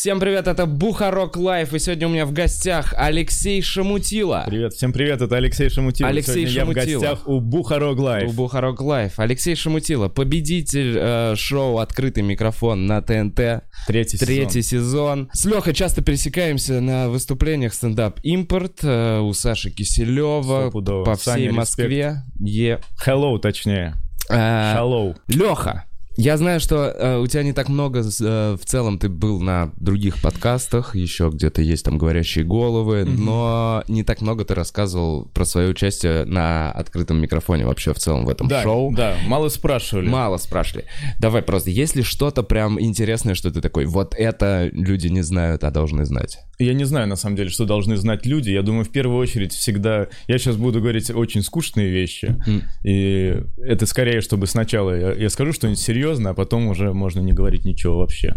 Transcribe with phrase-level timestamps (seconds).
[0.00, 4.44] Всем привет, это Бухарог Лайв, и сегодня у меня в гостях Алексей Шамутила.
[4.46, 6.08] Привет, всем привет, это Алексей Шамутила.
[6.08, 6.88] Алексей Сегодня Шамутила.
[6.88, 8.30] я в гостях у Бухарог Лайф.
[8.30, 9.20] У Бухарог Лайв.
[9.20, 13.62] Алексей Шамутила, победитель э, шоу «Открытый микрофон» на ТНТ.
[13.86, 14.26] Третий сезон.
[14.26, 15.30] Третий сезон.
[15.34, 21.04] С Лехой часто пересекаемся на выступлениях стендап импорт э, у Саши Киселева Стопудово.
[21.04, 21.56] по Саня, всей респект.
[21.58, 22.22] Москве.
[22.40, 22.80] Е.
[23.06, 23.96] Hello, точнее.
[24.30, 25.14] Э, Hello.
[25.28, 25.84] Леха,
[26.20, 29.72] я знаю, что э, у тебя не так много, э, в целом ты был на
[29.76, 35.44] других подкастах, еще где-то есть там говорящие головы, но не так много ты рассказывал про
[35.44, 38.94] свое участие на открытом микрофоне вообще в целом в этом Да, шоу.
[38.94, 40.08] да, мало спрашивали.
[40.08, 40.84] Мало спрашивали.
[41.18, 45.64] Давай просто, есть ли что-то прям интересное, что ты такой, вот это люди не знают,
[45.64, 46.38] а должны знать?
[46.58, 48.50] Я не знаю, на самом деле, что должны знать люди.
[48.50, 50.08] Я думаю, в первую очередь всегда...
[50.28, 52.36] Я сейчас буду говорить очень скучные вещи.
[52.46, 52.62] М.
[52.84, 57.32] И это скорее, чтобы сначала я, я скажу что-нибудь серьезное, а потом уже можно не
[57.32, 58.34] говорить ничего вообще.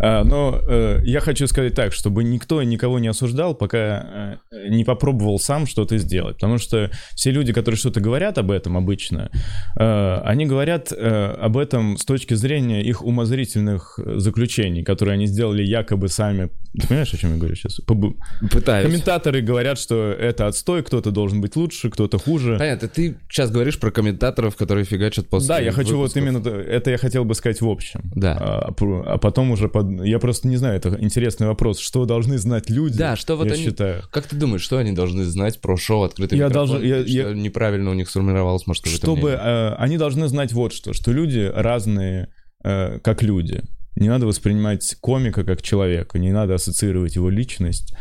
[0.00, 4.84] А, но э, я хочу сказать так, чтобы никто никого не осуждал, пока э, не
[4.84, 6.36] попробовал сам что-то сделать.
[6.36, 9.30] Потому что все люди, которые что-то говорят об этом обычно,
[9.78, 16.08] э, они говорят об этом с точки зрения их умозрительных заключений, которые они сделали якобы
[16.08, 16.50] сами.
[16.80, 17.80] Ты понимаешь, о чем я говорю сейчас?
[17.86, 18.16] Побу-
[18.50, 18.86] Пытаюсь.
[18.86, 22.56] Комментаторы говорят, что это отстой, кто-то должен быть лучше, кто-то хуже.
[22.58, 26.22] Понятно, ты сейчас говоришь про комментаторов, которые фигачат после Да, я хочу вот выпусков.
[26.22, 28.00] именно то- это я хотел бы сказать в общем.
[28.14, 28.36] Да.
[28.40, 28.74] А,
[29.06, 30.04] а потом уже под...
[30.04, 32.98] я просто не знаю, это интересный вопрос, что должны знать люди.
[32.98, 34.02] Да, что вот я они- считаю.
[34.10, 36.80] Как ты думаешь, что они должны знать про шоу «Открытый Я микрофон»?
[36.80, 40.92] должен- я- я- неправильно у них сформировалось, может, Чтобы э, они должны знать вот что,
[40.92, 42.28] что люди разные,
[42.64, 43.62] э, как люди.
[43.96, 47.94] Не надо воспринимать комика как человека, не надо ассоциировать его личность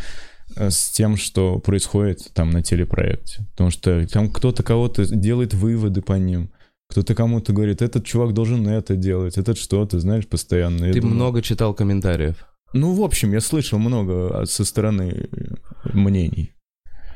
[0.56, 3.46] э, с тем, что происходит там на телепроекте.
[3.52, 6.50] Потому что там кто-то кого-то делает выводы по ним.
[6.94, 10.92] Кто-то кому-то говорит, этот чувак должен это делать, этот что, ты знаешь, постоянно.
[10.92, 12.46] Ты думаю, много читал комментариев.
[12.74, 15.56] Ну, в общем, я слышал много от- со стороны э,
[15.92, 16.53] мнений.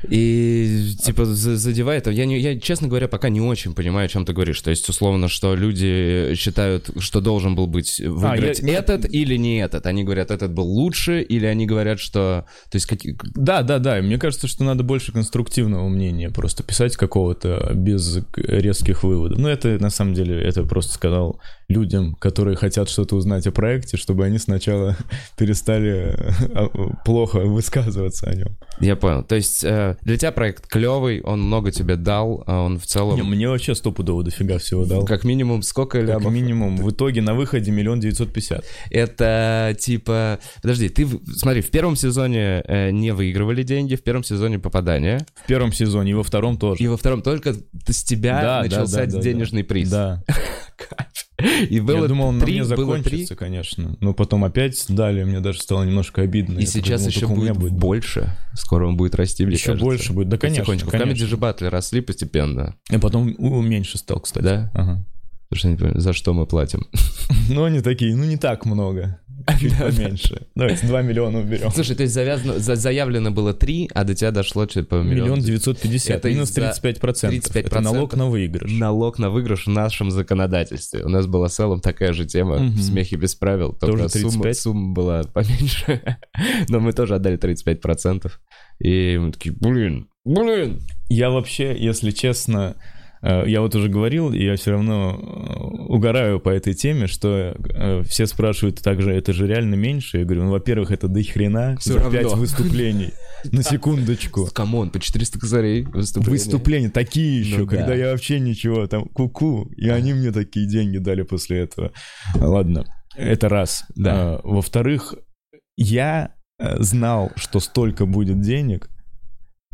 [0.08, 2.06] И, типа, за- задевает...
[2.06, 4.60] Я, не, я, честно говоря, пока не очень понимаю, о чем ты говоришь.
[4.60, 9.58] То есть, условно, что люди считают, что должен был быть выиграть я- этот или не
[9.58, 9.86] этот.
[9.86, 12.46] Они говорят, этот был лучше, или они говорят, что...
[12.70, 13.16] То есть, какие...
[13.34, 13.98] Да, да, да.
[13.98, 19.38] и Мне кажется, что надо больше конструктивного мнения, просто писать какого-то без резких выводов.
[19.38, 23.96] Ну, это на самом деле, это просто сказал людям, которые хотят что-то узнать о проекте,
[23.96, 24.96] чтобы они сначала
[25.36, 26.68] перестали э,
[27.04, 28.56] плохо высказываться о нем.
[28.80, 29.22] Я понял.
[29.22, 33.16] То есть, э, для тебя проект клевый, он много тебе дал, а он в целом...
[33.16, 35.04] Не, мне вообще стопудово дофига всего дал.
[35.04, 36.32] Как минимум, сколько Как лямов?
[36.32, 36.76] минимум.
[36.76, 38.64] В итоге на выходе миллион девятьсот пятьдесят.
[38.90, 40.38] Это типа...
[40.62, 41.06] Подожди, ты,
[41.36, 46.12] смотри, в первом сезоне э, не выигрывали деньги, в первом сезоне попадания, В первом сезоне
[46.12, 46.82] и во втором тоже.
[46.82, 49.90] и во втором только с тебя Да, да, начался да, да, денежный приз.
[49.90, 50.22] Да.
[51.70, 53.96] И было я думал, он на три, мне было три, закончится, конечно.
[54.00, 56.58] Но потом опять дали, мне даже стало немножко обидно.
[56.58, 58.36] и Я сейчас подумал, еще только у меня будет, больше.
[58.54, 59.84] Скоро он будет расти, мне Еще кажется.
[59.84, 60.28] больше будет.
[60.28, 60.90] Да, конечно, Потихонечку.
[60.90, 61.12] Конечно.
[61.24, 64.44] Comedy же батлы росли постепенно, И потом меньше стал, кстати.
[64.44, 64.70] да?
[64.74, 65.04] Ага.
[65.48, 66.86] Потому что я не понимаю, за что мы платим.
[67.50, 69.20] Ну, они такие, ну, не так много.
[69.60, 70.46] Чуть поменьше.
[70.54, 71.70] Давайте 2 миллиона уберем.
[71.70, 75.40] Слушай, то есть завязано, за- заявлено было 3, а до тебя дошло типа Миллион миллион.
[75.40, 76.16] девятьсот пятьдесят.
[76.18, 77.50] Это Минус из-за 35 процентов.
[77.56, 77.60] 35%.
[77.66, 78.70] Это налог на выигрыш.
[78.72, 81.04] Налог на выигрыш в нашем законодательстве.
[81.04, 82.72] У нас была с Эллом такая же тема Мгм.
[82.72, 84.58] в «Смехе без правил», только Тоже сумма, 35?
[84.58, 86.18] сумма была поменьше.
[86.68, 88.30] Но мы тоже отдали 35%.
[88.80, 90.80] И мы такие, блин, блин.
[91.08, 92.76] Я вообще, если честно,
[93.22, 98.02] я вот уже говорил, и я все равно э, угораю по этой теме, что э,
[98.04, 100.18] все спрашивают также, это же реально меньше?
[100.18, 102.18] Я говорю, ну, во-первых, это до хрена Всё за равно.
[102.20, 103.12] 5 выступлений.
[103.52, 104.46] На секундочку.
[104.52, 106.30] Come on, по 400 косарей выступление.
[106.44, 107.76] Выступления такие еще, Ну да.
[107.76, 111.92] когда я вообще ничего, там, ку-ку, и они мне такие деньги дали после этого.
[112.34, 112.84] Ладно,
[113.16, 113.84] это раз.
[113.96, 114.40] Да.
[114.44, 115.14] Во-вторых,
[115.76, 118.88] я э, знал, что столько будет денег,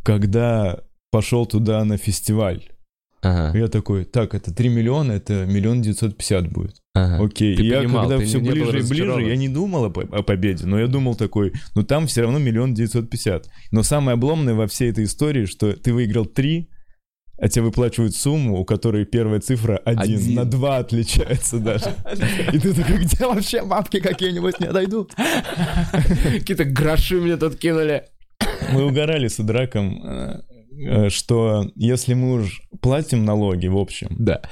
[0.02, 0.81] когда
[1.11, 2.62] пошел туда на фестиваль.
[3.25, 6.76] Ага, Я такой, так, это 3 миллиона, это миллион девятьсот пятьдесят будет.
[6.94, 7.25] ага.
[7.25, 7.56] Окей.
[7.56, 10.23] Ты И я понимал, когда все не- ближе и ближе, я не думал о, о
[10.23, 13.49] победе, но я думал такой, ну там все равно миллион девятьсот пятьдесят.
[13.73, 16.69] Но самое обломное во всей этой истории, что ты выиграл 3,
[17.37, 20.35] а тебе выплачивают сумму, у которой первая цифра 1, Один.
[20.35, 21.94] на 2 отличается даже.
[22.53, 25.12] И ты такой, где вообще бабки какие-нибудь не дойдут?
[26.32, 28.05] Какие-то гроши мне тут кинули.
[28.73, 30.41] Мы угорали с Драком, э,
[31.09, 34.43] что если мы уж платим налоги в общем, Да.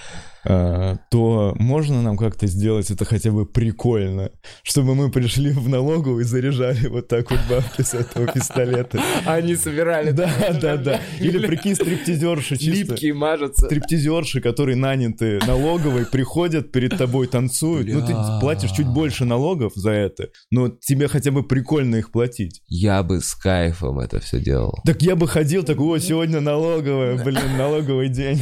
[0.44, 4.30] А, то можно нам как-то сделать это хотя бы прикольно,
[4.62, 9.00] чтобы мы пришли в налоговую и заряжали вот так вот бабки с этого пистолета.
[9.26, 10.10] Они собирали.
[10.10, 10.30] Да,
[10.60, 11.00] да, да.
[11.20, 12.92] Или прикинь, стриптизерши чисто.
[12.92, 13.66] Липкие мажутся.
[13.66, 17.88] Стриптизерши, которые наняты налоговой, приходят перед тобой, танцуют.
[17.88, 22.62] Ну, ты платишь чуть больше налогов за это, но тебе хотя бы прикольно их платить.
[22.66, 24.78] Я бы с кайфом это все делал.
[24.84, 28.40] Так я бы ходил такой, о, сегодня налоговая, блин, налоговый день.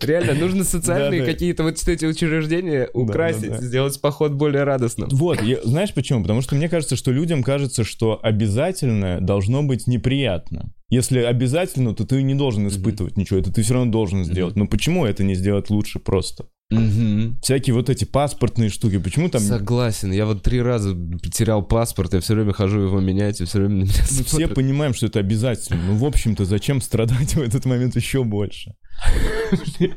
[0.00, 0.64] Реально, нужно
[0.98, 5.08] социальные какие-то вот эти учреждения украсить, сделать поход более радостным.
[5.10, 6.22] Вот, знаешь почему?
[6.22, 10.72] Потому что мне кажется, что людям кажется, что обязательное должно быть неприятно.
[10.90, 14.56] Если обязательно, то ты не должен испытывать ничего, это ты все равно должен сделать.
[14.56, 16.48] Но почему это не сделать лучше просто?
[16.70, 17.38] Мгм.
[17.40, 19.40] Всякие вот эти паспортные штуки, почему там...
[19.40, 20.12] Согласен.
[20.12, 23.76] Я вот три раза потерял паспорт, я все время хожу его менять, и все время
[23.76, 24.54] на меня Мы все смотрят.
[24.54, 25.80] понимаем, что это обязательно.
[25.82, 28.74] Ну, в общем-то, зачем страдать в этот момент еще больше?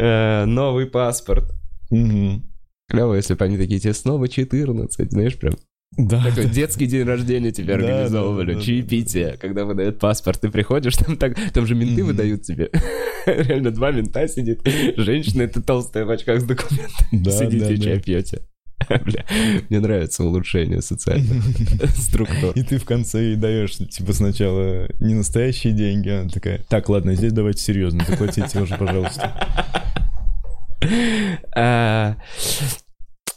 [0.00, 1.52] Э, Новый паспорт.
[1.90, 5.54] Клево, если бы они такие, тебе снова 14, знаешь, прям.
[5.96, 6.22] Да.
[6.22, 10.96] Такой детский день рождения тебе Да, организовывали, да, да, чаепитие, когда выдают паспорт, ты приходишь,
[10.96, 12.06] там так, там же менты Мгм.
[12.12, 12.70] выдают тебе.
[13.26, 14.60] Реально два мента сидит,
[14.96, 17.82] женщина, это толстая в очках с документами, Да, сидите да, и да.
[17.84, 18.42] чай пьете.
[19.04, 19.24] Бля,
[19.70, 21.42] мне нравится улучшение социальных
[21.96, 22.52] структур.
[22.54, 26.88] И ты в конце ей даешь, типа, сначала не настоящие деньги, а она такая, так,
[26.88, 29.34] ладно, здесь давайте серьезно, заплатите уже, пожалуйста.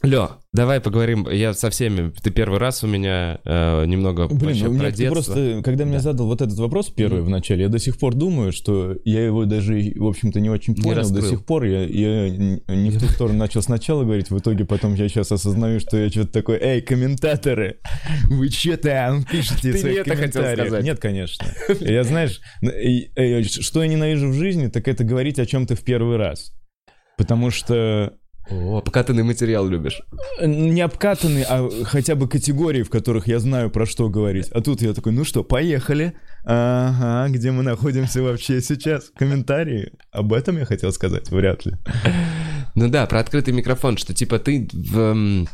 [0.04, 1.30] Лё, давай поговорим.
[1.30, 2.12] Я со всеми.
[2.24, 5.14] Ты первый раз у меня э, немного Блин, вообще ну, про мне ты детство.
[5.14, 6.00] просто, когда мне Да.
[6.00, 7.26] задал вот этот вопрос первый Мгм.
[7.28, 10.74] в начале, я до сих пор думаю, что я его даже, в общем-то, не очень
[10.74, 10.96] Не понял.
[10.96, 11.30] до раскрыл.
[11.30, 15.08] сих пор я, я не в ту сторону начал сначала говорить, в итоге потом я
[15.08, 17.78] сейчас осознаю, что я что-то такой, эй, комментаторы,
[18.28, 20.84] вы что там пишете Ты в не своих это хотел комментариях?» сказать.
[20.86, 21.46] Нет, конечно.
[21.80, 26.18] Я, знаешь, и что я ненавижу в жизни, так это говорить о чем-то в первый
[26.18, 26.54] раз.
[27.18, 28.14] Потому что
[28.50, 30.02] О, обкатанный материал любишь.
[30.42, 34.50] не обкатаны, а хотя бы категории, в которых я знаю, про что говорить.
[34.52, 36.14] А тут я такой, ну что, поехали.
[36.44, 39.12] Ага, где мы находимся вообще сейчас?
[39.16, 39.92] Комментарии.
[40.12, 41.74] Об этом я хотел сказать, вряд ли.
[42.76, 45.48] Ну да, про открытый микрофон, что типа ты в, м,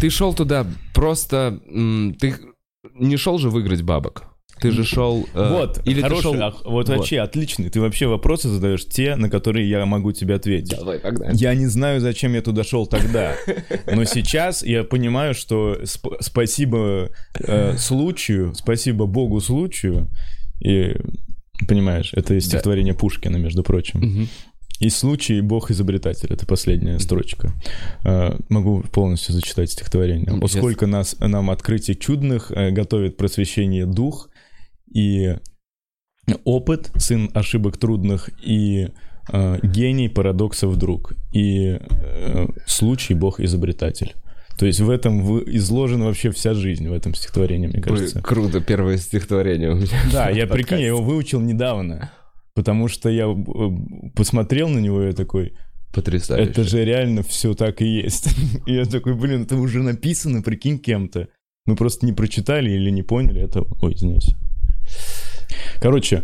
[0.00, 2.34] ты шел туда просто ты
[2.94, 4.24] не шел же выиграть бабок.
[4.60, 5.26] Ты же шел.
[5.34, 6.34] э, вот, или ты хороший, шел.
[6.42, 7.68] а, вот, вообще отличный.
[7.68, 10.70] Ты вообще вопросы задаешь те, на которые я могу тебе ответить.
[10.78, 11.36] Давай, погнали.
[11.36, 13.34] Я не знаю, зачем я туда шел тогда,
[13.92, 20.08] но сейчас я понимаю, что сп- спасибо э, случаю, спасибо Богу случаю,
[20.60, 20.96] и
[21.68, 22.48] понимаешь, это из Да.
[22.50, 24.28] стихотворение Пушкина, между прочим.
[24.78, 26.28] И случай, Бог изобретатель.
[26.30, 27.50] Это последняя строчка.
[28.04, 30.30] Э, Могу полностью зачитать стихотворение.
[30.38, 34.28] «О, сколько нас, нам открытий чудных э, готовит просвещение дух
[34.92, 35.36] и
[36.44, 38.88] опыт, сын ошибок трудных, и
[39.32, 44.14] э, гений парадоксов друг, и э, случай, Бог изобретатель.
[44.58, 48.18] То есть в этом в- изложена вообще вся жизнь в этом стихотворении, мне кажется.
[48.18, 49.88] Ой, Круто, первое стихотворение у меня.
[50.12, 52.10] Да, я прикинь, я его выучил недавно.
[52.54, 55.52] Потому что я э, посмотрел на него и такой,
[55.92, 56.50] Потрясающе.
[56.50, 58.28] это же реально все так и есть.
[58.66, 61.28] И я такой, блин, это уже написано, прикинь, кем-то.
[61.66, 63.66] Мы просто не прочитали или не поняли этого.
[63.82, 64.34] Ой, извиняюсь.
[65.80, 66.22] Короче,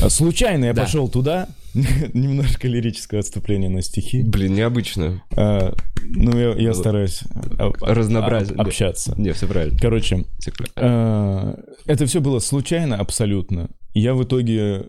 [0.00, 0.82] э, случайно я Да.
[0.82, 1.48] пошел туда.
[2.12, 4.22] Немножко лирическое отступление на стихи.
[4.22, 5.22] Блин, необычно.
[5.36, 7.20] А, Ну, я, я стараюсь
[7.80, 8.56] Разнообразие.
[8.58, 9.14] а, общаться.
[9.16, 9.78] Не, все правильно.
[9.78, 10.70] Короче, Секунду.
[10.76, 13.70] А, Это все было случайно абсолютно.
[13.94, 14.86] Я в итоге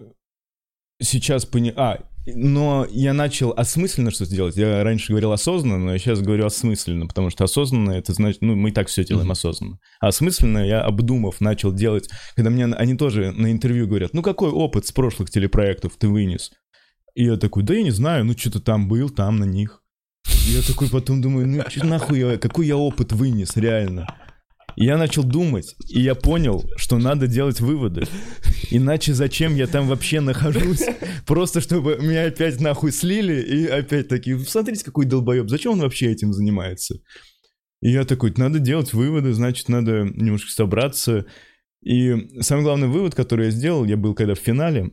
[1.02, 1.74] сейчас понял...
[1.78, 4.56] А, но я начал осмысленно что-то делать.
[4.56, 8.56] Я раньше говорил осознанно, но я сейчас говорю осмысленно, потому что осознанно это значит, ну,
[8.56, 9.32] мы и так все делаем Мгм.
[9.34, 9.80] осознанно.
[10.00, 14.50] А осмысленно я, обдумав, начал делать, когда мне они тоже на интервью говорят, ну какой
[14.52, 16.52] опыт с прошлых телепроектов ты вынес?
[17.16, 19.82] И я такой, да я не знаю, ну что-то там был, там на них.
[20.48, 24.08] И я такой потом думаю, ну нахуй я, какой я опыт вынес, реально.
[24.76, 28.06] И я начал думать, и я понял, что надо делать выводы.
[28.72, 30.84] Иначе зачем я там вообще нахожусь?
[31.28, 36.12] Просто чтобы меня опять нахуй слили, и опять такие, смотрите, какой долбоеб, зачем он вообще
[36.12, 36.96] этим занимается?
[37.82, 41.26] И я такой, надо делать выводы, значит, надо немножко собраться.
[41.84, 44.92] И самый главный вывод, который я сделал, я был когда в финале,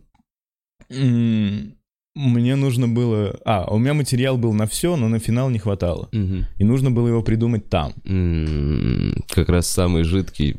[0.90, 1.79] м,
[2.21, 3.39] мне нужно было...
[3.45, 6.09] А, у меня материал был на все, но на финал не хватало.
[6.12, 6.47] Мгм.
[6.59, 7.93] И нужно было его придумать там.
[9.29, 10.57] Как раз самый жидкий.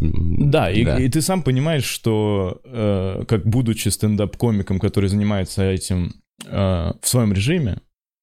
[0.00, 6.14] Да, и, и ты сам понимаешь, что э, как будучи стендап-комиком, который занимается этим
[6.46, 7.80] э, в своем режиме,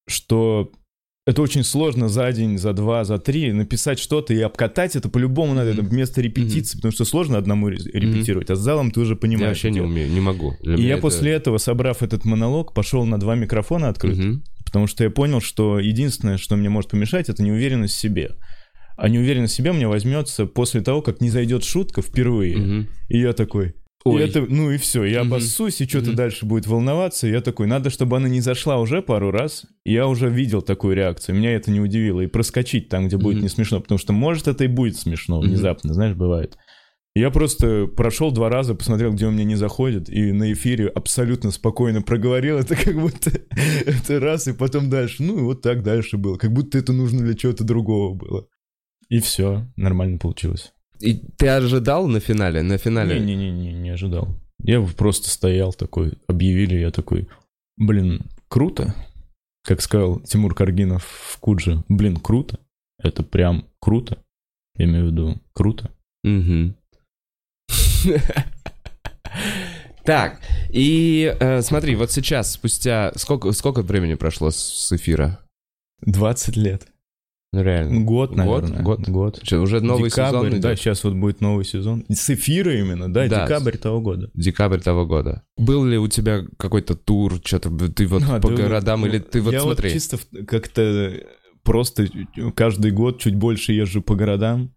[0.07, 0.71] что
[1.27, 5.53] это очень сложно за день, за два, за три написать что-то и обкатать это по-любому
[5.53, 9.13] надо, это вместо репетиции, потому что сложно одному ре- репетировать, а с залом ты уже
[9.13, 9.49] Я понимаешь.
[9.49, 10.55] вообще не умею, не могу.
[10.63, 14.17] Для И меня я это- после этого, собрав этот монолог, пошел на два микрофона открыть,
[14.17, 14.43] Мгм.
[14.65, 18.31] потому что я понял, что единственное, что мне может помешать, это неуверенность в себе.
[18.95, 22.57] А неуверенность в себе мне возьмется после того, как не зайдет шутка впервые.
[22.57, 22.87] Мгм.
[23.09, 23.73] И я такой,
[24.05, 24.21] Ой.
[24.21, 25.33] и это, ну и все, я Мгм.
[25.33, 26.15] обоссусь, и что-то Мгм.
[26.15, 27.27] дальше будет волноваться.
[27.27, 29.65] И я такой, надо, чтобы она не зашла уже пару раз.
[29.83, 32.21] И Я уже видел такую реакцию, меня это не удивило.
[32.21, 33.43] И проскочить там, где будет Мгм.
[33.43, 36.57] не смешно, потому что может это и будет смешно внезапно, знаешь, бывает.
[37.15, 41.49] Я просто прошел два раза, посмотрел, где у меня не заходит, и на эфире абсолютно
[41.49, 43.31] спокойно проговорил это, как будто
[43.87, 45.23] это раз, и потом дальше.
[45.23, 48.47] Ну и вот так дальше было, как будто это нужно для чего-то другого было.
[49.09, 50.73] И все, нормально получилось.
[50.99, 52.61] И ты ожидал на финале?
[52.61, 53.19] На финале?
[53.19, 54.35] Не-не-не, не ожидал.
[54.63, 57.27] Я просто стоял такой, объявили, я такой,
[57.77, 58.95] блин, круто.
[59.63, 62.59] Как сказал Тимур Каргинов в Кудже, блин, круто.
[62.99, 64.17] Это прям круто.
[64.77, 65.91] Я имею в виду, круто.
[66.23, 66.75] Мгм.
[70.03, 70.39] Так,
[70.69, 73.11] и э, смотри, вот сейчас, спустя...
[73.17, 75.41] Сколько, сколько времени прошло с, с эфира?
[76.01, 76.87] 20 лет.
[77.53, 78.01] Ну, реально.
[78.01, 78.37] Год, Год?
[78.37, 78.81] наверное.
[78.83, 79.07] Год?
[79.07, 79.39] Год.
[79.41, 80.61] Что, уже новый Декабрь, сезон идет?
[80.61, 82.03] да, сейчас вот будет новый сезон.
[82.09, 83.45] С эфира именно, да, Да.
[83.45, 84.29] декабрь того года.
[84.33, 85.43] Декабрь того года.
[85.57, 89.19] Был ли у тебя какой-то тур, что-то ты вот А, по да, городам, ну, или
[89.19, 89.87] ты вот я смотри...
[89.89, 91.13] вот чисто как-то
[91.63, 92.07] просто
[92.55, 94.73] каждый год чуть больше езжу по городам.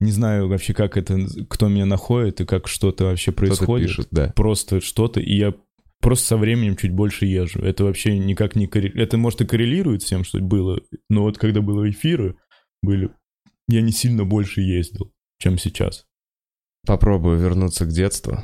[0.00, 1.18] Не знаю вообще, как это,
[1.50, 3.88] кто меня находит и как что-то вообще Кто-то происходит.
[3.88, 4.32] пишет, да.
[4.34, 5.54] Просто что-то, и я
[6.00, 7.60] просто со временем чуть больше езжу.
[7.60, 9.08] Это вообще никак не коррелирует.
[9.08, 12.36] Это, может, и коррелирует с тем, что было, но вот когда было эфиры,
[12.82, 13.10] были,
[13.68, 16.04] я не сильно больше ездил, чем сейчас.
[16.86, 18.38] Попробую вернуться к детству.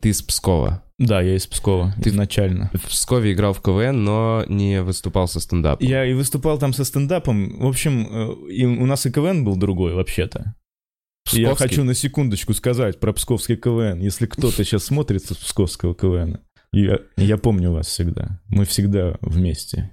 [0.00, 0.82] Ты из Пскова.
[0.98, 2.70] Да, я из Пскова Ты- изначально.
[2.72, 5.86] В Пскове играл в КВН, но не выступал со стендапом.
[5.86, 7.58] Я и выступал там со стендапом.
[7.60, 10.54] В общем, э, и у нас и КВН был другой вообще-то.
[11.34, 11.68] И Я Псковский?
[11.68, 14.00] хочу на секундочку сказать про псковский КВН.
[14.00, 16.40] Если кто-то сейчас смотрит с псковского КВН,
[16.72, 18.40] я, я помню вас всегда.
[18.48, 19.90] Мы всегда вместе.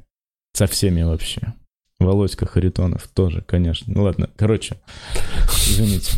[0.54, 1.54] Со всеми вообще.
[2.00, 3.94] Володька Харитонов тоже, конечно.
[3.94, 4.78] Ну ладно, короче,
[5.68, 6.12] извините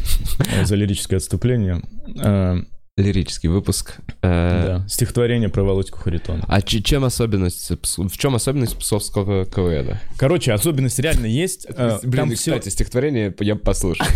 [0.51, 1.81] э, за лирическое отступление.
[2.19, 2.57] Э,
[2.97, 3.97] Лирический выпуск.
[4.23, 6.45] Э, Да, стихотворение про Володьку Харитонова.
[6.47, 9.97] А чем особенность, в чем особенность псковского КВН?
[10.17, 11.67] Короче, особенность реально есть.
[12.03, 14.07] Блин, кстати, стихотворение я послушаю.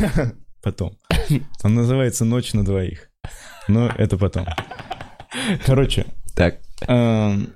[0.62, 0.98] потом.
[1.64, 3.10] Он называется «Ночь на двоих».
[3.68, 4.48] Но это потом.
[5.66, 6.60] Короче, Так.
[6.88, 7.50] эм,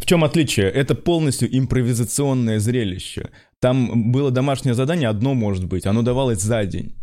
[0.00, 0.66] в чем отличие?
[0.70, 3.30] Это полностью импровизационное зрелище.
[3.60, 5.86] Там было домашнее задание, одно может быть.
[5.86, 6.94] Оно давалось за день.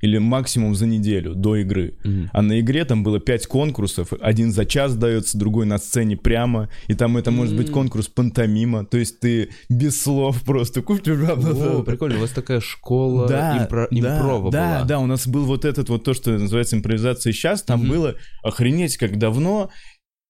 [0.00, 1.98] Или максимум за неделю до игры.
[2.04, 2.30] Мгм.
[2.32, 4.12] А на игре там было пять конкурсов.
[4.20, 6.68] Один за час дается, другой на сцене прямо.
[6.86, 8.86] И там это может быть конкурс пантомима.
[8.86, 10.80] То есть ты без слов просто...
[10.80, 14.84] О, прикольно, у вас такая школа импро- да, импрова да, была.
[14.84, 17.88] да, у нас был вот этот вот то, что называется импровизация сейчас, там Мгм.
[17.88, 19.70] было охренеть как давно,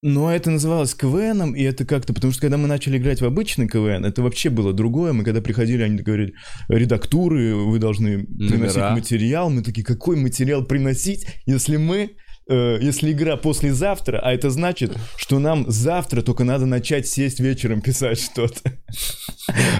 [0.01, 3.67] но это называлось КВНом, и это как-то, потому что когда мы начали играть в обычный
[3.67, 6.33] КВН, это вообще было другое, мы когда приходили, они говорили,
[6.69, 8.91] редактуры, вы должны приносить Номера.
[8.91, 12.11] материал, мы такие, какой материал приносить, если мы
[12.49, 17.81] э, если игра послезавтра, а это значит, что нам завтра только надо начать сесть вечером
[17.81, 18.71] писать что-то.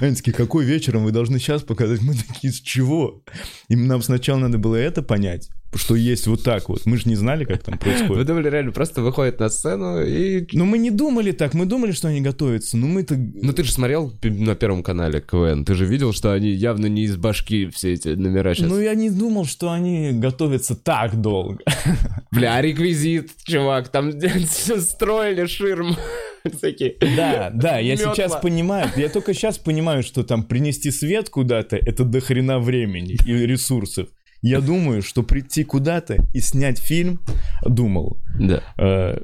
[0.02, 2.02] Они такие, какой вечером вы должны сейчас показать?
[2.02, 3.24] Мы такие, с чего?
[3.70, 6.86] И нам сначала надо было это понять, что есть вот так вот.
[6.86, 8.26] Мы же не знали, как там Вы происходит.
[8.26, 10.48] думали, реально просто выходит на сцену и...
[10.54, 13.16] Но мы не думали так, мы думали, что они готовятся, но мы-то...
[13.16, 17.04] Ну ты же смотрел на Первом канале КВН, ты же видел, что они явно не
[17.04, 18.70] из башки все эти номера сейчас.
[18.70, 21.60] Ну, я не думал, что они готовятся так долго.
[22.32, 24.12] Бля, реквизит, чувак, там
[24.80, 25.96] строили ширм.
[26.58, 26.96] Всякие.
[27.16, 28.16] Да, да, я Мётла.
[28.16, 33.18] сейчас понимаю, я только сейчас понимаю, что там принести свет куда-то, это до хрена времени
[33.26, 34.08] и ресурсов.
[34.42, 37.20] Я думаю, что прийти куда-то и снять фильм,
[37.66, 38.62] думал, Да.
[38.78, 39.22] э,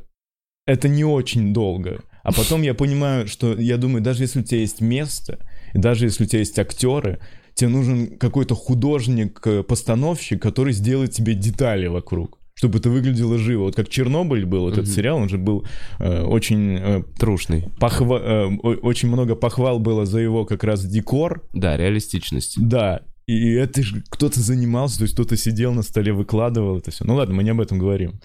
[0.67, 2.01] это не очень долго.
[2.23, 5.37] А потом я понимаю, что я думаю, даже если у тебя есть место,
[5.73, 7.19] и даже если у тебя есть актеры,
[7.53, 13.63] тебе нужен какой-то художник-постановщик, который сделает тебе детали вокруг чтобы это выглядело живо.
[13.63, 14.93] Вот как Чернобыль был, вот этот Мгм.
[14.93, 15.65] сериал, он же был
[15.99, 17.65] э, очень э, Трушный.
[17.81, 18.45] похва- э,
[18.81, 22.55] очень много похвал было за его как раз декор, Да, реалистичность.
[22.57, 27.05] да, и это же кто-то занимался, то есть кто-то сидел на столе, выкладывал это все.
[27.05, 28.19] Ну ладно, мы не об этом говорим.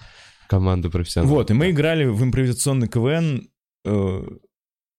[0.49, 1.31] Команда профессионалов.
[1.31, 3.49] Вот, и мы играли в импровизационный КВН
[3.85, 4.23] э,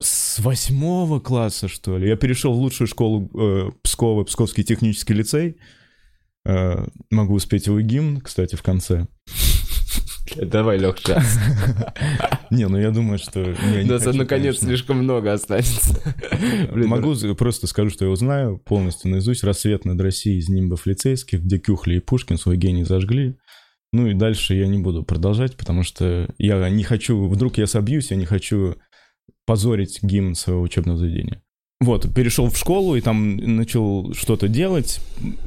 [0.02, 2.08] с восьмого класса, что ли.
[2.08, 5.58] Я перешел в лучшую школу э, Пскова, Псковский технический лицей.
[6.46, 9.08] Э, могу успеть его гимн, кстати, в конце.
[10.36, 11.40] Давай, Лех, сейчас.
[12.50, 13.56] Не, ну я думаю, что...
[13.84, 16.00] Нас наконец слишком много останется.
[16.74, 19.44] Могу з- просто скажу, что я узнаю полностью наизусть.
[19.44, 23.38] «Рассвет над Россией» из нимбов лицейских, где Кюхли и Пушкин свой гений зажгли.
[23.94, 27.28] Ну и дальше я не буду продолжать, потому что я не хочу...
[27.28, 28.76] Вдруг я собьюсь, я не хочу
[29.46, 31.42] позорить гимн своего учебного заведения.
[31.82, 35.00] Вот, перешел в школу и там начал что-то делать,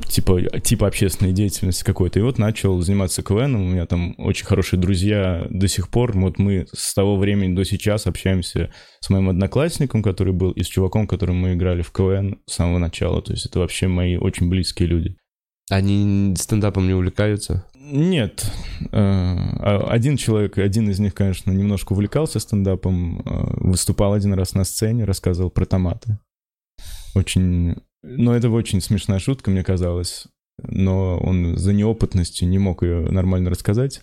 [0.09, 2.19] типа, типа общественной деятельности какой-то.
[2.19, 3.63] И вот начал заниматься КВНом.
[3.63, 6.19] У меня там очень хорошие друзья до сих пор.
[6.19, 10.67] Вот мы с того времени до сейчас общаемся с моим одноклассником, который был, и с
[10.67, 13.23] чуваком, которым мы играли в КВН с самого начала.
[13.23, 15.17] То есть это вообще мои очень близкие люди.
[15.71, 17.65] Они стендапом не увлекаются?
[17.87, 18.51] Нет.
[18.81, 23.23] Э, а- Один человек, один из них, конечно, немножко увлекался стендапом, э,
[23.61, 26.19] выступал один раз на сцене, рассказывал про томаты.
[27.15, 27.77] Очень...
[28.03, 30.27] Но это очень смешная шутка, мне казалось.
[30.63, 34.03] Но он за неопытностью не мог ее нормально рассказать.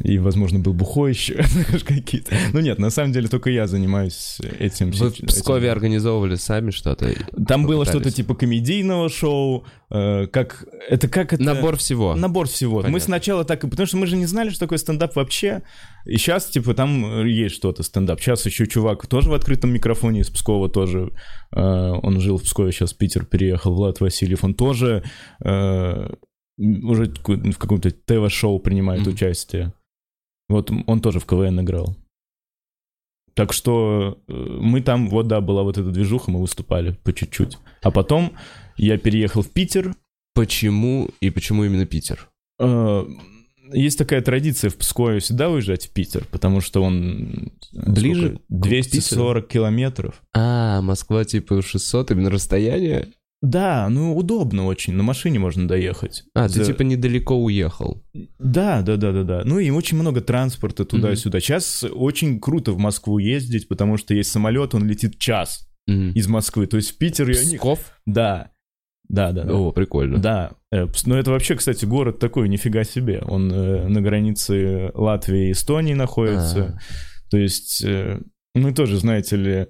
[0.00, 1.42] И, возможно, был бухой еще,
[1.86, 2.34] какие-то.
[2.52, 4.90] Ну нет, на самом деле только я занимаюсь этим.
[4.92, 5.26] Вы в этим.
[5.26, 7.12] Пскове организовывали сами что-то?
[7.46, 8.14] Там было что-то Попытались.
[8.14, 10.64] типа комедийного шоу, э, как...
[10.88, 11.42] Это как это...
[11.42, 12.14] Набор всего.
[12.14, 12.76] Набор всего.
[12.76, 13.00] Мы Понятно.
[13.00, 13.68] сначала так и...
[13.68, 15.62] Потому что мы же не знали, что такое стендап вообще.
[16.04, 18.20] И сейчас, типа, там э, есть что-то стендап.
[18.20, 21.12] Сейчас еще чувак тоже в открытом микрофоне из Пскова тоже.
[21.52, 23.74] э, он жил в Пскове, сейчас в Питер переехал.
[23.74, 24.44] Влад Васильев.
[24.44, 25.02] Он тоже
[25.44, 26.10] э,
[26.58, 29.10] уже ку- в каком-то ТВ-шоу принимает Мгм.
[29.12, 29.72] участие.
[30.48, 31.96] Вот он тоже в КВН играл.
[33.34, 37.58] Так что э, мы там, вот да, была вот эта движуха, мы выступали по чуть-чуть.
[37.82, 38.32] А потом
[38.76, 39.94] я переехал в Питер,
[40.34, 42.28] Почему и почему именно Питер?
[42.58, 43.04] Э,
[43.72, 48.42] Есть такая традиция в Пскове всегда уезжать в Питер, потому что он э, Ближе сколько?
[48.48, 50.22] к 240 километров.
[50.34, 53.08] А, Москва типа 600, именно расстояние?
[53.42, 56.24] Да, ну удобно очень, на машине можно доехать.
[56.34, 58.02] А, ты За- типа недалеко уехал.
[58.38, 59.42] Да, да, да, да, да.
[59.44, 61.40] Ну и очень много транспорта туда-сюда.
[61.40, 66.12] Сейчас очень круто в Москву ездить, потому что есть самолет, он летит час Мгм.
[66.12, 66.66] из Москвы.
[66.66, 67.56] То есть в Питер я не...
[67.56, 67.78] Псков?
[68.06, 68.50] Да,
[69.08, 69.52] да, да, да.
[69.54, 70.18] О, прикольно.
[70.18, 73.20] Да, э, но это вообще, кстати, город такой, нифига себе.
[73.20, 76.80] Он э, на границе Латвии и Эстонии находится.
[77.30, 78.20] То есть, э,
[78.54, 79.66] ну тоже, знаете ли,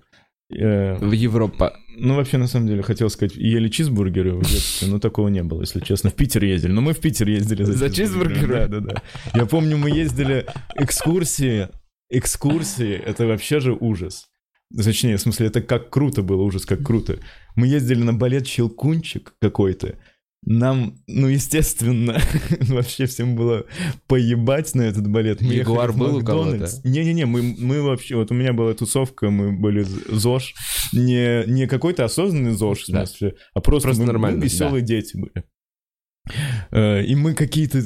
[0.49, 1.77] В Европа.
[1.97, 5.63] ну вообще, на самом деле, хотел сказать, ели чизбургеры в детстве, но такого не было,
[5.63, 6.11] если честно.
[6.11, 8.71] В Питер ездили, но мы в Питер ездили за, За чизбургерами?
[8.71, 9.03] Да, да, да.
[9.35, 11.69] Я помню, мы ездили экскурсии,
[12.11, 14.29] экскурсии, это вообще же ужас.
[14.75, 17.19] Точнее, в смысле, это как круто было, ужас, как круто.
[17.55, 19.97] Мы ездили на балет «Щелкунчик» какой-то.
[20.49, 22.21] Нам, ну, естественно,
[22.61, 23.67] вообще всем было
[24.07, 25.41] поебать на этот балет.
[25.41, 26.69] Мы Ягуар был у кого-то?
[26.85, 28.15] Не-не-не, мы, мы вообще...
[28.15, 30.55] Вот у меня была тусовка, мы были ЗОЖ.
[30.93, 33.07] Не, не какой-то осознанный ЗОЖ, в Да.
[33.07, 35.45] смысле, а просто, Просто мы, нормально, веселые дети были.
[36.71, 37.83] Э, И мы какие-то...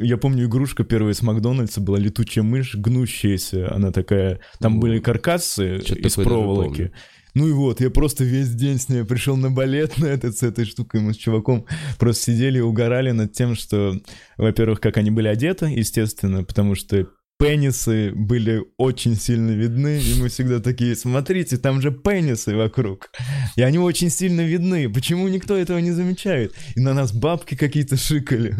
[0.00, 3.74] Я помню, игрушка первая из Макдональдса была летучая мышь, гнущаяся.
[3.74, 4.40] Она такая...
[4.58, 6.92] Там были каркасы из проволоки.
[7.34, 10.42] Ну и вот, я просто весь день с ней пришел на балет на этот, с
[10.42, 11.00] этой штукой.
[11.00, 11.66] Мы с чуваком
[11.98, 13.94] просто сидели и угорали над тем, что,
[14.36, 17.08] во-первых, как они были одеты, естественно, потому что
[17.40, 23.10] пенисы были очень сильно видны, и мы всегда такие, смотрите, там же пенисы вокруг.
[23.56, 24.90] И они очень сильно видны.
[24.90, 26.54] Почему никто этого не замечает?
[26.76, 28.56] И на нас бабки какие-то шикали.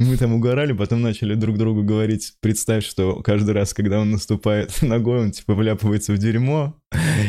[0.00, 4.72] Мы там угорали, потом начали друг другу говорить, представь, что каждый раз, когда он наступает
[4.82, 6.76] ногой, он типа вляпывается в дерьмо.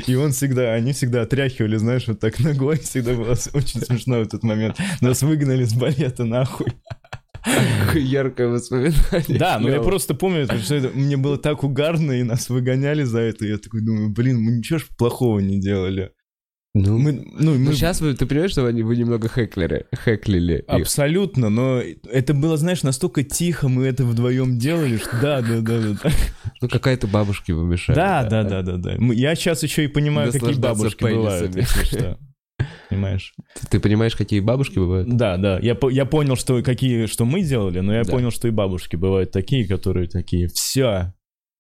[0.08, 2.80] И он всегда, они всегда отряхивали, знаешь, вот так ногой.
[2.80, 4.78] Всегда было очень смешно в этот момент.
[5.02, 6.74] Нас выгнали с балета нахуй.
[7.96, 9.40] Яркое воспоминание.
[9.40, 13.20] Да, но я просто помню, что это- мне было так угарно, и нас выгоняли за
[13.20, 13.46] это.
[13.46, 16.12] Я такой думаю, блин, мы ничего ж плохого не делали.
[16.74, 17.58] Ну, Мы, ну, мы...
[17.58, 20.64] ну, сейчас вы, ты понимаешь, что они, вы немного хэклеры, хэклили их?
[20.68, 25.80] Абсолютно, но это было, знаешь, настолько тихо, мы это вдвоем делали, что да, да, да,
[25.80, 26.12] да, да.
[26.62, 27.96] Ну, какая-то бабушки вы мешали.
[27.96, 28.94] Да, да, да, да, да.
[29.00, 32.20] Мы- Я сейчас еще и понимаю, какие бабушки бывают, если что.
[32.90, 33.34] Понимаешь?
[33.60, 35.10] Ты, ты понимаешь, какие бабушки бывают?
[35.16, 35.60] Да, да.
[35.60, 38.12] Я, я понял, что какие, что мы делали, но я Да.
[38.12, 41.14] понял, что и бабушки бывают такие, которые такие, все.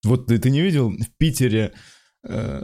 [0.05, 1.73] Вот ты, ты не видел в Питере
[2.27, 2.61] э,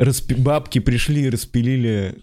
[0.00, 2.16] распи- бабки пришли и распилили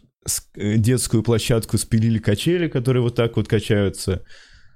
[0.56, 4.24] э, детскую площадку, спилили качели, которые вот так вот качаются.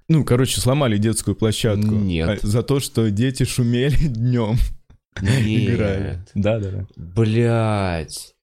[0.10, 1.96] Ну, короче, сломали детскую площадку.
[1.96, 2.40] Нет.
[2.44, 4.58] А, За то, что дети шумели днем.
[5.22, 6.20] Нет.
[6.36, 6.88] Да, да, да.
[6.96, 8.34] Блять.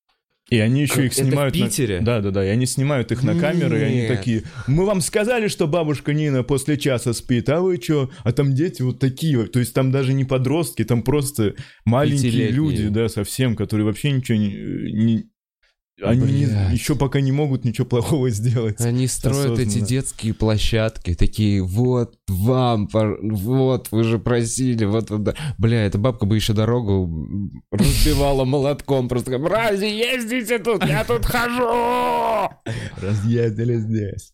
[0.49, 1.57] И они еще их это в снимают.
[1.57, 2.01] на- Питере?
[2.01, 2.45] Да, да, да.
[2.45, 6.45] И они снимают их на камеры, и они такие: Мы вам сказали, что бабушка Нина
[6.45, 8.11] после часа спит, а вы что?
[8.23, 9.45] А там дети вот такие.
[9.47, 11.55] То есть там даже не подростки, там просто
[11.85, 14.49] маленькие люди, да, совсем, которые вообще ничего не.
[14.93, 15.25] не-
[16.03, 16.73] Они не- Блядь.
[16.75, 18.81] еще пока не могут ничего плохого сделать.
[18.81, 19.87] Они строят эти осознанно.
[19.87, 25.35] детские площадки, такие, вот вам, вот, вы же просили, вот, вот, да».
[25.57, 32.51] Бля, эта бабка бы еще дорогу разбивала молотком, просто мрази, ездите тут, я тут хожу!
[33.01, 34.33] Разъездили здесь.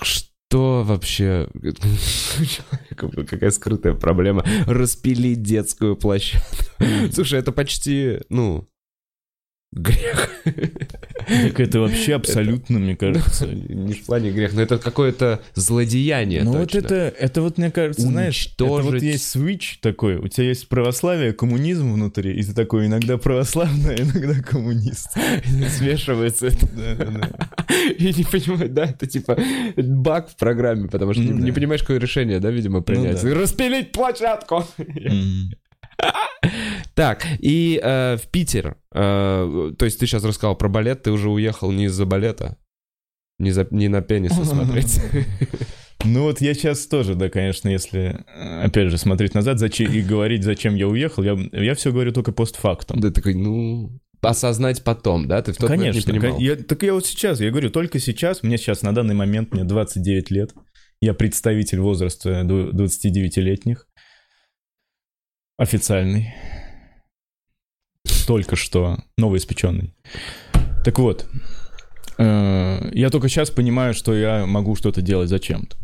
[0.00, 1.48] Что вообще?
[1.54, 4.44] У человека была Какая скрытая проблема?
[4.66, 6.64] Распилить детскую площадку.
[7.12, 8.66] Слушай, это почти, ну,
[9.74, 10.30] грех.
[11.26, 13.46] Так это вообще абсолютно, мне кажется.
[13.46, 18.02] Не в плане грех, но это какое-то злодеяние Ну вот это, это вот, мне кажется,
[18.02, 19.02] знаешь, это вот Уничтожить.
[19.02, 20.16] есть свич такой.
[20.16, 25.10] У тебя есть православие, коммунизм внутри, и ты такой иногда православный, а иногда коммунист.
[25.78, 26.66] смешивается это.
[27.98, 29.38] И не понимаю, да, это типа
[29.76, 33.22] баг в программе, потому что Ну не, понимаешь, какое решение, да, видимо, принять.
[33.22, 33.34] да.
[33.34, 34.64] Распилить площадку!
[36.94, 41.28] Так, и э, в Питер, э, то есть ты сейчас рассказал про балет, ты уже
[41.28, 42.56] уехал не из-за балета,
[43.38, 45.00] не, за, не на пенисы смотреть.
[46.06, 50.02] Ну вот я сейчас тоже, да, конечно, если, э, опять же, смотреть назад зачем, и
[50.02, 53.00] говорить, зачем я уехал, я, я все говорю только постфактум.
[53.00, 55.40] Да такой, ну, осознать потом, да?
[55.40, 56.38] Ты в тот момент Конечно, не понимал.
[56.40, 59.64] я, так я вот сейчас, я говорю, только сейчас, мне сейчас на данный момент, мне
[59.64, 60.52] 29 лет,
[61.00, 63.86] я представитель возраста ду- 29-летних,
[65.56, 66.34] официальный,
[68.26, 69.94] только что новоиспеченный.
[70.84, 71.26] Так вот,
[72.18, 75.76] э, я только сейчас понимаю, что я могу что-то делать зачем-то.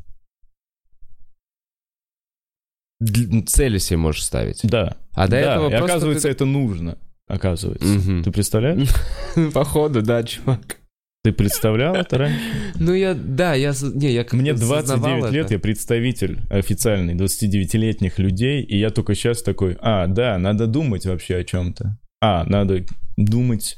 [3.47, 4.61] Цели себе можешь ставить.
[4.63, 4.97] Да.
[5.13, 6.99] А до да, этого и оказывается, это нужно.
[7.27, 7.87] Оказывается.
[7.87, 8.23] Мгм.
[8.25, 8.89] Ты представляешь?
[9.35, 10.80] ты- Походу, да, чувак.
[11.23, 12.41] Ты представлял это раньше?
[12.77, 15.55] Ну я, да, я, не, я Мне осознавал 29 лет, это.
[15.55, 21.37] я представитель официальный 29-летних людей, и я только сейчас такой, а, да, надо думать вообще
[21.37, 21.99] о чем-то.
[22.23, 22.87] А, надо
[23.19, 23.77] думать,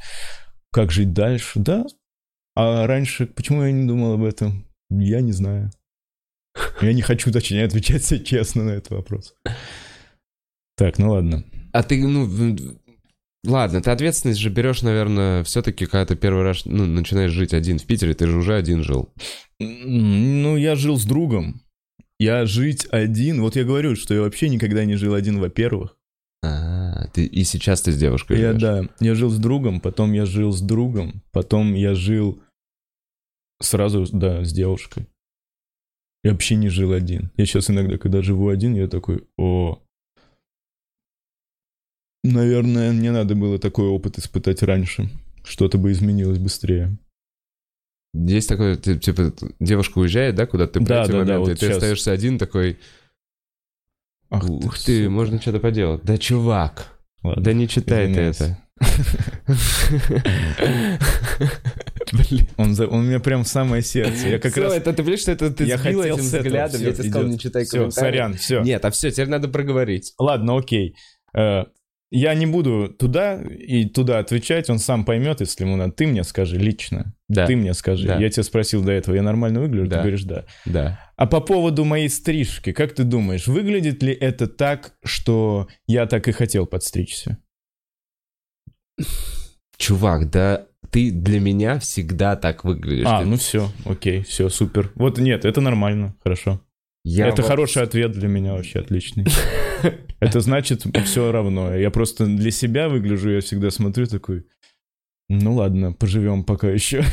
[0.70, 1.58] как жить дальше.
[1.58, 1.84] Да.
[2.54, 4.68] А раньше, почему я не думал об этом?
[4.90, 5.70] Я не знаю.
[6.80, 9.34] Я не хочу, точнее, отвечать себе честно на этот вопрос.
[10.76, 11.44] Так, ну ладно.
[11.72, 12.28] А ты, ну,
[13.44, 17.78] ладно, ты ответственность же берешь, наверное, все-таки, когда ты первый раз, ну, начинаешь жить один
[17.78, 19.12] в Питере, ты же уже один жил.
[19.60, 21.62] Ну, я жил с другом.
[22.18, 25.96] Я жить один, вот я говорю, что я вообще никогда не жил один, во-первых.
[26.44, 28.62] А, ты, и сейчас ты с девушкой Я, живешь.
[28.62, 32.40] да, я жил с другом, потом я жил с другом, потом я жил
[33.60, 35.06] сразу, да, с девушкой.
[36.24, 37.30] Я вообще не жил один.
[37.36, 39.82] Я сейчас иногда, когда живу один, я такой, о,
[42.22, 45.08] наверное, мне надо было такой опыт испытать раньше.
[45.44, 46.96] Что-то бы изменилось быстрее.
[48.14, 51.54] Есть такое, ты, типа, девушка уезжает, да, куда-то ты Да, да, да, моменты, вот и
[51.54, 52.78] ты остаешься один такой,
[54.30, 55.10] Ах ух ты, сука.
[55.10, 56.02] можно что-то поделать.
[56.04, 57.42] Да, чувак, Ладно.
[57.42, 58.40] да не читай ты извиняюсь.
[58.40, 58.58] это.
[62.12, 62.46] Блин.
[62.56, 64.28] Он, за- он у меня прям в самое сердце.
[64.28, 64.74] Я как Всё, раз...
[64.74, 67.10] это ты понимаешь, что это ты я сбил хотел этим этого, взглядом, всё, я тебе
[67.10, 68.10] сказал, не читай Все, комментарии.
[68.10, 68.60] сорян, все.
[68.62, 70.12] Нет, а все, теперь надо проговорить.
[70.18, 70.94] Ладно, окей.
[71.34, 71.64] Э,
[72.14, 75.92] Я не буду туда и туда отвечать, он сам поймет, если ему надо.
[75.92, 77.14] Ты мне скажи лично.
[77.26, 78.06] Да, Ты мне скажи.
[78.06, 78.18] Да.
[78.18, 79.88] Я тебя спросил до этого, я нормально выгляжу?
[79.88, 79.96] Да.
[79.96, 80.44] Ты говоришь, да.
[80.66, 81.00] да.
[81.16, 86.28] А по поводу моей стрижки, как ты думаешь, выглядит ли это так, что я так
[86.28, 87.38] и хотел подстричься?
[89.78, 93.06] Чувак, да ты для меня всегда так выглядишь.
[93.08, 94.92] А, Ты- ну все, окей, все, супер.
[94.96, 96.60] Вот нет, это нормально, хорошо.
[97.04, 99.24] я это вот- хороший ответ для меня вообще, отличный.
[100.20, 101.74] Это значит все равно.
[101.74, 104.46] Я просто для себя выгляжу, я всегда смотрю такой,
[105.28, 107.04] ну ладно, поживем пока еще.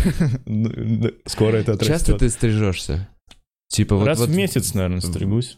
[0.45, 1.87] Ну, Скоро это отрастет.
[1.87, 3.07] Часто ты стрижешься?
[3.67, 5.57] Типа вот, Раз вот в месяц, наверное, стригусь.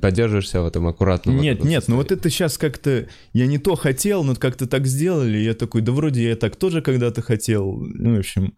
[0.00, 1.36] поддерживаешься в этом аккуратном.
[1.36, 3.08] вот Нет, этом нет, ну вот это сейчас как-то...
[3.32, 5.38] Я не то хотел, но как-то так сделали.
[5.38, 7.76] Я такой, да вроде я так тоже когда-то хотел.
[7.80, 8.54] Ну, в общем...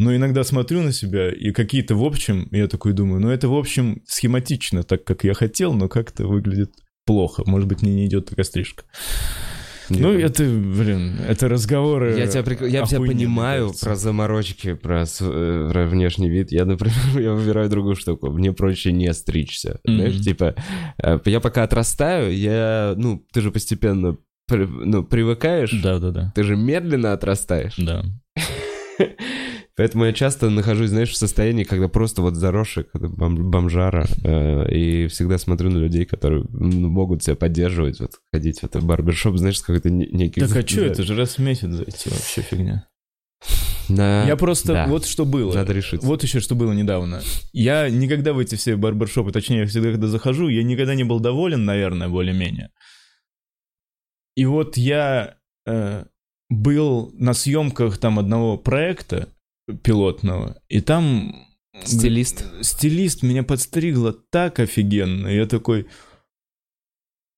[0.00, 3.54] Но иногда смотрю на себя, и какие-то в общем, я такой думаю, ну это в
[3.54, 6.72] общем схематично, так как я хотел, но как-то выглядит
[7.04, 7.42] плохо.
[7.46, 8.84] Может быть, мне не идет такая стрижка.
[9.90, 10.30] Ну, Нет.
[10.30, 12.18] это, блин, это разговоры...
[12.18, 16.52] Я тебя, прик- я тебя понимаю про заморочки, про, э, про внешний вид.
[16.52, 18.30] Я, например, я выбираю другую штуку.
[18.30, 19.80] Мне проще не стричься.
[19.84, 19.96] Мгм.
[19.96, 20.54] Знаешь, типа,
[21.02, 24.16] э, я пока отрастаю, я, ну, ты же постепенно
[24.48, 26.32] ну, привыкаешь, Да-да-да.
[26.34, 27.76] ты же медленно отрастаешь.
[27.76, 28.04] Да.
[29.76, 34.72] Поэтому я часто нахожусь, знаешь, в состоянии, когда просто вот заросший, когда бом- бомжара, э,
[34.72, 39.36] и всегда смотрю на людей, которые ну, могут себя поддерживать, вот ходить в этот барбершоп,
[39.36, 40.40] знаешь, с какой-то не- некий...
[40.40, 42.88] Так а что, это же раз в месяц зайти вообще фигня.
[43.88, 44.72] На- Я просто...
[44.72, 44.86] да.
[44.86, 45.52] Вот что было.
[45.52, 46.06] Надо решиться.
[46.06, 47.20] Вот еще что было недавно.
[47.52, 51.18] Я никогда в эти все барбершопы, точнее, я всегда, когда захожу, я никогда не был
[51.18, 52.70] доволен, наверное, более-менее.
[54.36, 55.36] И вот я...
[55.66, 56.04] э,
[56.50, 59.28] был на съемках там одного проекта
[59.82, 61.34] пилотного, и там
[61.82, 62.44] Стилист.
[62.62, 65.26] стилист меня подстригла так офигенно.
[65.28, 65.86] Я такой...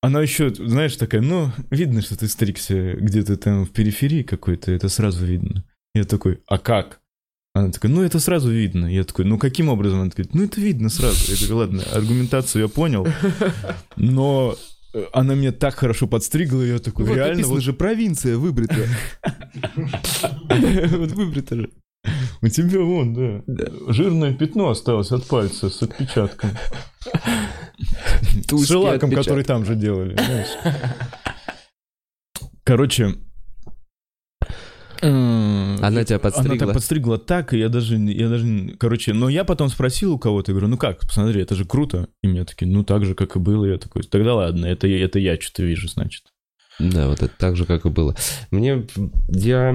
[0.03, 4.89] Она еще, знаешь, такая, ну, видно, что ты стригся где-то там в периферии какой-то, это
[4.89, 5.65] сразу видно.
[5.95, 7.01] Я такой, а как?
[7.55, 8.87] Она такая, ну, это сразу видно.
[8.87, 10.01] Я такой, ну, каким образом?
[10.01, 11.33] Она такая, ну, это видно сразу.
[11.33, 13.09] Я такой, ладно, аргументацию я понял,
[13.97, 14.57] но
[15.13, 18.87] она меня так хорошо подстригла, я такой, Вот реально, написано вот же провинция выбрита.
[20.99, 21.71] Вот выбрита же.
[22.43, 23.43] у тебя вон, да,
[23.93, 26.51] жирное пятно осталось от пальца с отпечатком.
[28.51, 30.17] С шелаком, который там же делали.
[32.65, 33.15] Короче...
[35.03, 36.59] м, Она тебя Она подстригла.
[36.59, 40.53] так подстригла так, и я даже, я даже, короче, но я потом спросил у кого-то,
[40.53, 42.09] говорю, ну как, посмотри, это же круто.
[42.23, 43.65] И мне такие, ну так же, как и было.
[43.67, 46.25] Я такой, тогда ладно, это, это я что-то вижу, значит.
[46.79, 48.15] Да, вот это так же, как и было.
[48.51, 48.87] Мне...
[49.29, 49.75] Я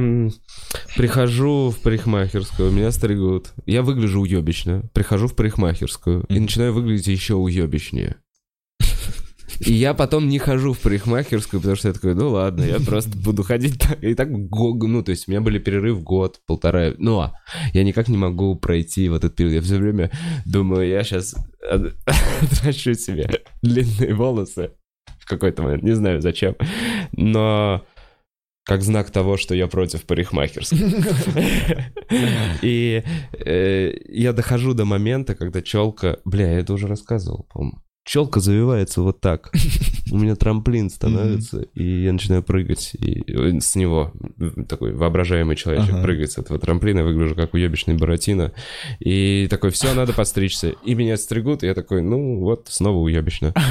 [0.95, 3.51] прихожу в парикмахерскую, меня стригут.
[3.65, 4.83] Я выгляжу уебищно.
[4.93, 8.17] Прихожу в парикмахерскую и начинаю выглядеть еще уебищнее.
[9.59, 13.15] И я потом не хожу в парикмахерскую, потому что я такой, ну ладно, я просто
[13.17, 14.03] буду ходить так.
[14.03, 16.93] И так, ну, то есть у меня были перерыв год, полтора.
[16.97, 17.33] Но
[17.73, 19.53] я никак не могу пройти в этот период.
[19.53, 20.09] Я все время
[20.45, 21.35] думаю, я сейчас
[22.41, 24.71] отращу себе длинные волосы
[25.21, 25.83] в какой-то момент.
[25.83, 26.55] Не знаю зачем.
[27.13, 27.85] Но
[28.65, 30.79] как знак того, что я против парикмахерской.
[32.61, 33.03] И
[33.45, 36.17] э, я дохожу до момента, когда челка...
[36.25, 37.79] Бля, я это уже рассказывал, по-моему.
[38.03, 39.51] Челка завивается вот так.
[40.11, 44.11] У меня трамплин становится, и я начинаю прыгать и э, с него.
[44.67, 46.03] Такой воображаемый человечек Ага.
[46.03, 48.53] прыгает с этого трамплина, выгляжу как уебищный Буратино.
[48.99, 50.73] И такой, все, надо подстричься.
[50.83, 53.53] И меня стригут, и я такой, ну вот, снова уебищно.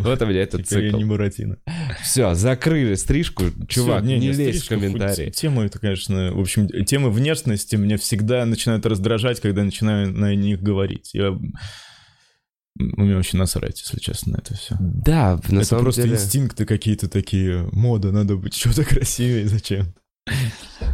[0.00, 0.96] Вот у меня этот цикл.
[0.96, 1.58] не Буратино.
[2.02, 3.44] Все, закрыли стрижку.
[3.68, 5.30] Чувак, не, лезь в комментарии.
[5.30, 10.62] Тема это, конечно, в общем, темы внешности меня всегда начинают раздражать, когда начинаю на них
[10.62, 11.10] говорить.
[11.12, 11.36] Я...
[12.78, 14.76] У меня вообще насрать, если честно, на это все.
[14.80, 16.14] Да, на это самом просто деле...
[16.16, 19.94] инстинкты какие-то такие, мода, надо быть что-то красивее, зачем?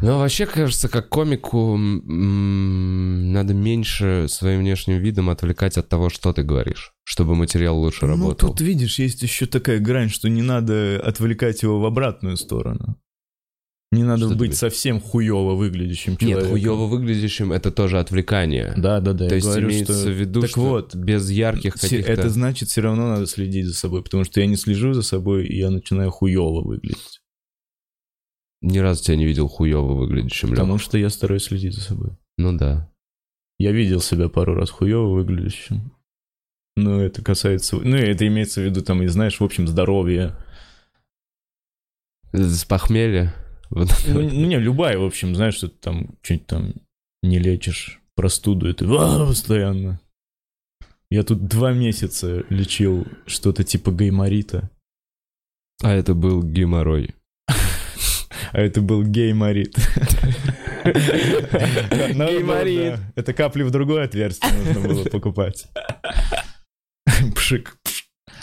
[0.02, 6.42] Ну, вообще, кажется, как комику надо меньше своим внешним видом отвлекать от того, что ты
[6.42, 8.50] говоришь, чтобы материал лучше Ну, работал.
[8.50, 12.98] тут, видишь, есть еще такая грань, что не надо отвлекать его в обратную сторону.
[13.92, 16.50] Не надо Что быть совсем хуево выглядящим Нет, человеком.
[16.50, 18.72] хуево выглядящим это тоже отвлекание.
[18.74, 19.28] Да, да, да.
[19.28, 20.10] То есть говорю, имеется что...
[20.10, 22.10] в виду, Так что вот, без ярких каких-то...
[22.10, 25.46] Это значит, все равно надо следить за собой, потому что я не слежу за собой,
[25.46, 27.20] и я начинаю хуево выглядеть.
[28.62, 30.48] Ни разу тебя не видел хуево выглядящим.
[30.48, 32.16] Потому что я стараюсь следить за собой.
[32.38, 32.90] Ну да.
[33.58, 35.92] Я видел себя пару раз хуево выглядящим.
[36.76, 37.76] Но это касается...
[37.76, 40.34] Ну, это имеется в виду, там, и знаешь, в общем, здоровье.
[42.32, 43.34] С похмелья.
[43.72, 43.88] Вот.
[44.06, 46.72] Ну, не, любая, в общем, знаешь, что ты там что-нибудь там
[47.22, 49.98] не лечишь простуду, и ты «А, постоянно.
[51.10, 54.70] Я тут два месяца лечил что-то типа гайморита,
[55.82, 57.14] А это был геморрой.
[58.52, 59.74] а это был гейморит.
[60.84, 60.92] Надо
[62.14, 63.00] было, Гейморит.
[63.14, 65.66] Это капли в другое отверстие нужно было покупать.
[67.34, 67.78] Пшик.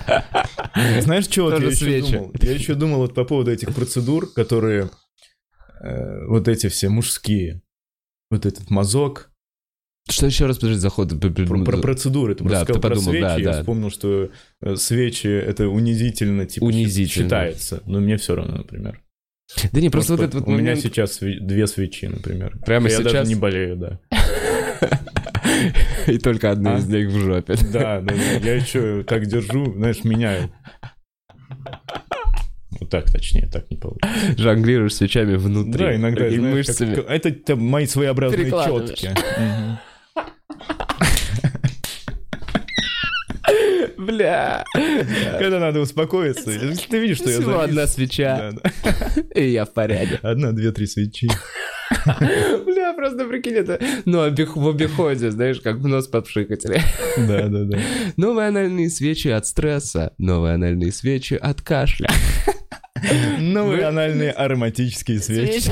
[1.02, 2.34] Знаешь, что я еще думал?
[2.42, 4.89] Я еще думал вот по поводу этих процедур, которые
[5.82, 7.62] э, вот эти все мужские.
[8.32, 9.32] Вот этот мазок.
[10.10, 11.20] Что еще раз, подожди, заход?
[11.20, 12.34] Про, про процедуры.
[12.36, 13.22] Ты Да, сказал ты про подумал, свечи.
[13.22, 13.60] да, я да.
[13.60, 14.30] вспомнил, что
[14.62, 17.26] э, свечи это унизительно, типа, Унизительно.
[17.26, 17.84] считается.
[17.86, 19.02] Но мне все равно, например.
[19.72, 20.82] Да не, просто вот Просто этот вот у меня момент...
[20.82, 22.58] сейчас све- две свечи, например.
[22.65, 23.13] Прямо я сейчас?
[23.13, 24.00] даже не болею, да.
[26.08, 27.56] И только одна из них в жопе.
[27.72, 27.98] Да.
[28.44, 30.52] Я еще так держу, знаешь, меняю.
[32.89, 34.10] Так, точнее, так не получится.
[34.38, 35.86] Жонглируешь свечами внутри.
[35.86, 36.95] Да, иногда, Такими знаешь, как- мышцами.
[36.95, 39.10] как- это там мои своеобразные четки.
[43.97, 44.63] Бля.
[45.39, 46.45] Когда надо успокоиться.
[46.89, 47.69] Ты видишь, что я Всего завис.
[47.69, 48.52] одна свеча,
[49.36, 50.19] и я в порядке.
[50.21, 51.28] Одна, две, три свечи.
[52.65, 53.80] Бля, просто прикинь, это...
[54.06, 56.63] Ну, в обиходе, знаешь, как в нос подпшикать.
[56.63, 57.78] Да, да, да.
[58.15, 62.10] Новые анальные свечи от стресса, новые анальные свечи от кашля.
[63.40, 65.72] Вы- анальные ароматические свечи.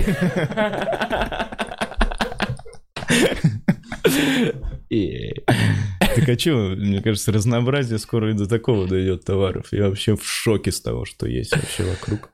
[6.15, 9.67] Так а что, мне кажется, разнообразие скоро и до такого дойдет товаров.
[9.71, 12.29] Я вообще в шоке с того, что есть вообще вокруг.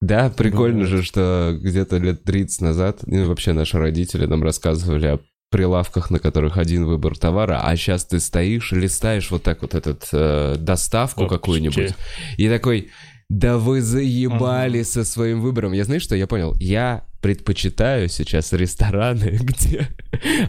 [0.00, 5.20] Да, прикольно же, что где-то лет 30 назад, ну, вообще наши родители нам рассказывали о
[5.50, 10.08] прилавках, на которых один выбор товара, а сейчас ты стоишь, листаешь вот так вот этот
[10.12, 11.94] э, доставку какую-нибудь,
[12.36, 12.90] и такой,
[13.28, 15.72] Да вы заебали со своим выбором.
[15.72, 16.54] Я знаешь, что я понял?
[16.58, 19.88] Я предпочитаю сейчас рестораны, где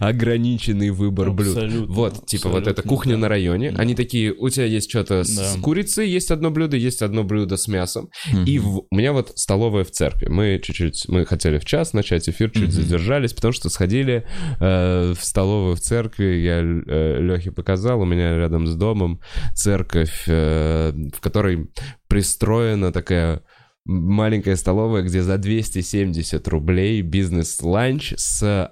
[0.01, 1.55] ограниченный выбор блюд.
[1.55, 3.19] Абсолютно, Вот, типа вот эта кухня да.
[3.21, 3.71] на районе.
[3.71, 3.81] Да.
[3.81, 5.61] Они такие, у тебя есть что-то с Да.
[5.61, 8.09] курицей, есть одно блюдо, есть одно блюдо с мясом.
[8.45, 10.27] И в- у меня вот столовая в церкви.
[10.27, 12.71] Мы чуть-чуть, мы хотели в час начать эфир, чуть Мгм.
[12.71, 14.25] задержались, потому что сходили
[14.59, 16.25] э, в столовую в церкви.
[16.43, 19.21] Я Лехе показал, у меня рядом с домом
[19.53, 21.69] церковь, э, в которой
[22.09, 23.43] пристроена такая
[23.85, 28.71] маленькая столовая, где за 270 рублей бизнес-ланч с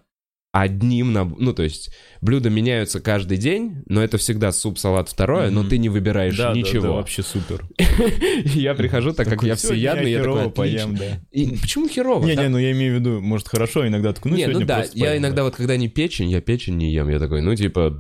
[0.52, 5.50] одним, наб- ну, то есть блюда меняются каждый день, но это всегда суп, салат, второе,
[5.50, 5.70] но Мгм.
[5.70, 6.84] ты не выбираешь Да, да, ничего.
[6.84, 7.66] да, вообще супер.
[8.46, 11.20] Я прихожу, так как я «Сегодня всеядный, я такой, поем, да.
[11.60, 12.24] Почему херово?
[12.26, 14.86] Не, Там- не, ну я имею в виду, может, хорошо, иногда ну, не, ну да,
[14.94, 15.44] я иногда да.
[15.46, 18.00] вот, когда не печень, я печень не ем, я такой, ну, типа,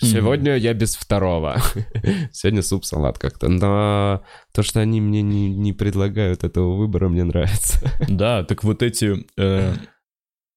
[0.00, 1.60] сегодня я без второго.
[2.32, 3.48] Сегодня суп-салат как-то.
[3.48, 7.78] Но то, что они мне не, не предлагают этого выбора, мне нравится.
[8.08, 9.74] Да, так вот эти э,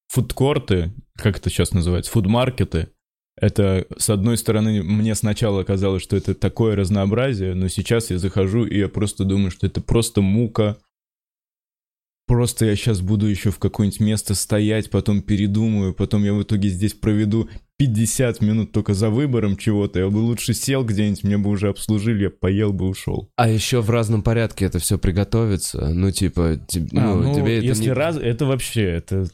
[0.08, 2.90] фудкорты, как это сейчас называется, фудмаркеты,
[3.36, 8.66] это, с одной стороны, мне сначала казалось, что это такое разнообразие, но сейчас я захожу,
[8.66, 10.78] и я просто думаю, что это просто мука.
[12.26, 16.70] Просто я сейчас буду еще в какое-нибудь место стоять, потом передумаю, потом я в итоге
[16.70, 20.00] здесь проведу 50 минут только за выбором чего-то.
[20.00, 23.30] Я бы лучше сел где-нибудь, мне бы уже обслужили, я поел бы, ушел.
[23.36, 25.90] А еще в разном порядке это все приготовится.
[25.90, 29.28] Ну, типа, теб- А, ну, ну, тебе это если не- раз, это вообще, это...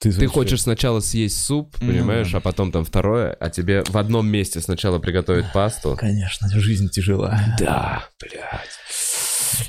[0.00, 2.38] Ты вообще- хочешь сначала съесть суп, Ну понимаешь, да.
[2.38, 5.94] а потом там второе, а тебе в одном месте сначала приготовить пасту.
[5.96, 7.38] Конечно, жизнь тяжела.
[7.60, 8.42] Да, блядь.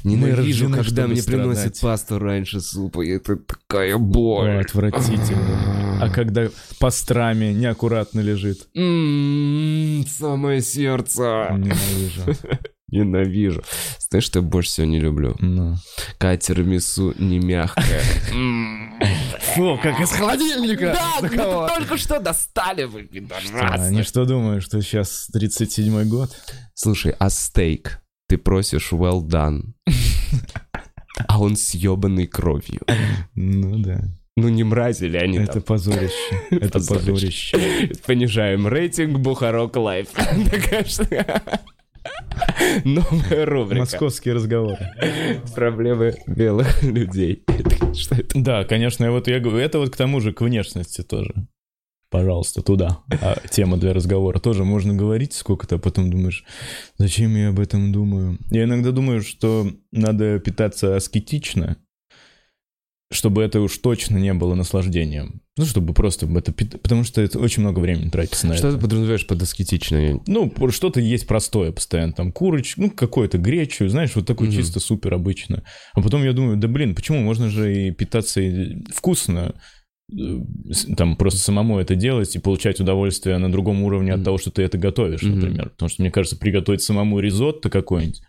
[0.04, 1.82] Ненавижу, когда мне приносят страдать.
[1.82, 4.62] пасту раньше супа, и это такая Ой, боль.
[4.62, 5.83] отвратительно.
[6.04, 6.48] А когда
[6.80, 8.68] пастрами неаккуратно лежит.
[8.76, 11.50] М, Самое сердце.
[11.52, 12.22] Ненавижу.
[12.88, 13.64] Ненавижу.
[14.10, 15.36] Знаешь, что я больше всего не люблю?
[15.40, 15.76] Ну.
[16.20, 18.02] Когда тирамису не мягкая.
[18.32, 18.94] М.
[19.56, 20.94] Фу, как из холодильника!
[20.94, 23.54] Да, ну только что достали вы, пидорасы.
[23.54, 26.36] Они что думают, что сейчас 37-й год?
[26.74, 28.02] Слушай, а стейк?
[28.28, 29.74] Ты просишь well done.
[31.28, 32.82] А он съебанный кровью.
[33.36, 34.02] Ну да.
[34.36, 35.64] Ну не мрази ли они Это там?
[35.64, 36.14] позорище.
[36.50, 37.92] Это Позорище.
[38.06, 40.10] Понижаем рейтинг Бухарог Лайв.
[42.84, 43.80] Новая рубрика.
[43.82, 44.90] Московские разговоры.
[45.56, 47.44] Проблемы белых людей.
[47.94, 48.40] Что это?
[48.40, 51.34] Да, конечно, я вот я говорю, это вот к тому же, к внешности тоже.
[52.10, 53.00] Пожалуйста, туда.
[53.22, 56.44] А тема для разговора тоже можно говорить сколько-то, а потом думаешь,
[56.98, 58.38] зачем я об этом думаю?
[58.52, 61.78] Я иногда думаю, что надо питаться аскетично,
[63.12, 65.42] чтобы это уж точно не было наслаждением.
[65.56, 66.52] Ну, чтобы просто это...
[66.52, 68.78] Потому что это очень много времени тратится на Что это.
[68.78, 70.20] ты подразумеваешь под аскетично?
[70.26, 74.58] Ну, что-то есть простое постоянно, там, курочку, ну, какое-то гречу, знаешь, вот такое Мгм.
[74.58, 75.64] чисто супер обычно.
[75.94, 79.54] А потом я думаю, да блин, почему можно же и питаться и вкусно,
[80.12, 80.16] э,
[80.98, 84.26] там, просто самому это делать и получать удовольствие на другом уровне от Мгм.
[84.26, 85.36] того, что ты это готовишь, Мгм.
[85.40, 85.70] например.
[85.70, 88.22] Потому что, мне кажется, приготовить самому ризотто какой-нибудь,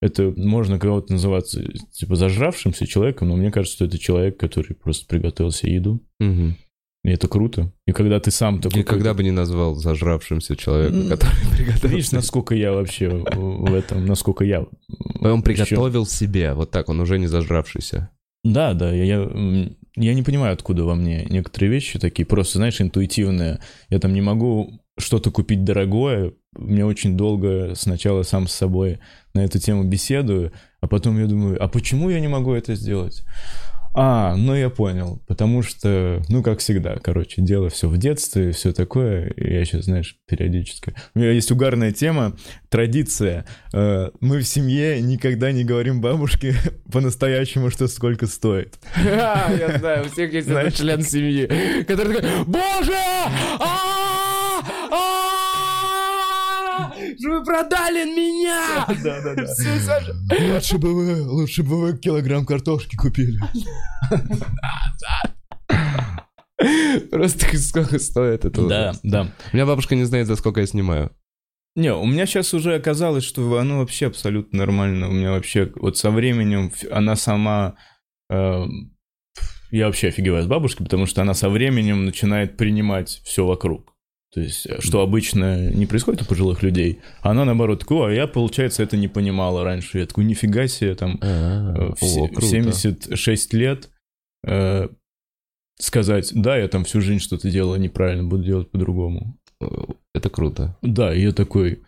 [0.00, 5.06] это можно кого-то называться, типа, зажравшимся человеком, но мне кажется, что это человек, который просто
[5.06, 6.00] приготовил себе еду.
[6.18, 6.56] Мгм.
[7.02, 7.72] И это круто.
[7.86, 8.80] И когда ты сам такой...
[8.80, 11.96] Никогда бы не назвал зажравшимся человека, который приготовил.
[11.96, 14.66] Видишь, насколько я вообще в этом, насколько я...
[15.20, 18.10] Он приготовил себе, вот так, он уже не зажравшийся.
[18.42, 19.30] Да, да, я,
[19.96, 23.60] я, не понимаю, откуда во мне некоторые вещи такие, просто, знаешь, интуитивные.
[23.88, 28.98] Я там не могу что-то купить дорогое, мне очень долго сначала сам с собой
[29.34, 33.22] на эту тему беседую, а потом я думаю, а почему я не могу это сделать?
[33.92, 38.72] А, ну я понял, потому что, ну как всегда, короче, дело все в детстве, все
[38.72, 40.94] такое, я сейчас, знаешь, периодически.
[41.14, 42.36] У меня есть угарная тема,
[42.68, 43.46] традиция.
[43.72, 46.54] Э, Мы в семье никогда не говорим бабушке
[46.92, 48.78] по-настоящему, что сколько стоит.
[49.04, 52.94] Я знаю, у всех есть член семьи, который такой, боже!
[53.58, 55.39] А!
[57.22, 58.86] Вы продали меня!
[59.80, 60.14] Саша.
[60.52, 63.38] Лучше бы вы, лучше бы вы килограмм картошки купили.
[67.10, 68.66] Просто сколько стоит это?
[68.66, 69.32] Да, да.
[69.52, 71.10] У меня бабушка не знает, за сколько я снимаю.
[71.76, 75.08] Не, у меня сейчас уже оказалось, что оно вообще абсолютно нормально.
[75.08, 77.76] У меня вообще вот со временем она сама...
[78.28, 78.64] э,
[79.70, 83.89] я вообще офигеваю с бабушкой, потому что она со временем начинает принимать все вокруг.
[84.32, 87.00] То есть, э, что обычно не происходит у пожилых людей.
[87.22, 89.98] А Она, наоборот, такой, а я, получается, это не понимала раньше.
[89.98, 92.46] Я такой, нифига себе, там, в, се- О, в круто.
[92.46, 93.90] 76 лет
[94.46, 94.88] э,
[95.80, 99.36] сказать, да, я там всю жизнь что-то делала неправильно, буду делать по-другому.
[100.14, 100.76] Это круто.
[100.82, 101.80] Да, и я такой,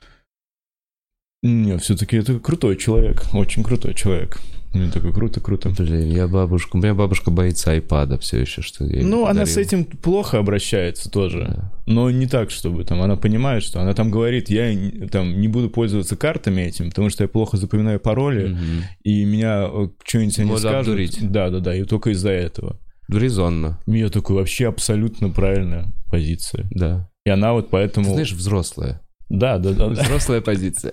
[1.43, 4.39] Не, все-таки это крутой человек, очень крутой человек.
[4.75, 5.69] Мне такой круто, круто.
[5.69, 6.77] Блин, я бабушка...
[6.77, 11.11] У меня бабушка боится айпада все еще, что я Ну, она с этим плохо обращается
[11.11, 11.45] тоже.
[11.55, 11.73] Да.
[11.85, 14.75] Но не так, чтобы там она понимает, что она там говорит, я
[15.11, 18.85] там не буду пользоваться картами этим, потому что я плохо запоминаю пароли, Мгм.
[19.03, 20.89] и меня э, что-нибудь они Можно скажут.
[20.89, 21.19] обдурить.
[21.31, 22.79] Да, да, да, и только из-за этого.
[23.09, 26.67] Резонно, Я такой, вообще абсолютно правильная позиция.
[26.71, 27.11] да.
[27.27, 28.11] И она вот Ты поэтому...
[28.15, 29.03] знаешь, взрослая.
[29.33, 29.89] Да, да, да.
[29.89, 30.93] Взрослая позиция.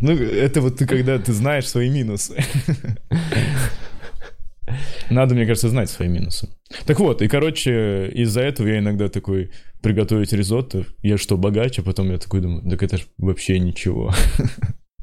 [0.00, 2.42] Ну, это вот ты, когда ты знаешь свои минусы.
[5.10, 6.48] Надо, мне кажется, знать свои минусы.
[6.86, 9.50] Так вот, и, короче, из-за этого я иногда такой
[9.82, 10.86] приготовить ризотто.
[11.02, 11.82] Я что, богаче?
[11.82, 14.14] Потом я такой думаю, так это ж вообще ничего.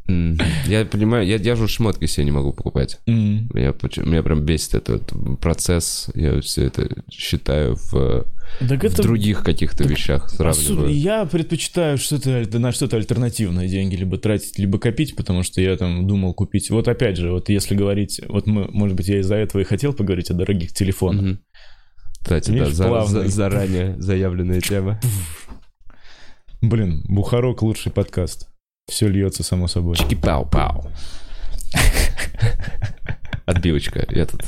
[0.08, 2.99] Я понимаю, я, я же шмотки себе не могу покупать.
[3.08, 3.49] М.
[3.53, 3.74] Меня,
[4.05, 6.10] меня прям бесит этот процесс.
[6.16, 8.26] Я все это считаю в,
[8.60, 9.01] Так в это...
[9.03, 10.93] других каких-то вещах, Особенно сравниваю.
[10.95, 16.08] Я предпочитаю что-то на что-то альтернативное деньги либо тратить, либо копить, потому что я там
[16.08, 16.70] думал купить.
[16.70, 19.93] Вот опять же, вот если говорить, вот мы, может быть, я из-за этого и хотел
[19.93, 21.22] поговорить о дорогих телефонах.
[21.24, 21.39] Мгм.
[22.22, 23.24] Кстати, да, Видишь, за- плавный.
[23.26, 24.99] за- заранее заявленная тема.
[26.62, 28.49] Блин, Бухарок лучший подкаст.
[28.88, 29.96] Все льется само собой.
[29.96, 30.90] Чики-пау-пау.
[33.46, 34.06] Отбивочка.
[34.10, 34.42] Я тут...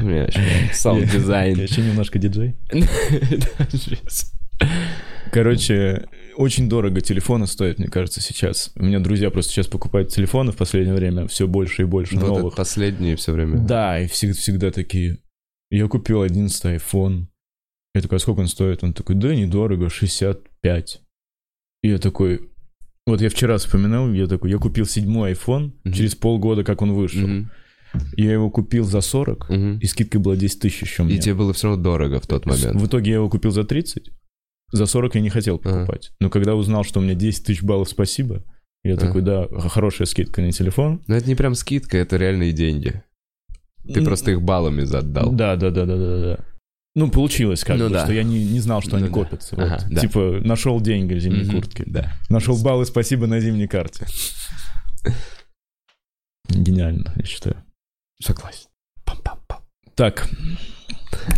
[0.00, 1.60] У меня еще Я саунд-дизайн.
[1.60, 2.56] еще немножко диджей.
[5.32, 8.72] Короче, очень дорого телефоны стоят, мне кажется, сейчас.
[8.76, 12.26] У меня друзья просто сейчас покупают телефоны в последнее время все больше и больше Вот
[12.28, 12.56] новых.
[12.56, 13.58] последние все время.
[13.58, 15.18] Да, и всегда, всегда такие.
[15.70, 17.26] Я купил 11 iPhone.
[17.94, 18.84] Я такой, а сколько он стоит?
[18.84, 21.00] Он такой, да, недорого, 65.
[21.82, 22.50] И я такой,
[23.06, 25.92] вот я вчера вспоминал, я такой, я купил седьмой iPhone Мгм.
[25.94, 27.26] через полгода, как он вышел.
[27.26, 27.50] Мгм.
[28.16, 29.78] Я его купил за 40, Мгм.
[29.78, 31.14] и скидка была 10 тысяч еще мне.
[31.14, 32.74] И тебе было все равно дорого в тот момент.
[32.80, 34.10] В итоге я его купил за 30,
[34.72, 36.10] за 40 я не хотел покупать.
[36.20, 38.42] Но когда узнал, что у меня 10 тысяч баллов, спасибо,
[38.84, 39.06] я Ага.
[39.06, 41.02] такой, да, хорошая скидка на телефон.
[41.06, 43.02] Но это не прям скидка, это реальные деньги.
[43.84, 45.32] Ты М, просто их баллами задал.
[45.32, 46.44] Да, да, да, да, да, да.
[46.96, 48.04] Ну, получилось как Ну бы, да.
[48.04, 49.12] что я не, не знал, что Ну они да.
[49.12, 49.54] копятся.
[49.54, 49.64] Вот.
[49.64, 50.00] Ага, да.
[50.00, 51.56] Типа, нашел деньги в зимней Мгм.
[51.56, 51.84] куртке.
[51.86, 52.12] Да.
[52.30, 54.06] Нашел баллы, спасибо на зимней карте.
[56.48, 57.56] Гениально, я считаю.
[58.22, 58.68] Согласен.
[59.04, 59.58] Пам-пам-пам.
[59.94, 60.28] Так,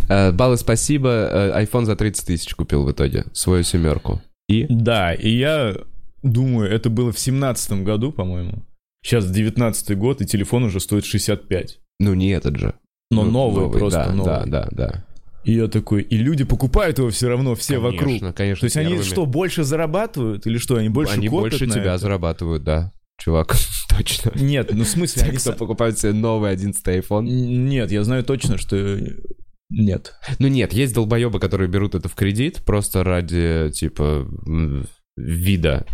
[0.07, 1.09] Э, Баллы спасибо.
[1.09, 3.25] э, iPhone за 30 тысяч купил в итоге.
[3.33, 4.21] Свою семерку.
[4.47, 4.65] И?
[4.69, 5.75] да, и я
[6.23, 8.63] думаю, это было в семнадцатом году, по-моему.
[9.03, 11.79] Сейчас 19 год, и телефон уже стоит 65.
[11.99, 12.73] Ну, не этот же.
[13.11, 14.25] Но Ну, новый, просто да, новый.
[14.25, 15.05] Да, да, да.
[15.49, 18.35] И я такой, и люди покупают его все равно, все Конечно, вокруг.
[18.35, 19.07] Конечно, То есть они первыми.
[19.07, 20.45] что, больше зарабатывают?
[20.45, 21.97] Или что, они больше Они больше тебя это?
[21.97, 22.93] зарабатывают, да.
[23.19, 23.55] Чувак,
[23.89, 24.31] точно.
[24.35, 25.37] Нет, ну в смысле, Те, они...
[25.39, 27.23] кто покупают себе новый 11 iPhone.
[27.23, 28.99] Нет, я знаю точно, что...
[29.71, 30.13] Нет.
[30.37, 34.27] Ну нет, есть долбоебы, которые берут это в кредит просто ради, типа,
[35.17, 35.87] вида.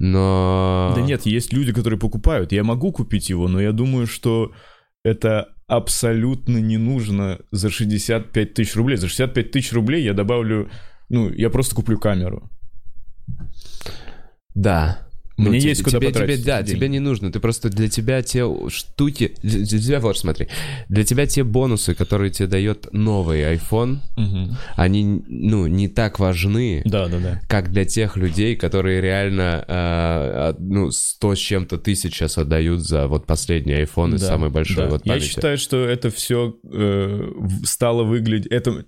[0.00, 0.92] Но...
[0.96, 2.50] Да нет, есть люди, которые покупают.
[2.50, 4.50] Я могу купить его, но я думаю, что
[5.04, 8.96] это абсолютно не нужно за 65 тысяч рублей.
[8.96, 10.70] За 65 тысяч рублей я добавлю...
[11.08, 12.50] Ну, я просто куплю камеру.
[14.54, 15.08] Да.
[15.36, 16.78] Мне тебе- есть куда тебе, потратить тебе, да, деньги.
[16.78, 17.32] тебе не нужно.
[17.32, 19.34] Ты просто для тебя те штуки...
[19.42, 20.48] Для, для тебя, вот смотри.
[20.88, 23.98] Для тебя те бонусы, которые тебе дает новый iPhone,
[24.76, 27.40] они, ну, не так важны, Да, да, да.
[27.48, 33.06] как для тех людей, которые реально, э, ну, 100 с чем-то тысяч сейчас отдают за
[33.08, 34.90] вот последний iPhone и Да, самый большой да.
[34.90, 35.26] вот Я памяти.
[35.28, 36.56] считаю, что это все
[37.64, 38.46] стало выглядеть...
[38.52, 38.84] Это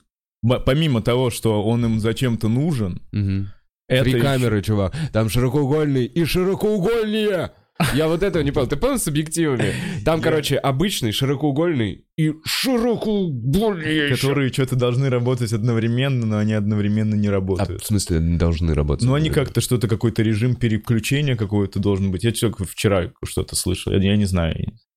[0.67, 3.49] помимо того, что он им зачем-то нужен, Мгм.
[3.89, 4.95] Это Три ещё- камеры, чувак.
[5.13, 7.53] Там широкоугольный и широкоугольнее.
[7.95, 8.69] Я вот этого не понял.
[8.69, 9.75] Ты понял с объективами?
[10.05, 14.05] Там, короче, обычный широкоугольный и широкоугольнее.
[14.11, 14.15] ещё.
[14.17, 17.83] которые что-то должны работать одновременно, но они одновременно не А, работают.
[17.83, 19.05] в смысле, должны работать?
[19.07, 22.23] Ну, они как-то что-то, какой-то режим переключения какой-то должен быть.
[22.25, 24.55] Я только вчера что-то слышал, я, не знаю.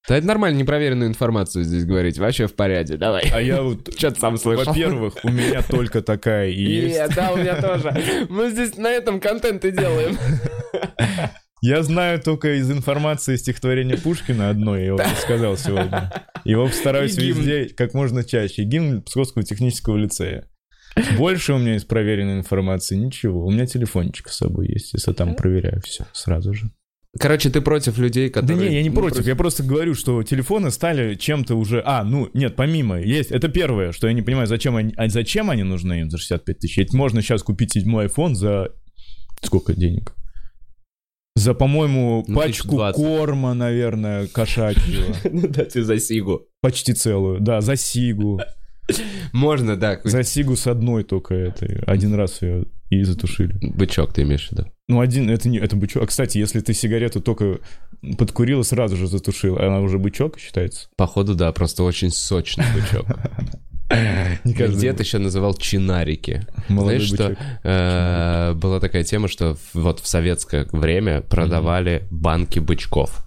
[0.08, 2.18] Да это нормально, непроверенную информацию здесь говорить.
[2.18, 3.24] Вообще в порядке, давай.
[3.34, 3.94] А я вот...
[3.98, 4.64] Что ты сам слышал?
[4.66, 7.16] Во-первых, у меня только такая и есть.
[7.16, 7.94] Да, у меня тоже.
[8.30, 10.18] Мы здесь на этом контент и делаем.
[11.62, 16.12] Я знаю только из информации стихотворения Пушкина одно, я его сказал сегодня.
[16.46, 17.40] Его постараюсь гимн.
[17.40, 18.64] везде как можно чаще.
[18.64, 20.48] Гимн Псковского технического лицея.
[21.18, 23.46] Больше у меня из проверенной информации ничего.
[23.46, 26.72] У меня телефончик с собой есть, если там проверяю все сразу же.
[27.20, 28.70] Короче, ты против людей, Да которые...
[28.70, 31.82] не, я не Ну, против, я просто говорю, что телефоны стали чем-то уже...
[31.86, 35.50] А, ну, нет, помимо, есть, это первое, что я не понимаю, зачем они, а зачем
[35.50, 36.78] они нужны им за 65 тысяч?
[36.78, 38.70] Ведь можно сейчас купить седьмой iPhone за...
[39.42, 40.14] Сколько денег?
[41.38, 42.96] За, по-моему, Ну, пачку 1020.
[42.96, 45.14] корма, наверное, кошачьего.
[45.32, 46.42] Ну да, тебе за сигу.
[46.62, 47.40] Почти целую.
[47.40, 48.42] Да, за Сигу.
[49.34, 50.00] Можно, да.
[50.04, 51.80] За Сигу с одной только этой.
[51.86, 53.54] Один раз ее и затушили.
[53.62, 54.72] Бычок ты имеешь в виду?
[54.88, 56.02] Ну, один, это не, это бычок.
[56.04, 57.60] А, кстати, если ты сигарету только
[58.18, 60.88] подкурил и сразу же затушил, она уже бычок считается?
[60.96, 63.06] Походу, да, просто очень сочный бычок.
[63.90, 66.46] Дед еще называл чинарики.
[66.68, 73.26] Молодой Знаешь, что э, была такая тема, что вот в советское время продавали банки бычков.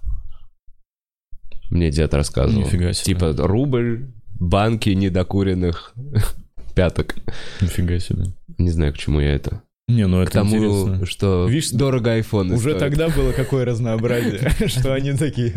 [1.71, 2.63] Мне дед рассказывал.
[2.63, 3.15] Нифига себе.
[3.15, 5.93] Типа рубль, банки недокуренных
[6.75, 7.15] пяток.
[7.61, 8.25] Нифига себе.
[8.57, 9.63] Не знаю, к чему я это.
[9.87, 11.05] Не, ну К это тому, интересно.
[11.05, 15.53] что Видишь, дорого айфон Уже тогда было какое разнообразие, что они такие,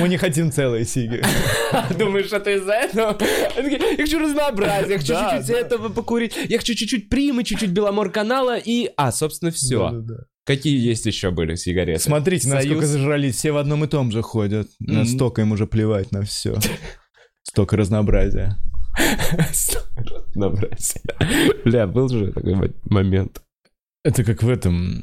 [0.00, 1.22] мы не хотим целые сиги.
[1.98, 3.18] Думаешь, это из-за этого?
[3.56, 8.56] Я хочу разнообразия, я хочу чуть-чуть этого покурить, я хочу чуть-чуть примы, чуть-чуть Беломор канала
[8.56, 8.90] и...
[8.96, 10.02] А, собственно, все.
[10.44, 12.00] Какие есть еще были сигареты?
[12.00, 14.68] Смотрите, насколько зажрались, все в одном и том же ходят.
[14.78, 16.56] Настолько им уже плевать на все.
[17.42, 18.56] Столько разнообразия.
[19.96, 21.02] Разнообразие.
[21.64, 23.42] Бля, был же такой мо- момент.
[24.06, 25.02] Это как в этом,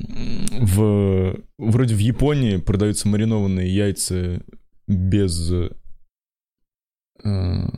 [0.62, 4.41] в вроде в Японии продаются маринованные яйца
[4.88, 5.72] без э,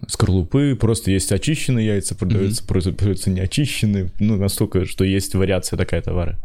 [0.07, 6.03] скорлупы, просто есть очищенные яйца, продаются, просто продаются неочищенные, ну, настолько, что есть вариация такая
[6.03, 6.37] товара.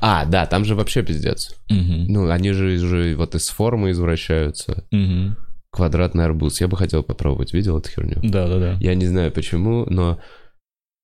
[0.00, 1.54] А, да, там же вообще пиздец.
[1.68, 4.84] Ну, они же уже вот из формы извращаются.
[4.90, 5.36] Мгм.
[5.70, 6.60] Квадратный арбуз.
[6.60, 7.52] Я бы хотел попробовать.
[7.54, 8.18] Видел эту херню?
[8.20, 8.78] Да-да-да.
[8.80, 10.18] Я не знаю почему, но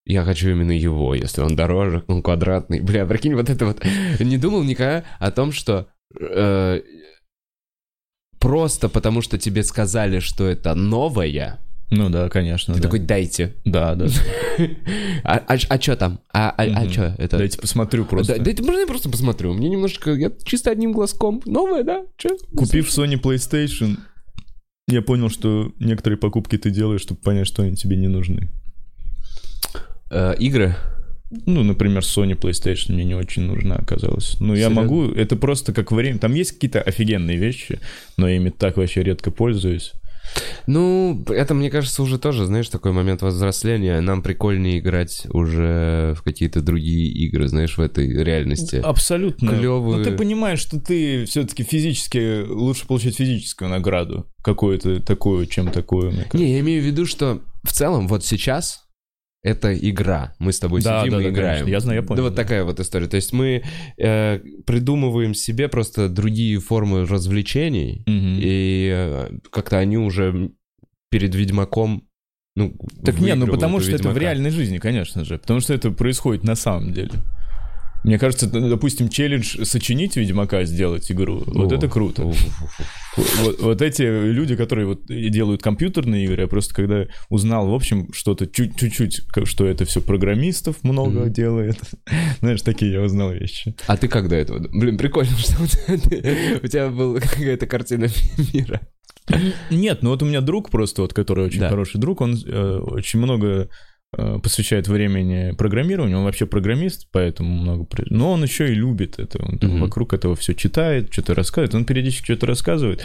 [0.07, 2.81] я хочу именно его, если он дороже, он квадратный.
[2.81, 3.83] Бля, прикинь, вот это вот.
[4.21, 5.89] Не думал никогда о том, что
[6.21, 6.81] э,
[8.39, 11.59] просто потому, что тебе сказали, что это новое,
[11.91, 12.75] Ну да, конечно.
[12.75, 12.85] ты да.
[12.89, 13.55] такой, дайте.
[13.65, 14.07] Да, да.
[15.25, 16.21] А, а, что там?
[16.33, 16.91] А, а, Мгм.
[16.91, 17.39] что это?
[17.39, 18.37] Дайте посмотрю просто.
[18.37, 19.55] Да, дайте, можно я просто посмотрю?
[19.55, 21.41] Мне немножко, я чисто одним глазком.
[21.47, 22.05] Новое, да?
[22.19, 22.37] Че?
[22.55, 23.97] Купив Sony PlayStation,
[24.87, 28.51] я понял, что некоторые покупки ты делаешь, чтобы понять, что они тебе не нужны.
[30.11, 30.77] Э, игры?
[31.47, 34.37] Ну, например, Sony PlayStation мне не очень нужна оказалась.
[34.41, 36.19] Ну, я могу, это просто как время.
[36.19, 37.81] Там есть какие-то офигенные вещи,
[38.17, 39.93] но я ими так вообще редко пользуюсь.
[40.67, 44.01] Ну, это, мне кажется, уже тоже, знаешь, такой момент взросления.
[44.01, 48.77] Нам прикольнее играть уже в какие-то другие игры, знаешь, в этой реальности.
[48.77, 49.51] Абсолютно.
[49.51, 49.99] Клёвые.
[49.99, 54.27] Ну, ты понимаешь, что ты все-таки физически лучше получить физическую награду.
[54.43, 56.13] Какую-то такую, чем такую.
[56.33, 58.84] Не, я имею в виду, что в целом вот сейчас
[59.45, 60.35] это игра.
[60.41, 61.53] Мы с тобой Да, сидим да, и да, играем.
[61.61, 61.71] конечно.
[61.71, 62.43] Я знаю, я понял, Да вот да.
[62.43, 63.07] такая вот история.
[63.07, 63.63] То есть мы
[63.99, 68.39] э, придумываем себе просто другие формы развлечений, Мгм.
[68.41, 70.51] и э, как-то они уже
[71.11, 72.03] перед Ведьмаком
[72.57, 72.73] ну,
[73.05, 74.21] Так не, ну потому что это в Ведьмака.
[74.21, 75.39] реальной жизни, конечно же.
[75.39, 77.11] Потому что это происходит на самом деле.
[78.05, 82.31] Мне кажется, допустим, челлендж сочинить Ведьмака, сделать игру, вот О, это круто.
[83.17, 88.13] Вот, вот эти люди, которые вот делают компьютерные игры, я просто когда узнал, в общем,
[88.13, 91.33] что-то чуть- чуть-чуть, что это все программистов много Мгм.
[91.33, 91.79] делает.
[92.41, 93.75] Знаешь, такие я узнал вещи.
[93.87, 94.59] А ты как до этого?
[94.73, 95.95] Блин, прикольно, что у тебя,
[96.63, 98.09] у тебя была какая-то картина
[98.53, 98.81] мира.
[99.71, 101.71] Нет, ну вот у меня друг просто, вот, который очень Да.
[101.71, 103.71] хороший друг, он э, очень много
[104.43, 107.87] посвящает времени программированию, он вообще программист, поэтому много...
[108.11, 109.81] Но он еще и любит это, он там Мгм.
[109.81, 113.05] вокруг этого все читает, что-то рассказывает, он периодически что-то рассказывает.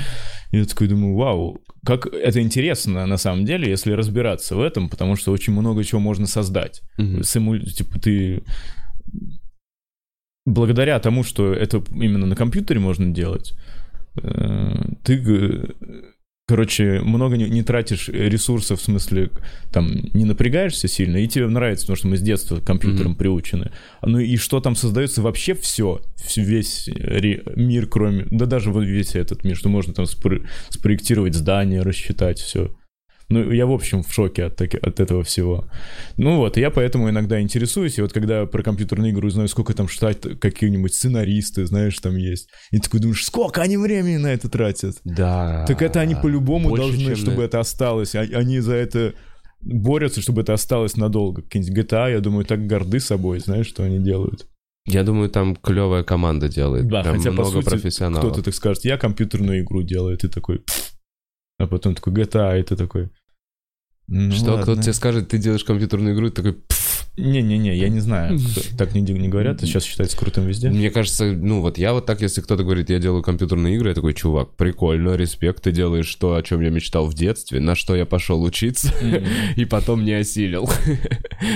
[0.52, 4.90] И я такой думаю, вау, как это интересно на самом деле, если разбираться в этом,
[4.90, 6.82] потому что очень много чего можно создать.
[6.98, 7.24] Мгм.
[7.24, 8.44] Симу- Типа ты...
[10.46, 13.54] Благодаря тому, что это именно на компьютере можно делать,
[14.22, 15.68] э, ты, э,
[16.50, 19.30] короче, много не, не тратишь ресурсов, в смысле,
[19.72, 23.20] там, не напрягаешься сильно, и тебе нравится, потому что мы с детства к компьютерам Мгм.
[23.20, 23.72] приучены.
[24.02, 26.02] Ну и что там создается вообще все,
[26.36, 26.90] весь
[27.56, 32.40] мир, кроме, да даже вот весь этот мир, что можно там спро- спроектировать здание, рассчитать
[32.40, 32.72] все.
[33.32, 35.66] Ну, я, в общем, в шоке от, таки- от этого всего.
[36.18, 39.88] Ну вот, я поэтому иногда интересуюсь, и вот когда про компьютерные игры узнаю, сколько там
[39.88, 44.98] штат какие-нибудь сценаристы, знаешь, там есть, и такой думаешь, сколько они времени на это тратят?
[45.04, 45.66] Да.
[45.68, 48.16] Так это они по-любому должны, чтобы на- это осталось.
[48.16, 49.14] А- Они за это
[49.62, 51.42] борются, чтобы это осталось надолго.
[51.42, 54.48] Какие-нибудь GTA, я думаю, так горды собой, знаешь, что они делают.
[54.88, 56.88] Я думаю, там клевая команда делает.
[56.88, 58.26] Да, Прям хотя, по много сути, профессионалов.
[58.26, 60.60] Кто-то так скажет, я компьютерную игру делаю, ты такой...
[60.60, 60.94] «Пф».
[61.60, 63.10] А потом такой GTA, и ты такой...
[64.08, 64.64] «Ну Что ладно».
[64.64, 66.58] кто-то тебе скажет, ты делаешь компьютерную игру, и ты такой.
[67.16, 68.40] Не-не-не, я не знаю.
[68.78, 70.70] Так не, не говорят, это сейчас считается крутым везде.
[70.70, 73.96] Мне кажется, ну вот я вот так, если кто-то говорит, я делаю компьютерные игры, я
[73.96, 77.96] такой, чувак, прикольно, респект, ты делаешь то, о чем я мечтал в детстве, на что
[77.96, 78.92] я пошел учиться,
[79.58, 80.70] и потом не осилил.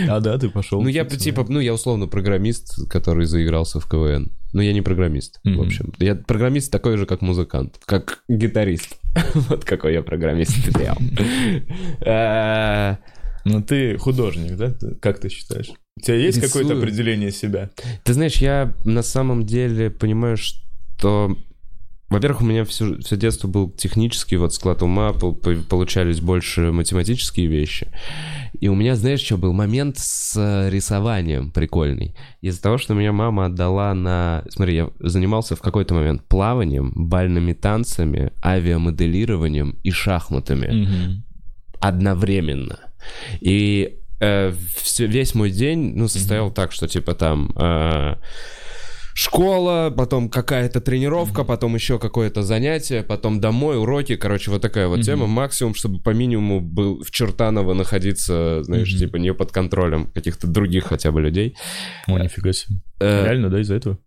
[0.07, 0.81] А да, ты пошел.
[0.81, 4.31] Ну я типа, ну я условно программист, который заигрался в КВН.
[4.53, 5.91] Но я не программист, в общем.
[5.97, 8.97] Я программист такой же, как музыкант, как гитарист.
[9.49, 10.55] Вот какой я программист.
[12.01, 12.95] Э,
[13.45, 14.73] Ну ты художник, да?
[15.01, 15.69] Как ты считаешь?
[15.97, 17.69] У тебя есть какое-то определение себя?
[18.03, 21.37] Ты знаешь, я на самом деле понимаю, что...
[22.09, 26.71] Во-первых, у меня все, все детство был технический вот склад ума, пол- по- получались больше
[26.71, 27.87] математические вещи.
[28.63, 32.15] И у меня, знаешь, что был момент с э, рисованием прикольный.
[32.39, 34.45] Из-за того, что меня мама отдала на...
[34.47, 41.21] Смотри, я занимался в какой-то момент плаванием, бальными танцами, авиамоделированием и шахматами
[41.81, 42.79] одновременно.
[43.41, 48.15] И э, всё- весь мой день, ну, состоял так, что типа там э,
[49.13, 55.01] школа, потом какая-то тренировка, потом еще какое-то занятие, потом домой, уроки, короче, вот такая вот
[55.01, 55.27] тема.
[55.27, 58.99] Максимум, чтобы по минимуму был в Чертаново находиться, знаешь, Мгм.
[58.99, 61.55] типа не под контролем каких-то других хотя бы людей.
[62.07, 62.79] О, нифига себе.
[62.99, 63.97] Э, Реально, да, из-за этого?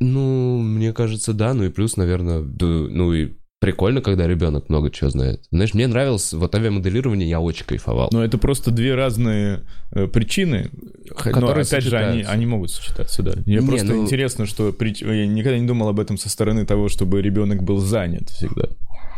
[0.00, 3.32] ну, мне кажется, да, ну и плюс, наверное, да, ну и
[3.64, 5.42] прикольно, когда ребенок много чего знает.
[5.50, 8.08] Знаешь, мне нравилось вот авиамоделирование, я очень кайфовал.
[8.12, 10.70] Но это просто две разные э, причины,
[11.08, 12.32] но Которые опять же они, сочетаются.
[12.32, 13.32] они могут сочетаться, да.
[13.46, 16.64] Мне Не, просто ну- интересно, что прич- я никогда не думал об этом со стороны
[16.66, 18.68] того, чтобы ребенок был занят всегда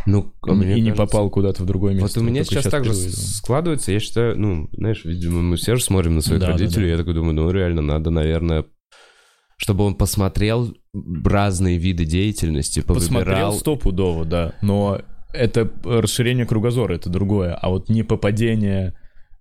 [0.06, 2.20] Ну, а и не кажется- попал куда-то в другое место.
[2.20, 5.76] Вот у меня Только сейчас так же складывается, я считаю, ну, знаешь, видимо, мы все
[5.76, 6.92] же смотрим на своих Да, да, родителей, да.
[6.92, 8.64] я такой думаю, ну, реально надо, наверное,
[9.56, 10.74] чтобы он посмотрел
[11.24, 13.52] разные виды деятельности, Посмотрел повыбирал.
[13.54, 15.00] стопудово, да, но
[15.32, 18.94] это расширение кругозора, это другое, а вот не попадение,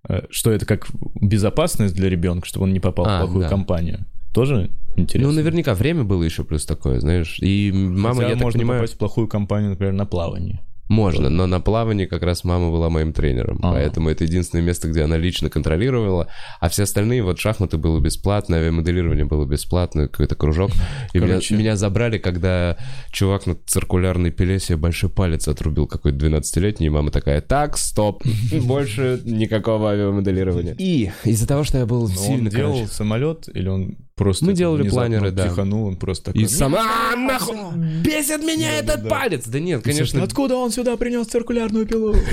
[0.08, 0.88] э, что это как
[1.20, 3.48] безопасность для ребенка, чтобы он не попал А, в плохую да.
[3.48, 5.30] компанию, тоже интересно.
[5.30, 7.38] Ну, наверняка время было еще плюс такое, знаешь.
[7.40, 10.60] И мама, Хотя я так можно понимаю, попасть в плохую компанию, например, на плавании.
[10.88, 13.74] Можно, но на плавании как раз мама была моим тренером, Ага.
[13.74, 16.28] поэтому это единственное место, где она лично контролировала,
[16.60, 20.70] а все остальные, вот шахматы было бесплатно, авиамоделирование было бесплатно, какой-то кружок.
[21.12, 21.56] И меня, Короче.
[21.56, 22.76] меня забрали, когда
[23.10, 28.22] чувак на циркулярной пиле себе большой палец отрубил какой-то 12-летний, и мама такая, так, стоп,
[28.62, 30.74] больше никакого авиамоделирования.
[30.78, 34.54] И из-за того, что я был Но сильно, он делал самолет или он просто Мы
[34.54, 35.46] делали планеры, да.
[35.46, 36.42] психанул, он просто такой...
[36.42, 37.56] и сама «А, нахуй,
[38.02, 39.08] бесит меня Да, этот да, да.
[39.08, 39.46] палец!
[39.46, 40.22] Да нет, Конечно.
[40.22, 42.14] Откуда он сюда принес циркулярную пилу?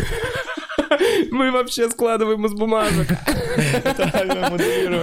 [1.32, 3.10] мы вообще складываем из бумажек.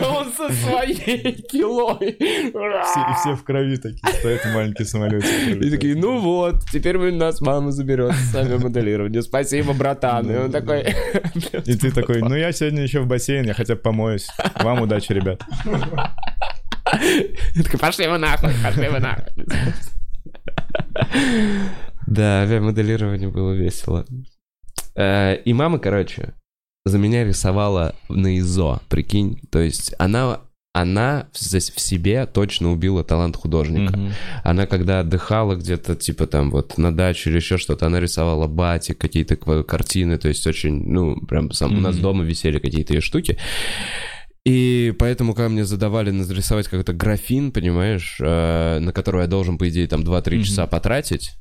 [0.02, 2.16] Он со своей килой.
[2.18, 5.26] Все, и все в крови такие стоят маленькие самолеты.
[5.52, 9.22] И такие, ну вот, теперь вы нас мама заберет с авиамоделирования.
[9.22, 10.30] Спасибо, братан.
[10.30, 10.80] И он такой...
[11.66, 14.28] И ты такой, ну я сегодня еще в бассейн, я хотя бы помоюсь.
[14.62, 15.42] Вам удачи, ребят.
[17.80, 19.32] Пошли вы нахуй, пошли вы нахуй.
[22.06, 24.04] Да, авиамоделирование было весело.
[24.96, 26.34] Э, И мама, короче,
[26.84, 29.40] за меня рисовала на ИЗО, прикинь.
[29.50, 30.40] То есть она,
[30.72, 33.92] она в в себе точно убила талант художника.
[34.42, 38.98] Она когда отдыхала где-то, типа там вот на даче или еще что-то, она рисовала батик,
[38.98, 43.38] какие-то картины, то есть очень, ну, прям сам, у нас дома висели какие-то ее штуки.
[44.46, 49.68] И поэтому, когда мне задавали нарисовать какой-то графин, понимаешь, э, на который я должен, по
[49.68, 50.44] идее, там 2-3 Мгм.
[50.44, 51.32] часа потратить,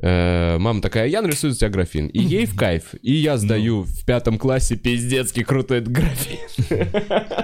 [0.00, 2.06] э, мама такая, я нарисую за тебя графин.
[2.08, 2.94] И ей в кайф.
[3.02, 6.38] И я сдаю в пятом классе пиздецкий крутой графин.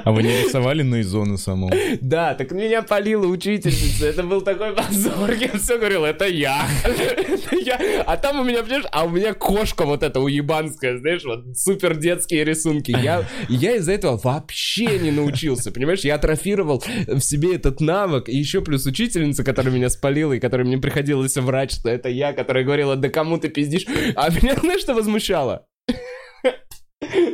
[0.04, 1.70] А вы не рисовали на изону саму?
[2.00, 4.06] Да, так меня полила учительница.
[4.06, 5.32] Это был такой позор.
[5.32, 6.66] Я все говорил, это я.
[6.84, 8.02] Это я.
[8.06, 11.96] А там у меня, понимаешь, а у меня кошка вот эта уебанская, знаешь, вот супер
[11.96, 12.90] детские рисунки.
[12.90, 16.00] Я, я из-за этого вообще не научился, понимаешь?
[16.00, 18.28] Я атрофировал в себе этот навык.
[18.28, 22.32] И еще плюс учительница, которая меня спалила, и которой мне приходилось врать, что это я,
[22.42, 23.86] которая говорила, да кому ты пиздишь.
[24.16, 25.66] А меня, знаешь, что возмущало?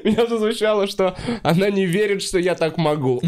[0.02, 3.20] Меня возмущало, что она не верит, что я так могу.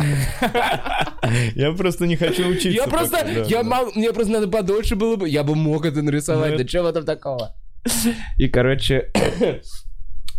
[1.55, 2.71] Я просто не хочу учиться.
[2.71, 6.53] Я просто, я мог, мне просто надо подольше было бы, я бы мог это нарисовать,
[6.53, 7.55] Ну, да в этом такого?
[8.39, 9.13] И, короче,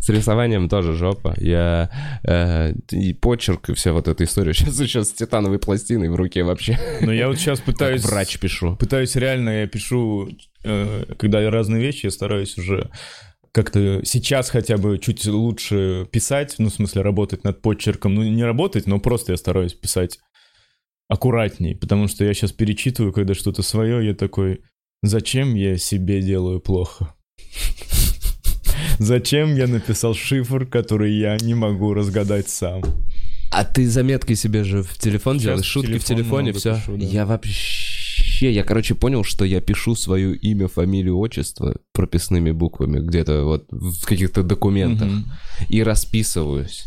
[0.02, 1.36] с рисованием тоже жопа.
[1.38, 1.90] Я
[2.24, 4.54] э, и почерк, и вся вот эта история.
[4.54, 6.78] Сейчас сейчас с титановой пластиной в руке вообще.
[7.02, 8.02] Но я вот сейчас пытаюсь...
[8.02, 8.76] Как врач пишу.
[8.76, 10.30] Пытаюсь реально, я пишу,
[10.64, 12.90] э, когда разные вещи, я стараюсь уже
[13.52, 18.16] как-то сейчас хотя бы чуть лучше писать, ну, в смысле, работать над почерком.
[18.16, 20.20] Ну, не работать, но просто я стараюсь писать
[21.10, 24.62] аккуратней, потому что я сейчас перечитываю, когда что-то свое, я такой,
[25.04, 27.14] зачем я себе делаю плохо?
[29.02, 32.84] Зачем я написал шифр, который я не могу разгадать сам?
[33.52, 36.60] А ты заметки себе же в телефон Сейчас делаешь, в шутки в телефон телефоне, много
[36.60, 36.76] все.
[36.76, 37.06] пишу, да.
[37.08, 43.44] Я вообще, я, короче, понял, что я пишу свое имя, фамилию, отчество прописными буквами где-то
[43.44, 45.08] вот в каких-то документах.
[45.08, 45.32] Мгм.
[45.68, 46.84] и расписываюсь.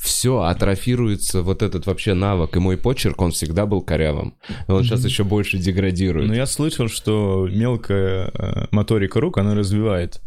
[0.00, 4.36] Все, атрофируется вот этот вообще навык, и мой почерк, он всегда был корявым.
[4.68, 6.28] И Он сейчас еще больше деградирует.
[6.28, 10.22] Ну, я слышал, что мелкая э, моторика рук, она развивает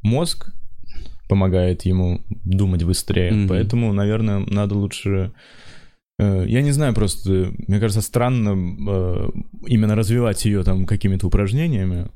[0.00, 0.54] мозг,
[1.28, 3.32] помогает ему думать быстрее.
[3.32, 3.48] Мгм.
[3.48, 5.32] Поэтому, наверное, надо лучше...
[6.18, 8.50] э, Я не знаю, просто, мне кажется, странно
[8.88, 9.28] э,
[9.66, 12.08] именно развивать ее там какими-то упражнениями,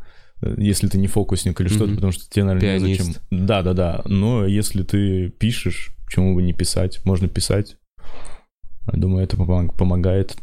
[0.42, 1.94] э, если ты не фокусник или что-то, Мгм.
[1.96, 3.04] потому что тебе, наверное, Пианист.
[3.04, 3.22] зачем.
[3.30, 4.02] Да, да, да.
[4.06, 7.00] Но если ты пишешь, почему бы не писать?
[7.04, 7.76] Можно писать.
[8.92, 10.36] Я думаю, это помог- помогает.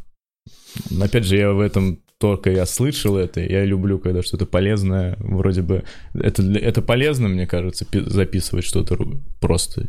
[1.02, 5.62] Опять же, я в этом только я слышал это, я люблю, когда что-то полезное, вроде
[5.62, 8.98] бы, это, это полезно, мне кажется, пи- записывать что-то
[9.40, 9.88] просто.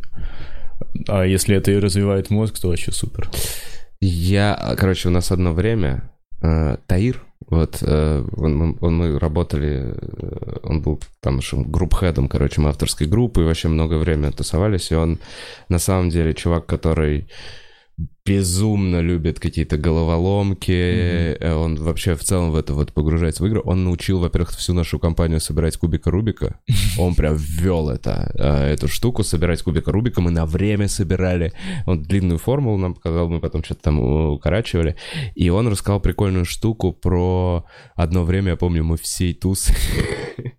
[1.08, 3.30] А если это и развивает мозг, то вообще супер.
[4.00, 6.10] Я, короче, у нас одно время
[6.42, 12.60] э, Таир, вот э, он, он- мы работали, э, он был там нашим групп-хедом, короче,
[12.60, 15.18] мы авторской группы, и вообще много времени тусовались, и он
[15.68, 17.28] на самом деле чувак, который
[18.24, 23.62] безумно любит какие-то головоломки, э, он вообще в целом в это вот погружается в игры.
[23.64, 26.60] Он научил, во-первых, всю нашу компанию собирать кубика Рубика.
[26.98, 30.20] Он прям ввел это, э, эту штуку, собирать кубика Рубика.
[30.20, 31.52] Мы на время собирали.
[31.86, 34.96] Он длинную формулу нам показал, мы потом что-то там укорачивали.
[35.34, 37.64] И он рассказал прикольную штуку про
[37.96, 39.74] одно время, я помню, мы всей тусы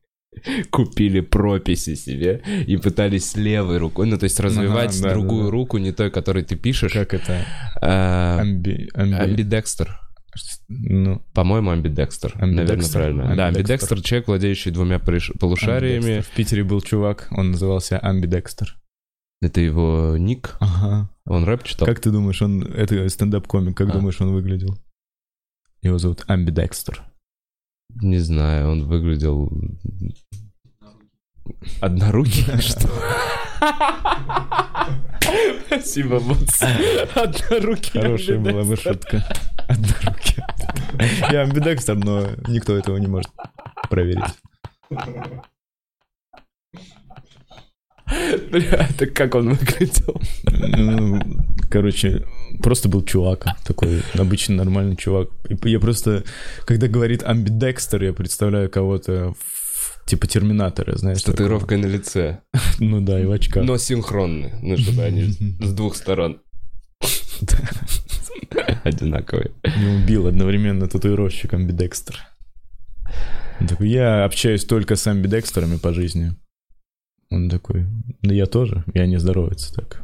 [0.69, 5.45] купили прописи себе и пытались левой рукой, ну то есть развивать Ага, да, другую да,
[5.47, 5.51] да.
[5.51, 6.93] руку, не той, которой ты пишешь.
[6.93, 7.45] Как это?
[7.81, 8.89] А, Амби...
[8.93, 9.99] амби- Амбидекстер.
[10.69, 12.33] Ну, По-моему, амбидекстер.
[12.35, 12.99] Наверное, Амбидекстер?
[13.01, 13.23] правильно.
[13.23, 13.47] Да, Амбидекстер.
[13.73, 15.95] амбидекстер человек, владеющий двумя полушариями.
[15.97, 16.23] амбидекстер.
[16.33, 18.75] В Питере был чувак, он назывался Амбидекстер.
[19.41, 20.55] Это его ник.
[20.59, 21.09] Ага.
[21.25, 21.87] Он рэп читал.
[21.87, 22.61] Как ты думаешь, он...
[22.63, 23.93] Это стендап-комик, как А.
[23.93, 24.77] думаешь, он выглядел?
[25.81, 27.03] Его зовут Амбидекстер.
[27.95, 29.51] Не знаю, он выглядел...
[31.81, 32.45] Однорукий?
[32.61, 32.89] Что?
[35.67, 36.61] Спасибо, Бутс.
[37.15, 38.01] Однорукий.
[38.01, 39.23] Хорошая была бы шутка.
[39.67, 40.43] Однорукий.
[41.31, 43.31] Я амбидекстер, но никто этого не может
[43.89, 44.23] проверить.
[48.51, 50.19] Бля, это как он выглядел?
[50.43, 51.21] Ну,
[51.69, 52.25] короче,
[52.61, 55.29] просто был чувак, такой обычный нормальный чувак.
[55.49, 56.23] И я просто,
[56.65, 59.33] когда говорит амбидекстер, я представляю кого-то
[60.05, 61.19] типа терминатора, знаешь.
[61.19, 62.39] С татуировкой на лице.
[62.51, 62.65] такого.
[62.79, 63.63] Ну да, и в очках.
[63.63, 64.57] Но синхронные.
[64.61, 65.23] Ну, чтобы они
[65.59, 66.41] с двух сторон.
[68.83, 69.51] Одинаковые.
[69.77, 72.17] Не убил одновременно татуировщик амбидекстер.
[73.59, 76.33] Он такой, я общаюсь только с амбидекстерами по жизни.
[77.29, 77.85] Он такой,
[78.21, 80.01] да я тоже, и они здороваются так.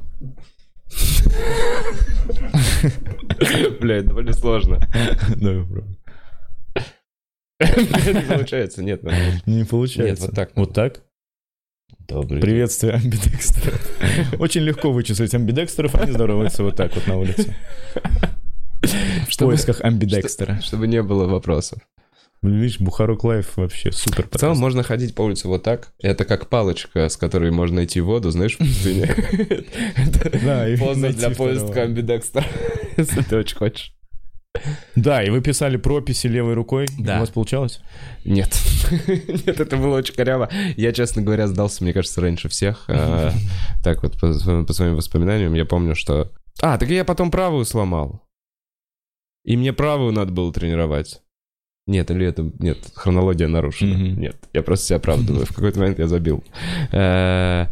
[3.79, 4.79] Бля, это довольно сложно.
[5.35, 5.97] Да, правда.
[7.59, 9.03] Не получается, нет.
[9.45, 10.09] Не получается.
[10.09, 10.51] Нет, вот так.
[10.55, 11.01] Вот так?
[12.07, 14.39] Добрый Приветствие амбидекстеров.
[14.39, 17.55] Очень легко вычислить амбидекстеров, они здороваются вот так вот на улице.
[18.81, 20.61] В поисках амбидекстера.
[20.61, 21.79] Чтобы не было вопросов.
[22.41, 24.27] Видишь, Бухарог Лайв вообще супер.
[24.31, 25.93] В целом можно ходить по улице вот так.
[25.99, 29.07] Это как палочка, с которой можно найти воду, знаешь, в пустыне.
[30.79, 32.45] Поза для поиска амбидекстера,
[32.97, 33.95] если ты очень хочешь.
[34.95, 36.85] Да, и вы писали прописи левой рукой.
[36.97, 37.17] Да.
[37.17, 37.81] У вас получалось?
[38.23, 38.57] Нет.
[39.07, 40.49] Нет, это было очень коряво.
[40.77, 42.85] Я, честно говоря, сдался, мне кажется, раньше всех.
[42.87, 43.33] А,
[43.83, 46.31] Так вот, по своим воспоминаниям, я помню, что...
[46.61, 48.23] А, так я потом правую сломал.
[49.43, 51.21] И мне правую надо было тренировать.
[51.87, 52.51] Нет, или это...
[52.59, 53.95] Нет, хронология нарушена.
[53.95, 54.19] Мгм.
[54.19, 55.45] Нет, я просто себя оправдываю.
[55.45, 56.43] В какой-то момент я забил.
[56.91, 57.67] Э,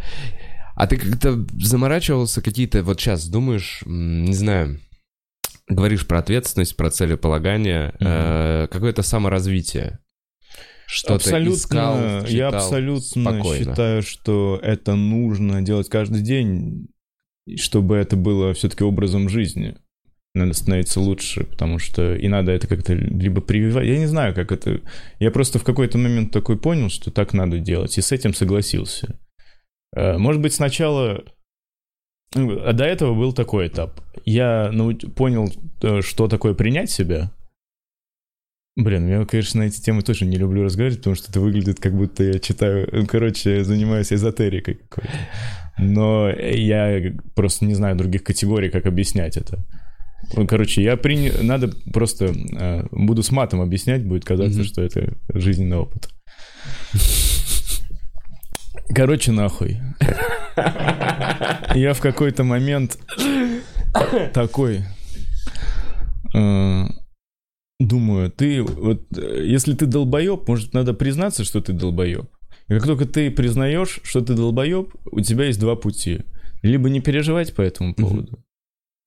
[0.75, 2.83] А ты как-то заморачивался какие-то...
[2.83, 4.79] Вот сейчас думаешь, не знаю...
[5.69, 9.99] Говоришь про ответственность, про целеполагание, э, какое-то саморазвитие.
[10.85, 13.71] Что абсолютно, искал, я читал абсолютно спокойно.
[13.71, 16.89] считаю, что это нужно делать каждый день,
[17.57, 19.77] чтобы это было все-таки образом жизни.
[20.35, 23.85] Надо становиться лучше, потому что и надо это как-то либо прививать.
[23.85, 24.81] Я не знаю, как это.
[25.19, 29.19] Я просто в какой-то момент такой понял, что так надо делать, и с этим согласился.
[29.95, 31.23] Э, Может быть, сначала
[32.35, 34.01] ну, А до этого был такой этап.
[34.25, 35.51] Я нау- понял,
[35.83, 37.31] э, что такое принять себя.
[38.75, 41.93] Блин, я, конечно, на эти темы тоже не люблю разговаривать, потому что это выглядит, как
[41.95, 45.13] будто я читаю, ну, короче, занимаюсь эзотерикой какой-то.
[45.77, 49.63] Но я просто не знаю других категорий, как объяснять это.
[50.47, 51.33] Короче, я принял...
[51.43, 52.25] Надо просто...
[52.25, 54.67] э, буду с матом объяснять, будет казаться, Мгм.
[54.67, 56.09] что это жизненный опыт.
[58.89, 59.79] Короче, нахуй.
[61.75, 62.97] Я в какой-то момент
[64.33, 64.81] такой
[66.33, 66.83] э,
[67.79, 72.29] думаю, ты вот э, если ты долбоеб, может надо признаться, что ты долбоеб.
[72.67, 76.21] И как только ты признаешь, что ты долбоеб, у тебя есть два пути:
[76.61, 78.43] либо не переживать по этому поводу,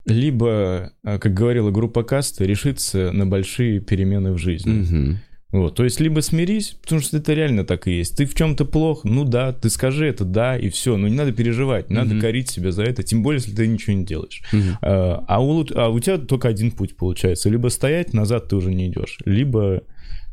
[0.07, 4.71] либо, э, как говорила группа Каста, решиться на большие перемены в жизни.
[4.71, 5.19] Мгм.
[5.51, 8.17] Вот, то есть либо смирись, потому что это реально так и есть.
[8.17, 10.97] Ты в чем-то плох, ну да, ты скажи это, да, и все.
[10.97, 13.93] Но не надо переживать, не надо корить себя за это, тем более, если ты ничего
[13.93, 14.41] не делаешь.
[14.51, 14.77] Мгм.
[14.81, 17.49] А, а у, а у тебя только один путь получается.
[17.49, 19.83] Либо стоять, назад ты уже не идешь, либо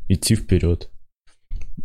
[0.09, 0.89] идти вперед.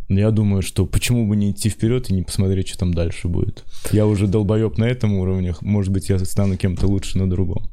[0.08, 3.64] Я думаю, что почему бы не идти вперед и не посмотреть, что там дальше будет.
[3.92, 7.70] Я уже долбоеб на этом уровне, может быть, я стану кем-то лучше на другом.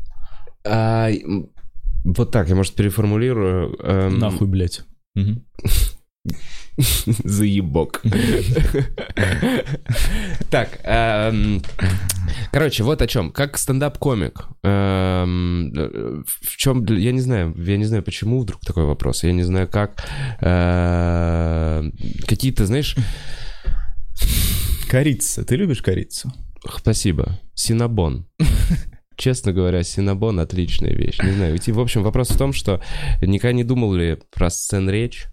[0.67, 1.09] А,
[2.03, 3.75] вот так, я, может, переформулирую.
[3.83, 4.81] Эм, Нахуй, блядь.
[7.23, 8.03] Заебок.
[10.51, 11.61] Так, эм,
[12.51, 13.31] короче, вот о чем.
[13.31, 14.47] Как стендап-комик.
[14.63, 19.23] эм, э, В чем, я не знаю, я не знаю, почему вдруг такой вопрос.
[19.23, 20.03] Я не знаю, как.
[20.41, 21.83] э,
[22.27, 22.95] Какие-то, знаешь,
[24.89, 25.43] Корица.
[25.43, 26.31] Ты любишь корицу?
[26.77, 27.39] спасибо.
[27.55, 28.25] Синабон.
[29.17, 31.17] Честно говоря, Синабон отличная вещь.
[31.23, 31.57] Не знаю.
[31.59, 32.81] В общем, вопрос в том, что
[33.21, 35.25] никогда не думал ли про сцен-речь?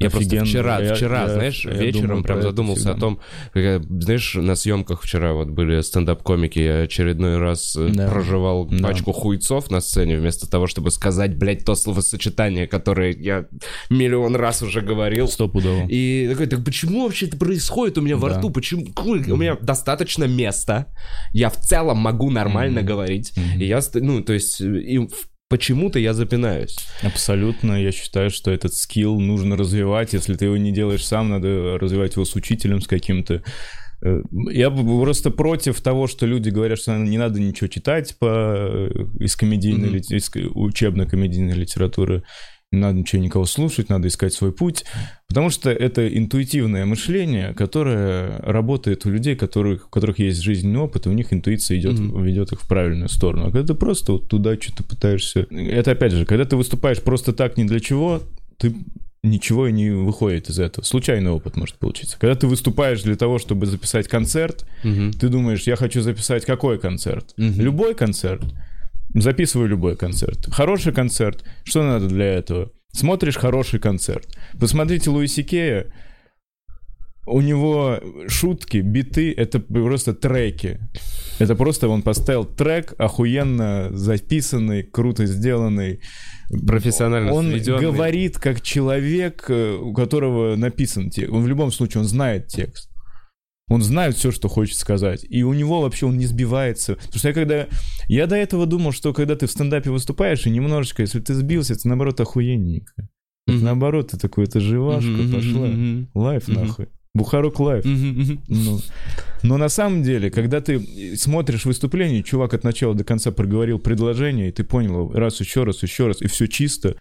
[0.00, 0.46] Я просто Офигенно.
[0.46, 2.94] вчера, Я- вчера, я- знаешь, я вечером думаю прям задумался всегда.
[2.96, 3.20] о том,
[3.52, 8.08] как знаешь, на съемках вчера вот были стендап-комики, я очередной раз э, Да.
[8.08, 8.78] проживал Да.
[8.88, 13.44] пачку хуйцов на сцене вместо того, чтобы сказать, блядь, то словосочетание, которое я
[13.90, 15.28] миллион раз уже говорил.
[15.28, 15.86] Стопудово.
[15.88, 18.38] И такой, так почему вообще это происходит у меня во Да.
[18.38, 18.48] рту?
[18.50, 18.86] Почему?
[18.96, 20.86] У меня достаточно места.
[21.34, 22.86] Я в целом могу нормально Мгм.
[22.88, 23.32] говорить.
[23.36, 23.60] Мгм.
[23.60, 26.78] И я, ну, то есть, и в- почему-то я запинаюсь.
[27.02, 27.82] Абсолютно.
[27.82, 30.14] Я считаю, что этот скилл нужно развивать.
[30.14, 33.42] Если ты его не делаешь сам, надо развивать его с учителем, с каким-то.
[34.02, 38.90] Э, Я просто против того, что люди говорят, что не надо ничего читать по, э,
[39.18, 42.22] из комедийной, лит- из учебно-комедийной литературы.
[42.72, 44.84] Не надо ничего никого слушать, надо искать свой путь.
[45.26, 51.06] Потому что это интуитивное мышление, которое работает у людей, которых, у которых есть жизненный опыт,
[51.06, 52.22] и у них интуиция идет, Мгм.
[52.22, 53.48] ведет их в правильную сторону.
[53.48, 55.48] А когда ты просто вот туда что-то пытаешься...
[55.50, 58.22] Это опять же, когда ты выступаешь просто так ни для чего,
[58.56, 58.72] ты
[59.24, 60.84] ничего и не выходит из этого.
[60.84, 62.18] Случайный опыт может получиться.
[62.20, 65.12] Когда ты выступаешь для того, чтобы записать концерт, Мгм.
[65.12, 67.34] ты думаешь, я хочу записать какой концерт?
[67.36, 67.60] Мгм.
[67.60, 68.42] Любой концерт.
[69.14, 70.46] Записывай любой концерт.
[70.50, 71.44] Хороший концерт.
[71.64, 72.70] Что надо для этого?
[72.92, 74.26] Смотришь хороший концерт.
[74.58, 75.92] Посмотрите Луиси Кея.
[77.26, 80.80] У него шутки, биты— это просто треки.
[81.38, 86.00] Это просто он поставил трек, охуенно записанный, круто сделанный.
[86.66, 87.80] Профессионально Он сведенный.
[87.80, 91.32] говорит как человек, э, у которого написан текст.
[91.32, 92.89] Он в любом случае, он знает текст.
[93.70, 95.24] Он знает все, что хочет сказать.
[95.30, 96.96] И у него вообще он не сбивается.
[96.96, 97.66] Потому что я когда...
[98.08, 101.74] Я до этого думал, что когда ты в стендапе выступаешь, и немножечко, если ты сбился,
[101.74, 102.92] это наоборот охуенненько.
[103.46, 103.64] Это Мгм.
[103.64, 105.68] наоборот, ты такой, это живашка Мгм, пошла.
[106.14, 106.60] Live Мгм.
[106.60, 106.86] нахуй.
[107.14, 107.84] Бухарог Лайв.
[107.84, 108.40] мгм.
[108.48, 108.80] Ну,
[109.42, 114.48] но на самом деле, когда ты смотришь выступление, чувак от начала до конца проговорил предложение,
[114.48, 116.96] и ты понял раз, еще раз, еще раз, и все чисто,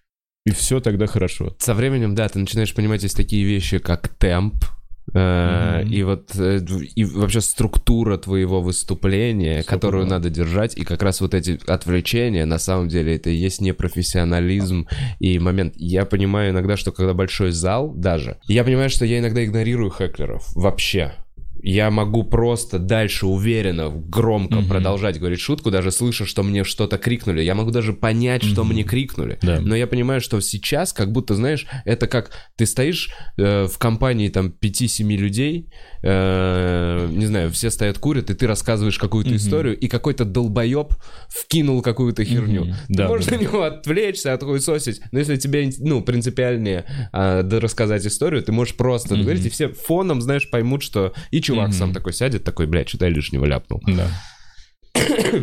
[0.45, 1.55] и все тогда хорошо.
[1.59, 4.65] Со временем, да, ты начинаешь понимать, есть такие вещи, как темп,
[5.13, 5.91] Мгм.
[5.91, 6.59] и вот э,
[6.95, 12.45] и вообще структура твоего выступления, Сто которую надо держать, и как раз вот эти отвлечения,
[12.45, 14.87] на самом деле, это и есть непрофессионализм
[15.19, 15.73] и момент.
[15.77, 20.47] Я понимаю иногда, что когда большой зал даже, я понимаю, что я иногда игнорирую хеклеров
[20.55, 21.13] вообще.
[21.61, 24.69] Я могу просто дальше уверенно, громко Мгм.
[24.69, 27.41] продолжать говорить шутку, даже слыша, что мне что-то крикнули.
[27.41, 28.73] Я могу даже понять, что Мгм.
[28.73, 29.37] мне крикнули.
[29.41, 29.59] Да.
[29.59, 34.29] Но я понимаю, что сейчас, как будто, знаешь, это как ты стоишь э, в компании
[34.29, 35.67] там 5-7 людей,
[36.01, 40.93] э, не знаю, все стоят курят, и ты рассказываешь какую-то историю, и какой-то долбоеб
[41.29, 42.65] вкинул какую-то херню.
[42.65, 42.73] Мгм.
[42.87, 43.37] Ты Да, можешь да.
[43.37, 48.75] на него отвлечься, отхуесосить, но если тебе, ну, принципиальнее а, да, рассказать историю, ты можешь
[48.75, 52.89] просто говорить, и все фоном, знаешь, поймут, что и чувак сам такой сядет, такой, блядь,
[52.89, 53.81] что-то я лишнего ляпнул.
[53.87, 54.07] Да.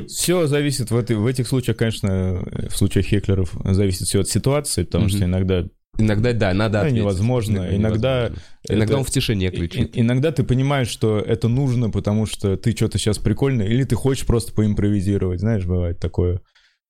[0.08, 4.82] Все зависит в, этой, в этих случаях, конечно, в случаях хеклеров зависит все от ситуации,
[4.84, 5.26] потому что Мгм.
[5.26, 5.64] иногда
[5.98, 6.98] Иногда, да, надо Да, ответить.
[6.98, 7.68] невозможно.
[7.74, 8.28] Иногда.
[8.68, 9.96] Иногда это- он в тишине кричит.
[9.96, 13.94] и- Иногда ты понимаешь, что это нужно, потому что ты что-то сейчас прикольно, или ты
[13.96, 16.40] хочешь просто поимпровизировать, знаешь, бывает такое.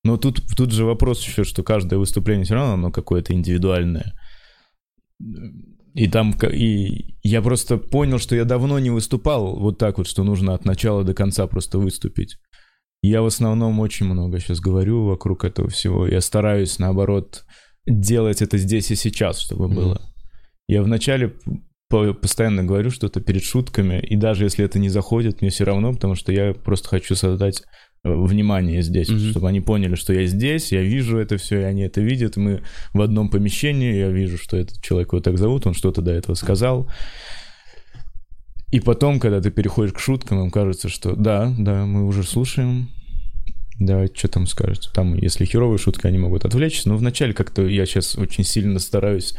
[0.03, 4.13] Но тут, тут же вопрос еще, что каждое выступление все равно оно какое-то индивидуальное.
[5.93, 10.23] И там, и я просто понял, что я давно не выступал вот так вот, что
[10.23, 12.37] нужно от начала до конца просто выступить.
[13.01, 16.07] Я в основном очень много сейчас говорю вокруг этого всего.
[16.07, 17.45] Я стараюсь, наоборот,
[17.87, 20.01] делать это здесь и сейчас, чтобы было.
[20.67, 21.33] Я вначале
[21.89, 25.93] по- постоянно говорю что-то перед шутками, и даже если это не заходит, мне все равно,
[25.93, 27.63] потому что я просто хочу создать
[28.03, 29.19] э, внимание здесь, Мгм.
[29.31, 32.61] чтобы они поняли, что я здесь, я вижу это все, и они это видят, мы
[32.93, 36.35] в одном помещении, я вижу, что этот человек его так зовут, он что-то до этого
[36.35, 36.89] сказал.
[38.71, 42.89] И потом, когда ты переходишь к шуткам, им кажется, что да, да, мы уже слушаем,
[43.79, 44.89] Давайте, что там скажете?
[44.93, 46.89] Там, если херовые шутки, они могут отвлечься.
[46.89, 49.33] Но вначале как-то я сейчас очень сильно стараюсь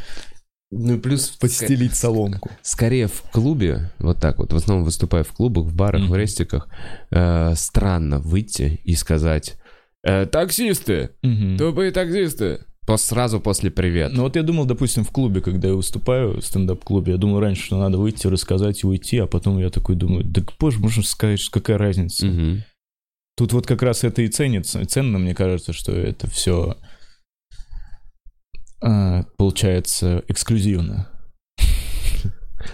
[0.71, 2.51] Ну и плюс подстелить соломку.
[2.63, 6.11] Скорее в клубе, вот так вот, в основном выступая в клубах, в барах, Мгм.
[6.11, 6.69] в рестиках,
[7.11, 9.57] э, странно выйти и сказать
[10.05, 11.11] «Э, «Таксисты!
[11.23, 11.57] Мгм.
[11.57, 12.61] Тупые таксисты!»
[12.97, 14.13] Сразу после «Привет».
[14.15, 17.65] Ну вот я думал, допустим, в клубе, когда я выступаю, в стендап-клубе, я думал раньше,
[17.65, 21.47] что надо выйти, рассказать и уйти, а потом я такой думаю, да боже, можно сказать,
[21.51, 22.27] какая разница.
[22.27, 22.63] Мгм.
[23.39, 24.85] Тут вот как раз это и ценится.
[24.85, 26.77] Ценно, мне кажется, что это все
[28.81, 31.09] получается эксклюзивно.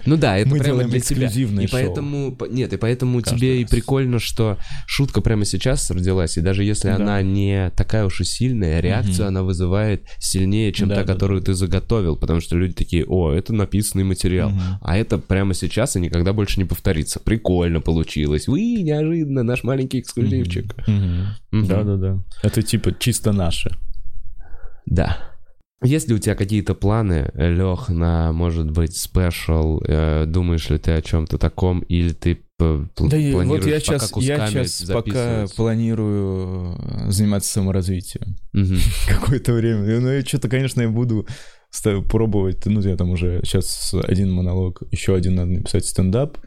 [0.05, 1.25] Ну да, это Мы прямо делаем для тебя.
[1.27, 1.79] эксклюзивное И шоу.
[1.79, 3.71] поэтому, по- нет, и поэтому Каждый тебе и раз.
[3.71, 6.95] прикольно, что шутка прямо сейчас родилась, и даже если Да.
[6.95, 9.27] она не такая уж и сильная, реакцию Мгм.
[9.27, 13.31] она вызывает сильнее, чем Да, та, да, которую ты заготовил, потому что люди такие, о,
[13.31, 14.49] это написанный материал.
[14.49, 14.61] Мгм.
[14.81, 17.19] А это прямо сейчас и никогда больше не повторится.
[17.19, 18.47] Прикольно получилось.
[18.47, 20.75] Уи, неожиданно, наш маленький эксклюзивчик.
[21.51, 22.23] Да-да-да.
[22.43, 23.71] Это типа чисто наше.
[24.85, 25.17] Да.
[25.83, 29.81] Есть ли у тебя какие-то планы, Лех, на, может быть, спешл?
[29.85, 34.07] Э, думаешь ли ты о чем-то таком, или ты Да, и вот планируешь я пока
[34.07, 38.77] сейчас, я сейчас пока планирую э, заниматься саморазвитием Мгм.
[39.07, 39.99] какое-то время.
[39.99, 41.27] Ну, и что-то, конечно, я буду
[42.09, 42.65] пробовать.
[42.65, 46.37] Ну, я там уже сейчас один монолог, еще один надо написать стендап.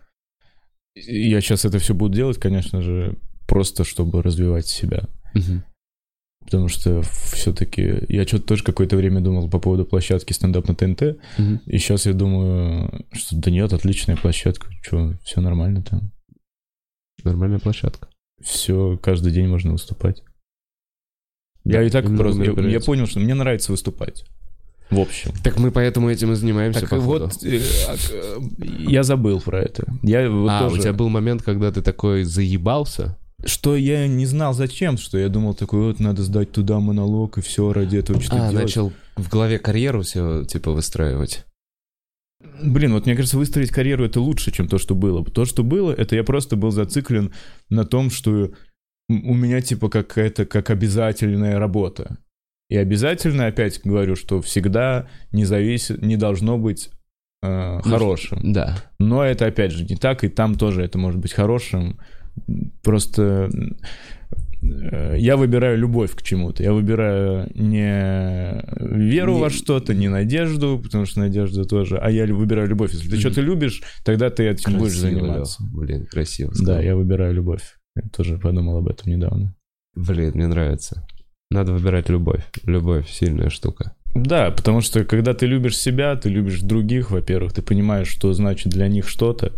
[0.94, 5.04] Я сейчас это все буду делать, конечно же, просто чтобы развивать себя.
[5.34, 5.64] Мгм.
[6.48, 11.18] Потому что все-таки я что-то тоже какое-то время думал по поводу площадки стендап на ТНТ.
[11.36, 11.60] Мгм.
[11.66, 14.68] И сейчас я думаю, что да нет, отличная площадка.
[14.80, 16.10] Что, все нормально там.
[17.22, 18.08] Нормальная площадка.
[18.40, 20.22] Все, каждый день можно выступать.
[21.64, 22.42] Я и так просто...
[22.42, 24.24] Я, я понял, что мне нравится выступать.
[24.88, 25.32] В общем.
[25.44, 27.26] Так мы поэтому этим и занимаемся, Так походу.
[27.26, 27.60] вот, э,
[28.10, 28.38] э,
[28.88, 29.86] я забыл про это.
[30.02, 30.76] Я вот а, тоже...
[30.76, 33.18] у тебя был момент, когда ты такой заебался?
[33.44, 37.40] Что я не знал зачем, что я думал такой, вот надо сдать туда монолог, и
[37.40, 38.64] все, ради этого что-то а, делать.
[38.64, 41.44] начал в голове карьеру все, типа, выстраивать.
[42.62, 45.24] Блин, вот мне кажется, выстроить карьеру это лучше, чем то, что было.
[45.24, 47.32] То, что было, это я просто был зациклен
[47.68, 48.52] на том, что
[49.08, 52.18] у меня типа какая-то как обязательная работа.
[52.68, 56.90] И обязательно, опять говорю, что всегда не зависит, не должно быть
[57.42, 58.52] э, хорошим.
[58.52, 58.76] Да.
[58.98, 61.98] Но это опять же не так, и там тоже это может быть хорошим.
[62.82, 63.50] Просто
[64.62, 66.62] э, я выбираю любовь к чему-то.
[66.62, 72.26] Я выбираю не веру Не- во что-то, не надежду, потому что надежда тоже, а я
[72.26, 72.92] выбираю любовь.
[72.92, 73.20] Если ты Мгм.
[73.20, 75.62] что-то любишь, тогда ты этим будешь Красиво, заниматься.
[75.62, 75.72] Лёх.
[75.72, 76.80] Блин, красиво Да, сказал.
[76.82, 77.62] я выбираю любовь.
[77.96, 79.54] Я тоже подумал об этом недавно.
[79.94, 81.06] Блин, мне нравится.
[81.50, 82.44] Надо выбирать любовь.
[82.64, 83.94] Любовь— сильная штука.
[84.14, 88.72] Да, потому что когда ты любишь себя, ты любишь других, во-первых, ты понимаешь, что значит
[88.72, 89.52] для них что-то.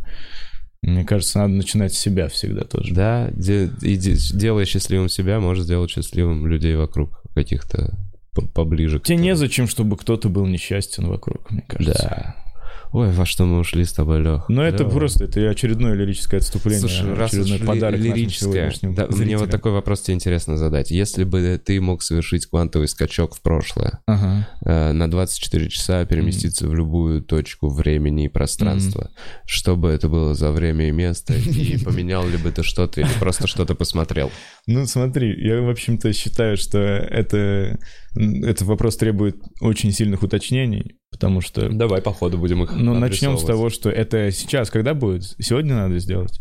[0.83, 2.95] Мне кажется, надо начинать с себя всегда тоже.
[2.95, 7.99] Да, де- и де- делая счастливым себя, может сделать счастливым людей вокруг каких-то
[8.35, 8.99] по- поближе.
[9.01, 9.29] Тебе этому.
[9.29, 12.35] незачем, чтобы кто-то был несчастен вокруг, мне кажется.
[12.37, 12.50] Да.
[12.93, 14.49] Ой, во что мы ушли с тобой, Лех.
[14.49, 19.37] Но это просто, это очередное лирическое отступление, Слушай, раз очередной ли- подарок лирическое, да, мне
[19.39, 20.91] вот такой вопрос тебе интересно задать.
[20.91, 24.49] Если бы ты мог совершить квантовый скачок в прошлое, Ага.
[24.65, 29.11] э, на 24 часа переместиться в любую точку времени и пространства,
[29.47, 33.11] что бы это было за время и место, и поменял ли бы ты что-то или
[33.21, 34.33] просто что-то посмотрел?
[34.67, 37.79] Ну, смотри, я, в общем-то, считаю, что это,
[38.17, 41.69] этот вопрос требует очень сильных уточнений, потому что...
[41.69, 45.35] Давай, по ходу будем их Ну, начнем с того, что это сейчас, когда будет?
[45.39, 46.41] Сегодня надо сделать?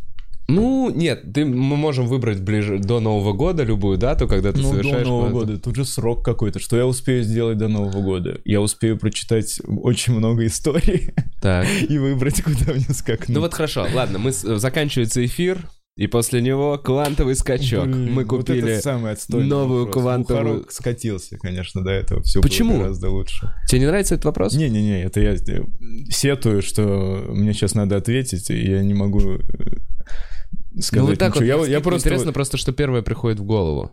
[0.51, 4.63] Ну, нет, ты, мы можем выбрать ближе до Нового года любую дату, когда ты Ну,
[4.63, 5.05] до совершаешь...
[5.07, 5.59] Нового квантовый- года.
[5.59, 6.57] Тут же срок какой-то.
[6.57, 8.39] Что я успею сделать до Нового года?
[8.45, 11.67] Я успею прочитать очень много историй Так.
[11.89, 13.29] и выбрать, куда мне скакнуть.
[13.29, 15.69] Ну вот хорошо, ладно, мы с- заканчивается эфир,
[15.99, 17.87] и после него квантовый скачок.
[17.87, 18.71] Блин, мы вот купили...
[18.71, 20.01] это самый новую вопрос.
[20.01, 22.23] квантовую- Бухарок скатился, конечно, до этого.
[22.23, 22.75] Все Почему?
[22.75, 23.53] было гораздо лучше.
[23.67, 24.55] Тебе не нравится этот вопрос?
[24.55, 25.63] Не-не-не, это я э,
[26.09, 29.39] сетую, что мне сейчас надо ответить, и я не могу э,
[30.79, 31.57] сказать ну вот так ничего.
[31.57, 32.07] вот, я, я просто...
[32.07, 33.91] интересно просто, что первое приходит в голову.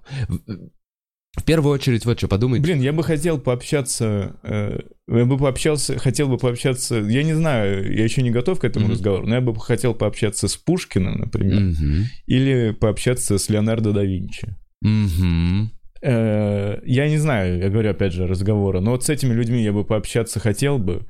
[1.36, 2.60] В- первую очередь, вот что подумай.
[2.60, 7.92] Блин, я бы хотел пообщаться, э, я бы пообщался, хотел бы пообщаться, я не знаю,
[7.94, 8.92] я еще не готов к этому Мгм.
[8.94, 12.04] разговору, но я бы хотел пообщаться с Пушкиным, например, Мгм.
[12.26, 14.56] или пообщаться с Леонардо да Винчи.
[14.82, 15.70] Мгм.
[16.02, 19.72] Э, я не знаю, я говорю опять же разговора, но вот с этими людьми я
[19.72, 21.06] бы пообщаться хотел бы.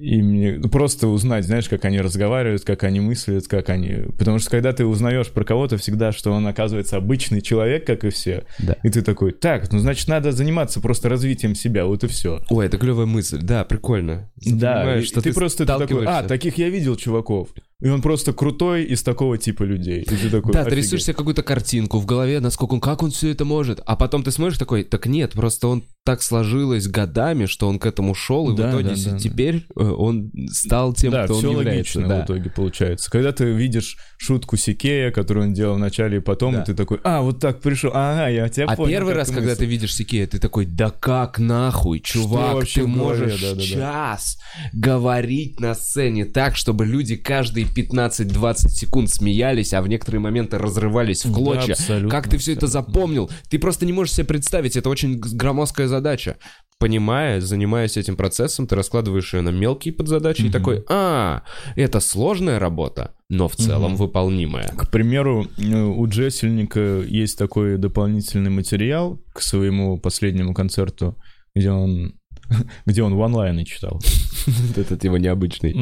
[0.00, 4.04] И мне ну, просто узнать, знаешь, как они разговаривают, как они мыслят, как они...
[4.18, 8.10] Потому что когда ты узнаешь про кого-то всегда, что он оказывается обычный человек, как и
[8.10, 8.76] все, Да.
[8.82, 12.40] и ты такой, так, ну значит надо заниматься просто развитием себя, вот и все.
[12.50, 13.38] Ой, это клевая мысль.
[13.40, 14.30] Да, прикольно.
[14.36, 17.48] Да, Понимаешь, и что ты, просто ты такой, а, таких я видел чуваков.
[17.80, 20.02] и он просто крутой из такого типа людей.
[20.02, 20.84] И ты такой, Да, ты «Офигеть».
[20.84, 23.80] рисуешь себе какую-то картинку в голове, насколько он, как он все это может.
[23.86, 27.86] А потом ты смотришь такой, так нет, просто он так сложилось годами, что он к
[27.86, 29.18] этому шел, и Да, в итоге да, да.
[29.18, 31.98] теперь э, он стал тем, да, кто все он является.
[31.98, 32.22] логично да.
[32.22, 33.10] в итоге получается.
[33.10, 36.62] Когда ты видишь шутку Сикея, которую он делал в начале и потом, Да.
[36.62, 38.88] и ты такой, а, вот так пришел, ага, я тебя А понял.
[38.90, 39.58] первый как раз, когда мыслишь».
[39.58, 43.62] ты видишь Сикея, ты такой, да как нахуй, чувак, ты можешь Да-да-да.
[43.62, 44.38] час
[44.72, 51.24] говорить на сцене так, чтобы люди каждые 15-20 секунд смеялись, а в некоторые моменты разрывались
[51.24, 51.72] в Да, клочья.
[51.72, 52.92] абсолютно, как ты все это абсолютно.
[52.92, 53.30] запомнил?
[53.48, 56.36] Ты просто не можешь себе представить, это очень громоздкая задача.
[56.78, 60.52] Понимая, занимаясь этим процессом, ты раскладываешь ее на мелкие подзадачи и Мгм.
[60.52, 61.42] такой, а,
[61.76, 63.96] это сложная работа, но в целом Мгм.
[63.96, 64.68] выполнимая.
[64.68, 71.16] К примеру, э, у Джессельника есть такой дополнительный материал к своему последнему концерту,
[71.54, 72.14] где он,
[72.86, 74.00] где он ванлайны читал.
[74.76, 75.74] Этот его необычный.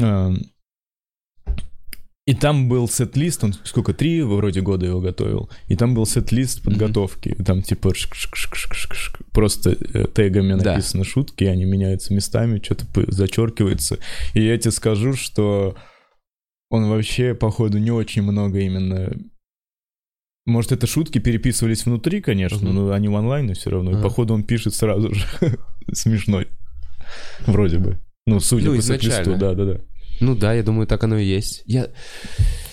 [0.00, 0.32] А,
[2.26, 6.62] И там был сет-лист, он сколько, три вроде года его готовил, и там был сет-лист
[6.62, 10.72] подготовки, И там типа шк-шк-шк-шк-шк-шк, просто э, тегами Да.
[10.72, 13.98] написаны шутки, они меняются местами, что-то зачеркивается.
[14.32, 15.76] И я тебе скажу, что
[16.70, 19.12] он вообще, походу, не очень много именно...
[20.46, 22.74] Может, это шутки переписывались внутри, конечно, Мгм.
[22.74, 23.90] но они в онлайне все равно.
[23.92, 24.02] И, Ага.
[24.02, 25.24] походу, он пишет сразу же
[25.92, 26.48] смешной.
[27.46, 27.98] Вроде бы.
[28.26, 29.36] Ну, судя Ну, по изначально.
[29.36, 29.80] да-да-да.
[30.20, 31.62] Ну да, я думаю, так оно и есть.
[31.66, 31.88] Я...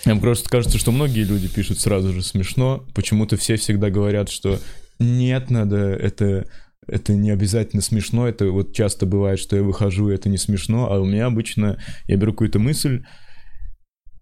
[0.05, 2.85] Мне просто кажется, что многие люди пишут сразу же смешно.
[2.93, 4.59] Почему-то все всегда говорят, что
[5.01, 6.47] нет, надо это
[6.87, 10.91] это не обязательно смешно, это вот часто бывает, что я выхожу, и это не смешно,
[10.91, 13.03] а у меня обычно, я беру какую-то мысль,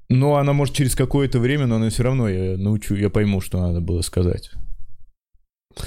[0.10, 3.60] но она может через какое-то время, но она все равно, я научу, я пойму, что
[3.60, 4.52] надо было сказать.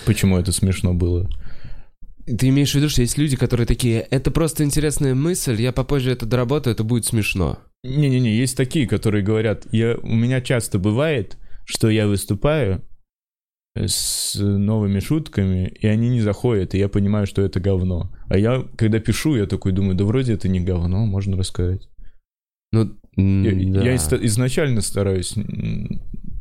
[0.07, 1.29] Почему это смешно было.
[2.25, 6.13] Ты имеешь в виду, что есть люди, которые такие, это просто интересная мысль, я попозже
[6.13, 7.59] это доработаю, это будет смешно.
[7.85, 12.83] Не-не-не, есть такие, которые говорят, я, у меня часто бывает, что я выступаю
[13.77, 18.11] с новыми шутками, и они не заходят, и я понимаю, что это говно.
[18.29, 21.89] А я, когда пишу, я такой думаю, да вроде это не говно, можно рассказать.
[22.73, 23.83] Ну, Я, да.
[23.83, 25.35] я изначально стараюсь,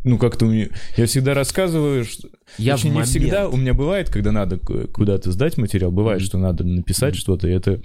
[0.03, 0.67] ну как-то у меня,
[0.97, 5.57] я всегда рассказываю, что, Я Точнее, не всегда, у меня бывает, когда надо куда-то сдать
[5.57, 6.27] материал, бывает, Мгм.
[6.27, 7.19] что надо написать Мгм.
[7.19, 7.81] что-то, и это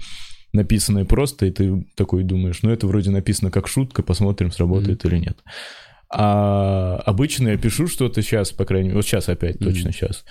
[0.53, 5.17] написанное просто, и ты такой думаешь, ну это вроде написано как шутка, посмотрим, сработает или
[5.17, 5.37] нет.
[6.09, 9.69] А обычно я пишу что-то сейчас, по крайней мере, вот сейчас опять, Мгм.
[9.73, 10.25] точно сейчас.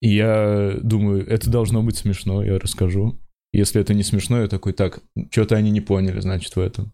[0.00, 3.20] И я думаю, это должно быть смешно, я расскажу.
[3.52, 5.00] Если это не смешно, я такой, так,
[5.30, 6.92] что-то они не поняли, значит, в этом.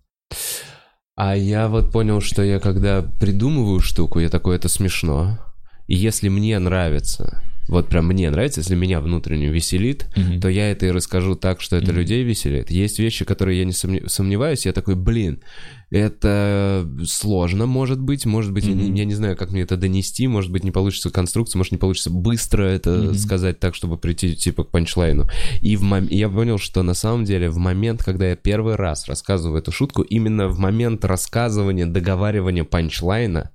[1.17, 5.39] А я вот понял, что я когда придумываю штуку, я такой, это смешно.
[5.87, 10.07] И если мне нравится, вот прям мне нравится, если меня внутренне веселит,
[10.41, 11.97] то я это и расскажу так, что это Мгм.
[12.01, 12.71] людей веселит.
[12.71, 15.41] Есть вещи, которые я не сомне- сомневаюсь, я такой, блин,
[15.91, 20.27] это сложно, может быть, может быть, я, не, я не знаю, как мне это донести,
[20.29, 23.15] может быть, не получится конструкция, может, не получится быстро это Мгм.
[23.15, 25.29] сказать так, чтобы прийти, типа, к панчлайну.
[25.61, 29.09] И в мом- я понял, что на самом деле в момент, когда я первый раз
[29.09, 33.51] рассказываю эту шутку, именно в момент рассказывания, договаривания панчлайна,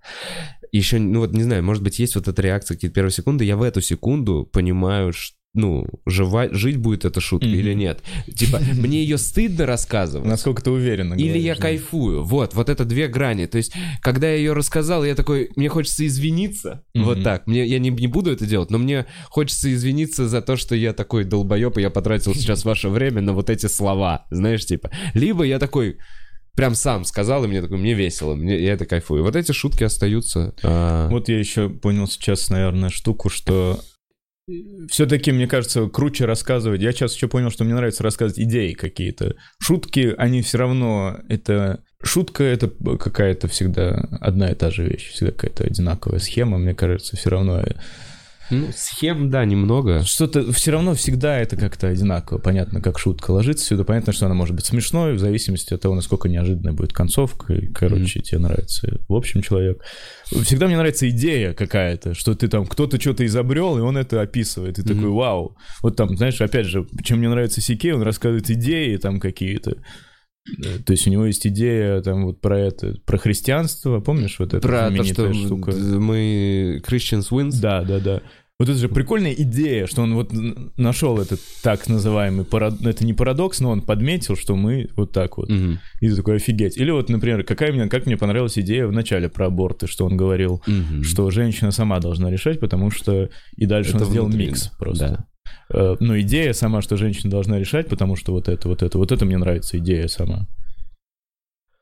[0.78, 3.56] еще, ну вот, не знаю, может быть, есть вот эта реакция какие-то первые секунды, я
[3.58, 6.50] в эту секунду понимаю, что ну, жива...
[6.52, 7.56] жить будет эта шутка Мгм.
[7.58, 8.04] или нет.
[8.36, 10.28] Типа, мне ее стыдно рассказывать.
[10.28, 11.62] Насколько ты уверенно Или говоришь, я да.
[11.62, 12.24] кайфую.
[12.24, 13.46] Вот, вот это две грани.
[13.46, 16.84] То есть, когда я ее рассказал, я такой, мне хочется извиниться.
[16.94, 17.06] Мгм.
[17.06, 17.48] Вот так.
[17.48, 20.92] Мне, я не, не буду это делать, но мне хочется извиниться за то, что я
[20.92, 24.26] такой долбоеб, и я потратил сейчас ваше время на вот эти слова.
[24.32, 24.92] Знаешь, типа.
[25.14, 26.00] Либо я такой,
[26.56, 29.24] прям сам сказал, и мне такой, мне весело, мне, я это кайфую.
[29.24, 30.54] Вот эти шутки остаются.
[30.64, 33.80] а, Вот я еще понял сейчас, наверное, штуку, что
[34.90, 36.82] все-таки, мне кажется, круче рассказывать.
[36.82, 39.36] Я сейчас еще понял, что мне нравится рассказывать идеи какие-то.
[39.60, 41.18] Шутки, они все равно...
[41.30, 46.76] Это шутка это какая-то всегда одна и та же вещь, всегда какая-то одинаковая схема, мне
[46.76, 47.64] кажется, все равно
[48.52, 50.04] Ну, схем, да, немного.
[50.04, 52.38] что-то все равно всегда это как-то одинаково.
[52.38, 55.96] Понятно, как шутка ложится сюда, понятно, что она может быть смешной, в зависимости от того,
[55.96, 57.54] насколько неожиданная будет концовка.
[57.54, 59.00] И, короче, тебе нравится.
[59.08, 59.82] В общем, человек.
[60.26, 64.78] Всегда мне нравится идея какая-то, что ты там кто-то что-то изобрел, и он это описывает.
[64.78, 64.90] И Мгм.
[64.96, 65.58] такой, вау.
[65.82, 69.78] Вот там, знаешь, опять же, чем мне нравится Сикей, он рассказывает идеи там какие-то.
[70.64, 74.54] Э, То есть у него есть идея там вот про это, про христианство, помнишь вот
[74.54, 75.72] это Про то, что штука?
[75.72, 77.60] мы Christians wins.
[77.60, 78.22] Да, да, да.
[78.58, 80.32] Вот это же прикольная идея, что он вот
[80.78, 82.76] нашел этот так называемый парад...
[82.80, 85.50] ну, это не парадокс, но он подметил, что мы вот так вот.
[85.50, 85.80] Мгм.
[86.00, 86.78] И ты такой офигеть.
[86.78, 90.16] Или вот, например, какая мне, как мне понравилась идея в начале про аборты, что он
[90.16, 91.04] говорил, Мгм.
[91.04, 95.08] что женщина сама должна решать, потому что и дальше Это он сделал внутренне, микс просто.
[95.10, 95.78] да.
[95.78, 99.12] Э, Но идея сама, что женщина должна решать, потому что вот это, вот это, вот
[99.12, 100.48] это мне нравится идея сама.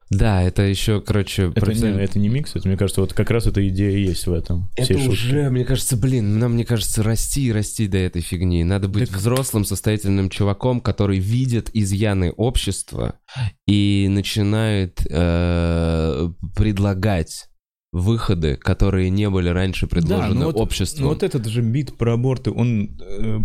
[0.10, 3.32] Да, это еще, короче, Это не, профессионально- это не микс, это, мне кажется, вот как
[3.32, 4.70] раз эта идея и есть в этом.
[4.76, 5.10] Это всей шутки.
[5.10, 8.64] уже, мне кажется, блин, нам, мне кажется, расти и расти до этой фигни.
[8.64, 13.20] Надо быть Так- взрослым, состоятельным чуваком, который видит изъяны общества
[13.68, 17.48] и начинает э, предлагать
[17.92, 21.04] выходы, которые не были раньше предложены ну вот- обществом.
[21.04, 22.98] Ну вот этот же бит про аборты, он...
[23.02, 23.40] э,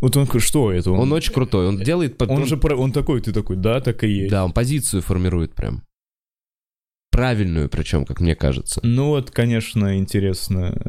[0.00, 0.90] вот он что это?
[0.92, 2.16] Он очень крутой, он делает...
[2.18, 4.30] под- Он же про- он такой, ты такой, да, так и есть.
[4.30, 5.82] Да, он позицию формирует прям.
[7.10, 8.80] Правильную причем, как мне кажется.
[8.84, 10.80] Ну вот, конечно, интересно.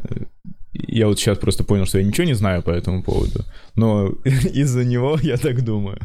[0.72, 3.44] Я вот сейчас просто понял, что я ничего не знаю по этому поводу.
[3.74, 5.98] Но из-за него я так думаю.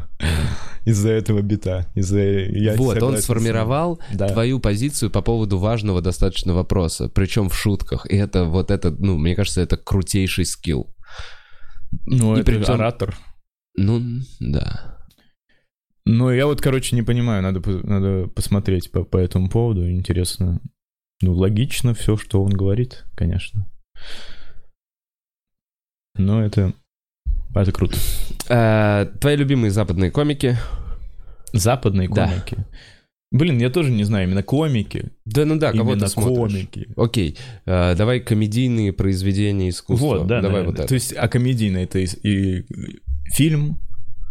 [0.84, 1.86] Из-за этого бита.
[1.94, 2.18] Из-за...
[2.20, 3.22] я вот, он согласен с ним.
[3.22, 4.28] сформировал Да.
[4.28, 8.04] твою позицию по поводу важного достаточно вопроса, причем в шутках.
[8.10, 10.94] И это вот это, ну, мне кажется, это крутейший скилл.
[12.06, 13.16] Ну, И это причем- оратор.
[13.76, 14.00] Ну,
[14.40, 14.98] да.
[16.04, 20.60] Ну, я вот, короче, не понимаю, надо, надо посмотреть по, по этому поводу, интересно.
[21.20, 23.68] Ну, логично все, что он говорит, конечно.
[26.16, 26.74] Но это...
[27.54, 27.96] Это круто.
[28.48, 30.56] Э, твои любимые западные комики?
[31.52, 32.30] Западные Да.
[33.30, 35.10] Блин, я тоже не знаю, именно комики.
[35.26, 36.36] Да, ну да, кого именно ты смотришь?
[36.36, 36.88] комики.
[36.96, 37.36] Окей,
[37.66, 40.18] э, давай комедийные произведения искусства.
[40.18, 40.66] Вот, да, давай наверное.
[40.66, 40.88] вот это.
[40.88, 42.64] То есть, а комедийный это и, и
[43.30, 43.78] фильм,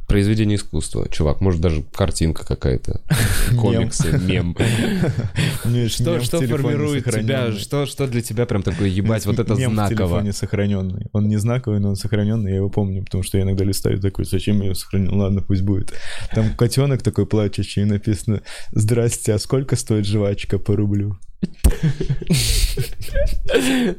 [0.07, 3.01] Произведение искусства, чувак, может даже картинка какая-то,
[3.59, 4.55] комиксы, мем.
[5.89, 9.71] Что, в что формирует тебя, что, что для тебя прям такое, ебать, вот это Мем
[9.71, 9.97] в знаково?
[9.97, 11.07] телефоне сохраненный.
[11.11, 14.25] Он не знаковый, но он сохраненный, я его помню, потому что я иногда листаю такой,
[14.25, 15.15] зачем я его сохранил?
[15.15, 15.93] Ладно, пусть будет.
[16.34, 21.17] Там котенок такой плачущий, и написано «Здрасте, а сколько стоит жвачка по рублю?»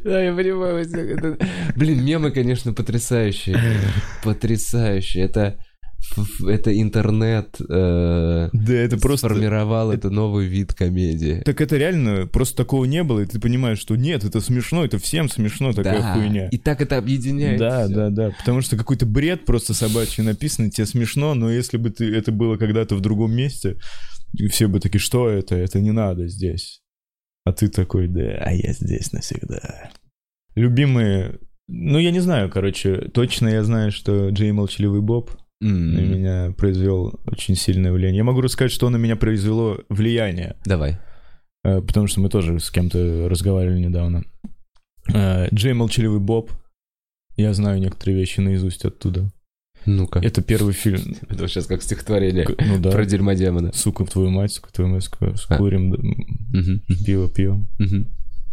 [0.04, 0.86] Да, я понимаю.
[1.76, 3.58] Блин, мемы, конечно, потрясающие.
[4.24, 5.24] Потрясающие.
[5.24, 5.56] Это,
[6.46, 9.28] это интернет э, Да, это просто...
[9.28, 11.42] сформировал это новый вид комедии.
[11.44, 14.98] Так это реально, просто такого не было, и ты понимаешь, что нет, это смешно, это
[14.98, 16.48] всем смешно, такая Да, хуйня.
[16.48, 17.58] И так это объединяет.
[17.58, 17.94] Да, всё.
[17.94, 18.30] да, да.
[18.38, 22.56] Потому что какой-то бред просто собачий написан, тебе смешно, но если бы ты, это было
[22.56, 23.76] когда-то в другом месте,
[24.50, 25.56] все бы такие, что это?
[25.56, 26.80] Это не надо здесь.
[27.44, 29.90] А ты такой, да, а я здесь навсегда.
[30.54, 31.38] Любимые...
[31.66, 36.54] Ну, я не знаю, короче, точно я знаю, что Джей Молчаливый Боб М, на меня
[36.56, 38.18] произвел очень сильное влияние.
[38.18, 40.56] Я могу рассказать, что на меня произвело влияние.
[40.64, 40.98] Давай.
[41.64, 44.24] Э, потому что мы тоже с кем-то разговаривали недавно.
[45.12, 46.52] Э, Джей Молчаливый Боб.
[47.36, 49.30] Я знаю некоторые вещи наизусть оттуда.
[49.86, 50.18] Ну-ка.
[50.20, 51.16] Это первый фильм.
[51.28, 52.90] Это сейчас как стихотворение Ну да.
[52.90, 53.72] про дерьмодемона.
[53.72, 57.66] Сука, в твою мать, сука, твою мать, сука, скурим, да, м, Мгм, пиво пьем.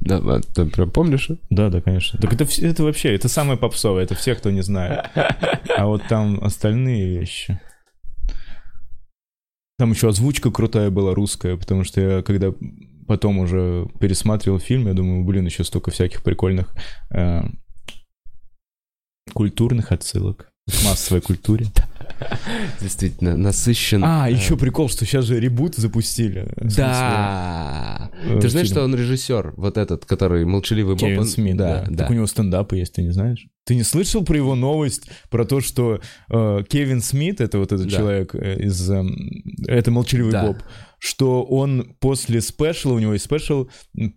[0.06, 1.30] Да, а ты прям помнишь?
[1.50, 2.20] Да, да, конечно.
[2.20, 5.10] Так это, это вообще, это самое попсовое, это все, кто не знает.
[5.76, 7.60] А вот там остальные вещи.
[9.78, 12.54] Там еще озвучка крутая была, русская, потому что я когда
[13.08, 16.74] потом уже пересматривал фильм, я думаю, блин, еще столько всяких прикольных
[17.12, 17.42] э,
[19.34, 21.66] культурных отсылок к массовой культуре.
[22.82, 24.02] Действительно, насыщен.
[24.04, 26.48] А, э, еще прикол, что сейчас же ребут запустили.
[26.58, 28.12] Да.
[28.24, 31.02] э, Ты знаешь, что он режиссер, вот этот, который молчаливый Боб.
[31.02, 31.86] Кевин он- Смит, да.
[31.98, 33.48] Так у него стендапы есть, ты не знаешь?
[33.66, 37.88] Ты не слышал про его новость, про то, что э, Кевин Смит, это вот этот
[37.90, 37.98] Да.
[37.98, 38.90] человек из...
[39.68, 40.48] это молчаливый Да.
[40.48, 40.58] Боб,
[41.00, 43.68] что он после спешла, у него есть спешл,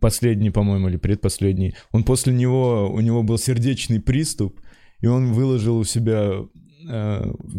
[0.01, 4.61] последний, по-моему, или предпоследний, он после него, у него был сердечный приступ,
[5.01, 6.33] и он выложил у себя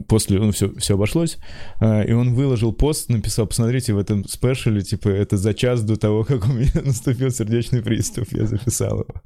[0.07, 1.38] после, ну, все, все обошлось,
[1.81, 5.97] э, и он выложил пост, написал, посмотрите, в этом спешле, типа, это за час до
[5.97, 9.22] того, как у меня наступил сердечный приступ, я записал его.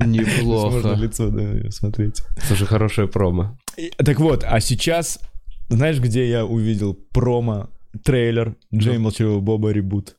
[0.00, 0.94] Можно Неплохо.
[0.94, 2.22] лицо, да, смотреть.
[2.46, 3.58] Слушай, хорошая промо.
[3.96, 5.18] Так вот, а сейчас,
[5.68, 7.70] знаешь, где я увидел промо,
[8.04, 8.98] трейлер Джей.
[8.98, 10.16] Молчаливого Боба ребут?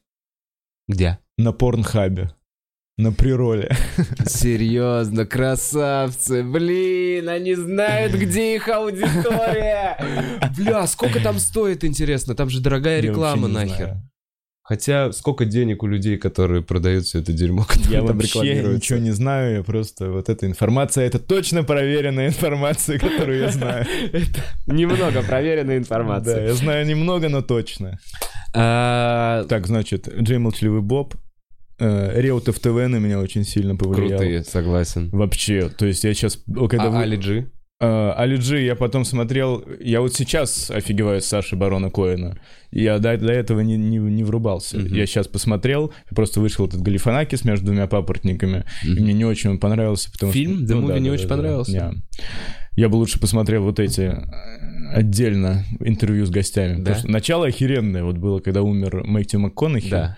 [0.88, 1.20] Где?
[1.38, 2.32] На порнхабе.
[3.00, 3.72] На прироле.
[4.26, 9.98] Серьезно, красавцы, блин, они знают, где их аудитория.
[10.58, 12.36] Бля, сколько там стоит, интересно?
[12.36, 13.76] Там же дорогая реклама нахер.
[13.76, 14.02] знаю.
[14.64, 19.00] Хотя сколько денег у людей, которые продают все это дерьмо, которое Я там вообще ничего
[19.00, 23.86] не знаю, я просто вот эта информация, это точно проверенная информация, которую я знаю.
[24.68, 26.48] Немного проверенная Да, информация.
[26.48, 27.98] я знаю немного, но точно.
[28.54, 31.16] А, Так, значит, Джей Молчаливый Боб,
[31.80, 34.20] Реутов ТВ на меня очень сильно повлиял.
[34.20, 35.10] Крутые, согласен.
[35.12, 37.50] Вообще, то есть я сейчас, когда А вы- Али Джи?
[37.82, 42.38] Э, Али Джи я потом смотрел, я вот сейчас офигеваю с Саши Барона Коэна.
[42.72, 44.78] Я до, до этого не, не, не врубался.
[44.78, 44.94] Мгм.
[44.94, 49.04] Я сейчас посмотрел, просто вышел этот Галифанакис между двумя папоротниками, и Мгм.
[49.04, 50.66] мне не очень он понравился, потому Фильм?
[50.66, 50.74] что...
[50.76, 51.72] The Movie не очень понравился?
[51.72, 52.04] Не.
[52.76, 56.74] Я бы лучше посмотрел вот эти э, отдельно интервью с гостями.
[56.74, 56.80] Да?
[56.80, 59.90] Потому что начало охеренное вот было, когда умер Мэтью МакКонахи.
[59.90, 60.18] Да.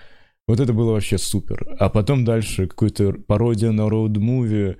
[0.52, 1.65] Вот это было вообще супер.
[1.80, 4.76] А потом дальше какой-то пародия на роуд-муви.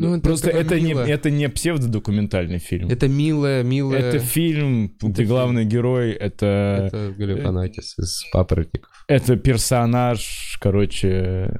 [0.00, 2.90] Ну, это Просто это не, это не псевдодокументальный фильм.
[2.90, 4.00] Это милое, милое...
[4.00, 5.28] Это фильм, где фильм.
[5.28, 8.90] главный герой это, Это Галифанакис из «Папоротников».
[9.06, 11.56] это персонаж, короче.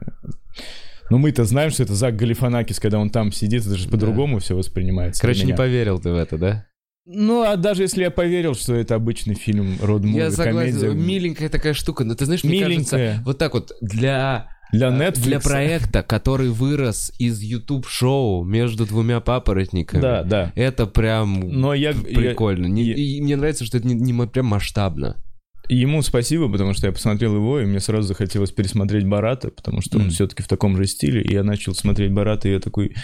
[1.10, 3.92] Ну, мы-то знаем, что это Зак Галифанакис, когда он там сидит, это же Да.
[3.92, 5.22] по-другому все воспринимается.
[5.22, 6.66] Короче, не поверил ты в это, да?
[7.08, 10.80] Ну, а даже если я поверил, что это обычный фильм, род-муви, Я согласен.
[10.80, 12.04] комедия, Миленькая такая штука.
[12.04, 14.48] Но ты знаешь, мне кажется, вот так вот для...
[14.72, 15.22] для э, Netflix.
[15.22, 20.00] Для проекта, который вырос из YouTube-шоу между двумя папоротниками.
[20.02, 20.52] Да, да.
[20.56, 22.66] Это прям Но я, я- прикольно.
[22.66, 25.22] Не- я- и мне нравится, что это не, не прям масштабно.
[25.68, 29.98] ему спасибо, потому что я посмотрел его, и мне сразу захотелось пересмотреть Барата, потому что
[29.98, 30.10] он Мгм.
[30.12, 32.94] все-таки в таком же стиле, и я начал смотреть Барата, и я такой...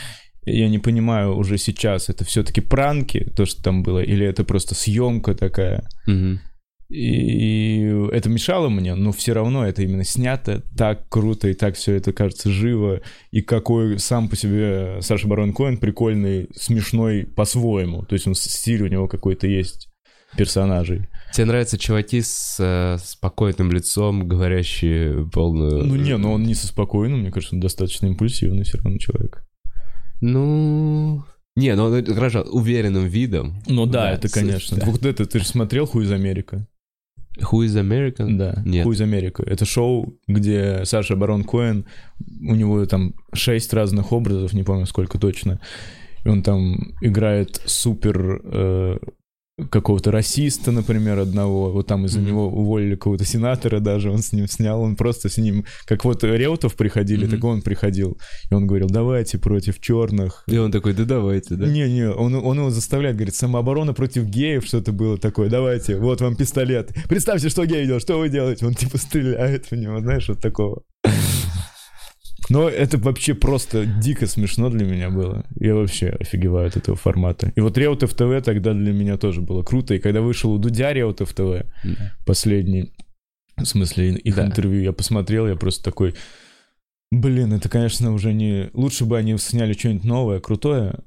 [0.44, 4.74] Я не понимаю уже сейчас, это все-таки пранки, то, что там было, или это просто
[4.74, 5.88] съемка такая.
[6.06, 6.40] Мгм.
[6.92, 11.94] И это мешало мне, но все равно это именно снято так круто, и так все
[11.94, 13.00] это кажется живо,
[13.30, 18.04] и какой сам по себе Саша Барон Коэн прикольный, смешной по-своему.
[18.04, 19.88] То есть он стиль у него какой-то есть
[20.36, 21.08] персонажей.
[21.32, 25.84] Тебе нравятся чуваки с э, спокойным лицом, говорящие полную...
[25.84, 29.42] Ну не, но он не со спокойным, мне кажется, он достаточно импульсивный все равно человек.
[30.22, 31.24] Ну...
[31.56, 33.62] Не, ну он хорошо, уверенным видом.
[33.66, 34.78] Ну да, Да, это конечно.
[34.78, 34.86] да.
[34.86, 36.66] Вот это ты же смотрел «Хуй из Америка»?
[37.40, 38.36] Who is American?
[38.36, 38.84] Да, Нет.
[38.84, 39.42] «Хуй из Америка».
[39.42, 41.84] Это шоу, где Саша Барон Коэн,
[42.40, 45.60] у него там шесть разных образов, не помню сколько точно,
[46.24, 48.98] и он там играет супер э,
[49.70, 52.28] какого-то расиста, например, одного, вот там из-за Мгм.
[52.28, 56.22] него уволили какого-то сенатора даже, он с ним снял, он просто с ним, как вот
[56.24, 57.30] Реутов приходили, Мгм.
[57.30, 58.18] так он приходил,
[58.50, 61.66] и он говорил, давайте против черных, И он такой, да давайте, да?
[61.66, 66.36] Не-не, он, он его заставляет, говорит, самооборона против геев, что-то было такое, давайте, вот вам
[66.36, 66.90] пистолет.
[67.08, 68.66] Представьте, что гей делает, что вы делаете?
[68.66, 70.82] Он типа стреляет в него, знаешь, вот такого.
[72.48, 75.44] Но это вообще просто дико смешно для меня было.
[75.60, 77.52] Я вообще офигеваю от этого формата.
[77.54, 79.94] И вот Реутов ТВ тогда для меня тоже было круто.
[79.94, 82.12] И когда вышел у Дудя Реутов ТВ, Да.
[82.26, 82.92] последний,
[83.56, 84.46] в смысле их Да.
[84.46, 86.14] интервью, я посмотрел, я просто такой,
[87.12, 88.70] блин, это, конечно, уже не...
[88.72, 90.98] Лучше бы они сняли что-нибудь новое, крутое,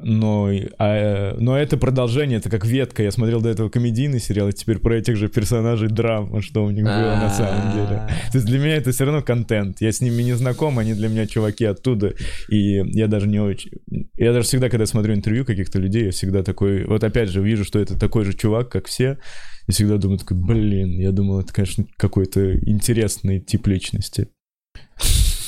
[0.00, 0.48] но,
[0.78, 3.02] а, но это продолжение, это как ветка.
[3.02, 6.70] Я смотрел до этого комедийный сериал, и теперь про этих же персонажей драма, что у
[6.70, 8.08] них было на самом деле.
[8.30, 9.80] То есть для меня это все равно контент.
[9.80, 12.14] Я с ними не знаком, они для меня чуваки оттуда.
[12.48, 13.72] И я даже не очень...
[14.16, 16.84] Я даже всегда, когда смотрю интервью каких-то людей, я всегда такой...
[16.84, 19.18] Вот опять же, вижу, что это такой же чувак, как все.
[19.66, 24.28] И всегда думаю, такой, блин, я думал, это, конечно, какой-то интересный тип личности.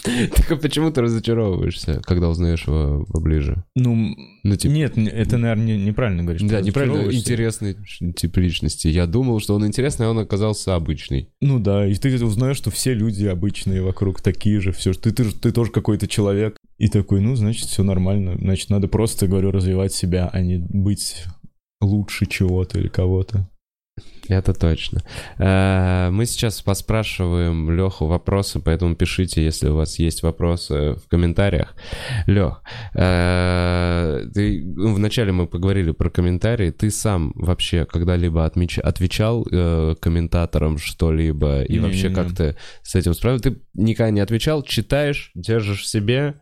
[0.35, 3.65] Так а почему ты разочаровываешься, когда узнаешь его поближе?
[3.75, 4.15] Ну,
[4.45, 6.43] Ну, типа, нет, это, наверное, не- неправильно говоришь.
[6.43, 7.77] да, ты неправильно, интересный
[8.17, 8.89] тип личности.
[8.89, 11.29] Я думал, что он интересный, а он оказался обычный.
[11.41, 15.25] Ну да, и ты узнаешь, что все люди обычные вокруг такие же, все, ты, ты,
[15.31, 16.57] ты тоже какой-то человек.
[16.79, 18.37] И такой, ну, значит, все нормально.
[18.41, 21.25] Значит, надо просто, говорю, развивать себя, а не быть
[21.83, 23.49] лучше чего-то или кого-то.
[24.31, 25.03] Это точно.
[25.39, 31.75] Э, Мы сейчас поспрашиваем Леху вопросы, поэтому пишите, если у вас есть вопросы в комментариях.
[32.27, 32.63] Лех,
[32.95, 36.71] ты, ну, вначале мы поговорили про комментарии.
[36.71, 41.63] Ты сам вообще когда-либо отмеч- отвечал э, комментаторам что-либо?
[41.63, 42.15] И вообще Не-не-не.
[42.15, 43.51] как ты с этим справился?
[43.51, 46.35] Ты никогда не отвечал, читаешь, держишь в себе?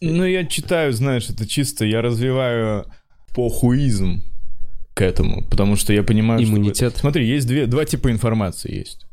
[0.00, 2.86] Ну, я читаю, знаешь, это чисто, я развиваю
[3.34, 4.22] похуизм
[4.96, 6.48] к этому, потому что я понимаю, что...
[6.54, 6.96] Иммунитет.
[6.96, 9.04] Смотри, есть две, два типа информации есть.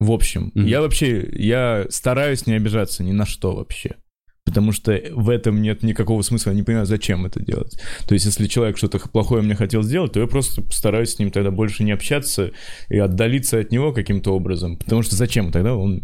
[0.00, 0.64] В общем, Мгм.
[0.66, 3.96] я вообще, я стараюсь не обижаться ни на что вообще.
[4.46, 7.78] Потому что в этом нет никакого смысла, я не понимаю, зачем это делать.
[8.08, 11.30] То есть, если человек что-то плохое мне хотел сделать, то я просто стараюсь с ним
[11.30, 12.52] тогда больше не общаться
[12.88, 14.78] и отдалиться от него каким-то образом.
[14.78, 16.00] Потому что зачем тогда он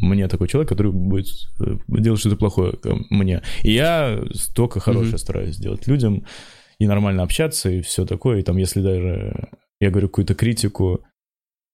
[0.00, 1.26] мне такой человек, который будет
[1.60, 2.74] э, делать что-то плохое
[3.10, 3.42] мне.
[3.62, 4.20] И я
[4.54, 5.18] только хорошее Мгм.
[5.18, 6.24] стараюсь делать людям
[6.78, 8.38] и нормально общаться, и все такое.
[8.38, 9.48] И там, если даже
[9.80, 11.04] я говорю какую-то критику,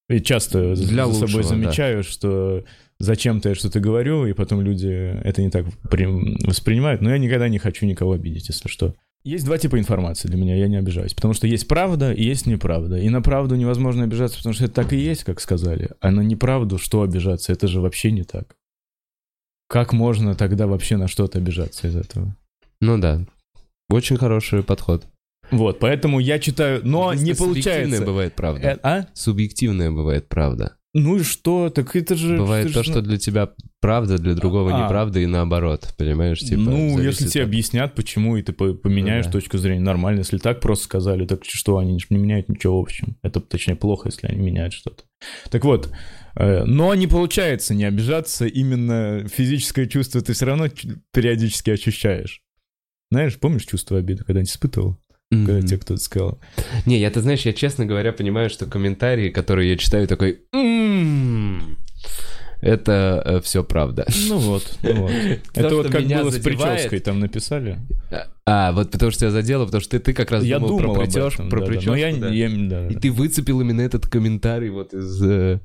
[0.09, 1.49] и часто за- Для за собой лучшего, да.
[1.49, 2.63] замечаю, что
[2.99, 4.87] зачем-то я что-то говорю, и потом люди
[5.23, 8.93] это не так при- воспринимают, но я никогда не хочу никого обидеть, если что.
[9.23, 12.45] Есть два типа информации для меня, я не обижаюсь, потому что есть правда и есть
[12.45, 12.97] неправда.
[12.99, 15.89] И на правду невозможно обижаться, потому что это так и есть, как сказали.
[15.99, 17.51] А на неправду что обижаться?
[17.51, 18.55] Это же вообще не так.
[19.67, 22.35] Как можно тогда вообще на что-то обижаться из этого?
[22.81, 23.25] Ну да.
[23.89, 25.05] Очень хороший подход.
[25.51, 28.05] Вот, поэтому я читаю, но не Субъективная получается.
[28.05, 28.67] бывает правда.
[28.67, 29.05] Э, а?
[29.13, 30.77] Субъективная бывает правда.
[30.97, 31.69] Ну и что?
[31.69, 32.37] Так это же...
[32.37, 33.49] Бывает это то, же, что для тебя
[33.81, 34.83] правда, для другого А.
[34.85, 36.39] неправда и наоборот, понимаешь?
[36.39, 39.39] Типа, ну, если тебе от- объяснят, почему, и ты по- поменяешь Ну да.
[39.39, 40.19] точку зрения, нормально.
[40.19, 43.17] Если так просто сказали, так что, они не меняют ничего в общем.
[43.23, 45.03] Это, точнее, плохо, если они меняют что-то.
[45.51, 45.91] Так вот,
[46.37, 50.69] э, но не получается не обижаться, именно физическое чувство ты все равно
[51.11, 52.41] периодически ощущаешь.
[53.15, 54.97] Знаешь, помнишь чувство обиды, когда-нибудь испытывал?
[55.31, 55.65] Когда Мгм.
[55.67, 56.39] тебе кто-то сказал,
[56.85, 60.41] Не, я, ты знаешь, я, честно говоря, понимаю, что комментарии, которые я читаю, такой...
[60.51, 61.77] «М-м-м»,
[62.59, 64.05] Это все правда.
[64.27, 65.11] ну вот, ну вот.
[65.55, 67.77] Это вот как было с прической, там написали.
[68.45, 70.95] А, вот потому что тебя задело, потому что ты, ты как раз Я думал, думал
[70.95, 72.29] про, причёс- этом, про прическу, Но я, да.
[72.31, 72.99] я- да, И да.
[72.99, 75.21] ты выцепил именно этот комментарий вот из...
[75.23, 75.61] э,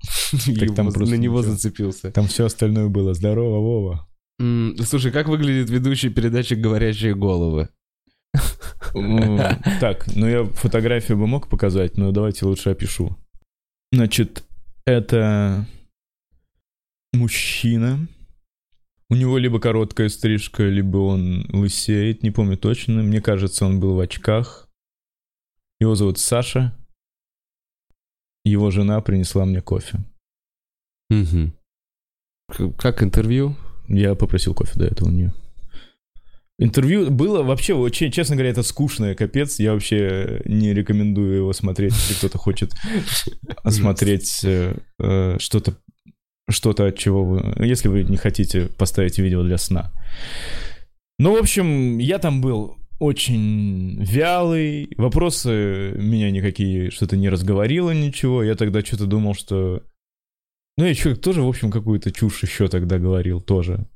[0.74, 1.42] там на него ничего.
[1.42, 2.10] зацепился.
[2.12, 3.12] Там все остальное было.
[3.12, 4.08] Здорово, Вова.
[4.40, 7.68] М, Слушай, как выглядит ведущий передачи «Говорящие головы»?
[8.94, 9.38] М,
[9.80, 13.16] Так, ну я фотографию бы мог показать, но давайте лучше опишу.
[13.92, 14.44] Значит,
[14.86, 15.66] это
[17.12, 18.08] мужчина.
[19.10, 23.02] У него либо короткая стрижка, либо он лысеет, не помню точно.
[23.02, 24.68] Мне кажется, он был в очках.
[25.80, 26.76] Его зовут Саша.
[28.44, 29.98] Его жена принесла мне кофе.
[31.10, 31.52] Мгм.
[32.48, 33.56] К- Как интервью?
[33.88, 35.32] Я попросил кофе до этого у нее.
[36.58, 39.58] Интервью было вообще, очень, честно говоря, это скучное, капец.
[39.58, 42.72] Я вообще не рекомендую его смотреть, если кто-то хочет
[43.64, 45.74] осмотреть э, э, что-то,
[46.48, 47.64] что-то от чего вы...
[47.64, 49.90] Если вы не хотите поставить видео для сна.
[51.18, 58.44] Ну, в общем, я там был очень вялый, вопросы меня никакие, что-то не разговорило ничего.
[58.44, 59.82] Я тогда что-то думал, что...
[60.76, 63.86] Ну, я человек тоже, в общем, какую-то чушь еще тогда говорил тоже.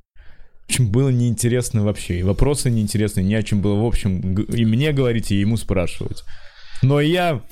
[0.63, 2.21] В общем, было неинтересно вообще.
[2.21, 6.25] И вопросы неинтересные, не о чем было, в общем, и мне говорить, и ему спрашивать.
[6.83, 7.43] Но я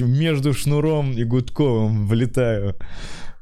[0.00, 2.74] между Шнуром и Гудковым влетаю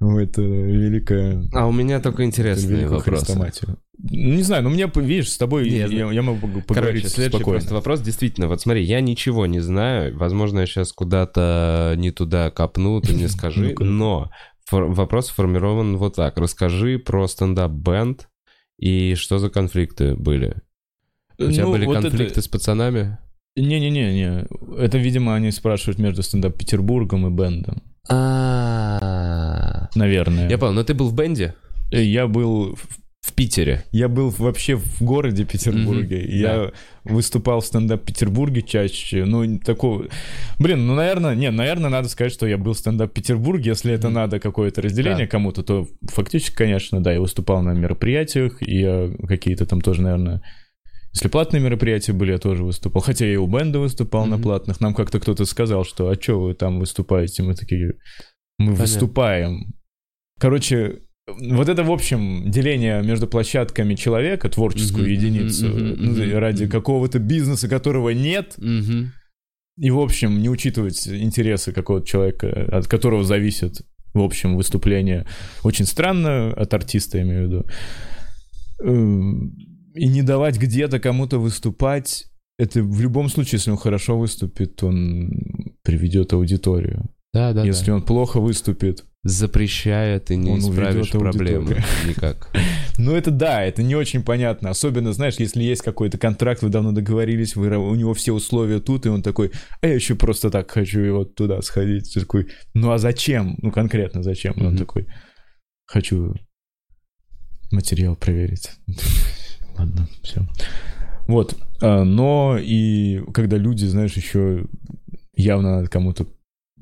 [0.01, 1.45] в это великое...
[1.53, 3.35] А у меня только интересные вопросы.
[3.37, 3.77] Ну,
[4.11, 7.37] Не знаю, но мне, видишь, с тобой Не, я, я могу пог- поговорить Короче, следующий
[7.37, 7.59] спокойно.
[7.61, 8.01] просто вопрос.
[8.01, 10.17] Действительно, вот смотри, я ничего не знаю.
[10.17, 13.75] Возможно, я сейчас куда-то не туда копну, ты мне скажи.
[13.79, 14.31] Но
[14.71, 16.39] фор- вопрос сформирован вот так.
[16.39, 18.29] Расскажи про стендап-бенд
[18.79, 20.57] и что за конфликты были.
[21.39, 23.19] У тебя Ну, были вот это- конфликты с пацанами?
[23.57, 24.47] Не-не-не,
[24.79, 27.83] это, видимо, они спрашивают между стендап-Петербургом и бендом.
[28.09, 30.49] А, Наверное.
[30.49, 31.55] Я понял, но ты был в бенде?
[31.93, 32.87] Э, Я был в
[33.21, 33.85] В Питере.
[33.93, 36.23] Я был вообще в городе Петербурге.
[36.25, 36.73] И Я
[37.05, 39.27] выступал в стендап Петербурге чаще.
[39.27, 40.07] Ну, такого...
[40.59, 43.71] Блин, ну, наверное, не, наверное, надо сказать, что я был в стендап Петербурге.
[43.71, 44.15] Если это Мгм.
[44.15, 45.31] надо какое-то разделение Да.
[45.31, 50.41] кому-то, то фактически, конечно, да, я выступал на мероприятиях, и какие-то там тоже, наверное...
[51.13, 53.03] Если платные мероприятия были, я тоже выступал.
[53.03, 54.45] Хотя я и у бенда выступал на Мгм.
[54.45, 54.81] платных.
[54.81, 57.89] Нам как-то кто-то сказал, что «А что вы там выступаете?» Мы такие
[58.59, 58.83] «Мы Понятно.
[58.85, 59.75] выступаем».
[60.39, 61.01] Короче,
[61.39, 66.73] вот это, в общем, деление между площадками человека, творческую Мгм, единицу, ну, мгм, ради мгм.
[66.73, 69.13] какого-то бизнеса, которого нет, Мгм.
[69.79, 73.83] и, в общем, не учитывать интересы какого-то человека, от которого зависит,
[74.15, 75.27] в общем, выступление.
[75.63, 77.67] Очень странно от артиста, я имею в виду.
[78.83, 79.55] Эм,
[79.95, 82.27] И не давать где-то кому-то выступать,
[82.59, 85.31] это в любом случае, если он хорошо выступит, он
[85.83, 87.11] приведет аудиторию.
[87.35, 87.97] Да, да, если да.
[87.97, 91.63] он плохо выступит, Запрещает и не Он исправишь аудиторию.
[92.07, 92.51] Никак.
[92.99, 94.69] Ну, это да, это не очень понятно.
[94.69, 99.07] Особенно, знаешь, если есть какой-то контракт, вы давно договорились, вы, у него все условия тут,
[99.07, 102.13] и он такой, а я еще просто так хочу и вот туда сходить.
[102.13, 103.57] Ты такой, ну а зачем?
[103.63, 104.53] Ну, конкретно зачем?
[104.53, 105.07] И Он такой,
[105.87, 106.35] хочу
[107.71, 108.71] материал проверить.
[109.79, 110.47] Ладно, все.
[111.27, 111.57] Вот.
[111.81, 114.67] а, Но и когда люди, знаешь, еще
[115.35, 116.27] явно надо кому-то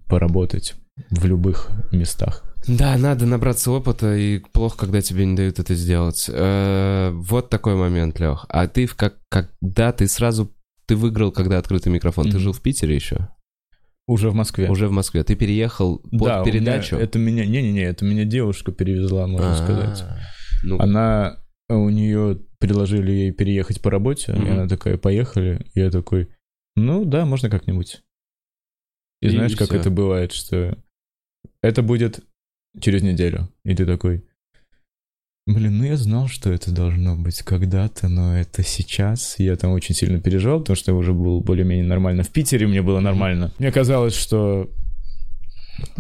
[0.09, 0.74] поработать
[1.11, 2.45] в любых местах.
[2.66, 6.29] Да, надо набраться опыта, и плохо, когда тебе не дают это сделать.
[6.33, 8.45] Э, Вот такой момент, Лех.
[8.49, 10.53] А ты в как, когда ты сразу...
[10.87, 12.25] Ты выиграл, когда открытый микрофон.
[12.25, 12.41] Ты Мгм.
[12.41, 13.29] жил в Питере еще?
[14.07, 14.69] Уже в Москве.
[14.70, 15.23] Уже в Москве.
[15.23, 16.97] Ты переехал под да, у меня- передачу?
[16.97, 20.05] это меня, не-не-не, это меня девушка перевезла, можно А, сказать.
[20.65, 21.37] Ну, Она,
[21.69, 24.53] у нее предложили ей переехать по работе, и Мгм.
[24.53, 25.66] она такая, поехали.
[25.75, 26.29] И я такой,
[26.75, 28.03] ну да, можно как-нибудь.
[29.20, 29.77] И, И знаешь, как всё.
[29.79, 30.79] это бывает, что
[31.62, 32.20] это будет
[32.80, 33.48] через неделю.
[33.64, 34.24] И ты такой,
[35.47, 39.39] блин, ну я знал, что это должно быть когда-то, но это сейчас.
[39.39, 42.22] Я там очень сильно переживал, потому что я уже был более-менее нормально.
[42.22, 43.52] В Питере мне было нормально.
[43.59, 44.70] Мне казалось, что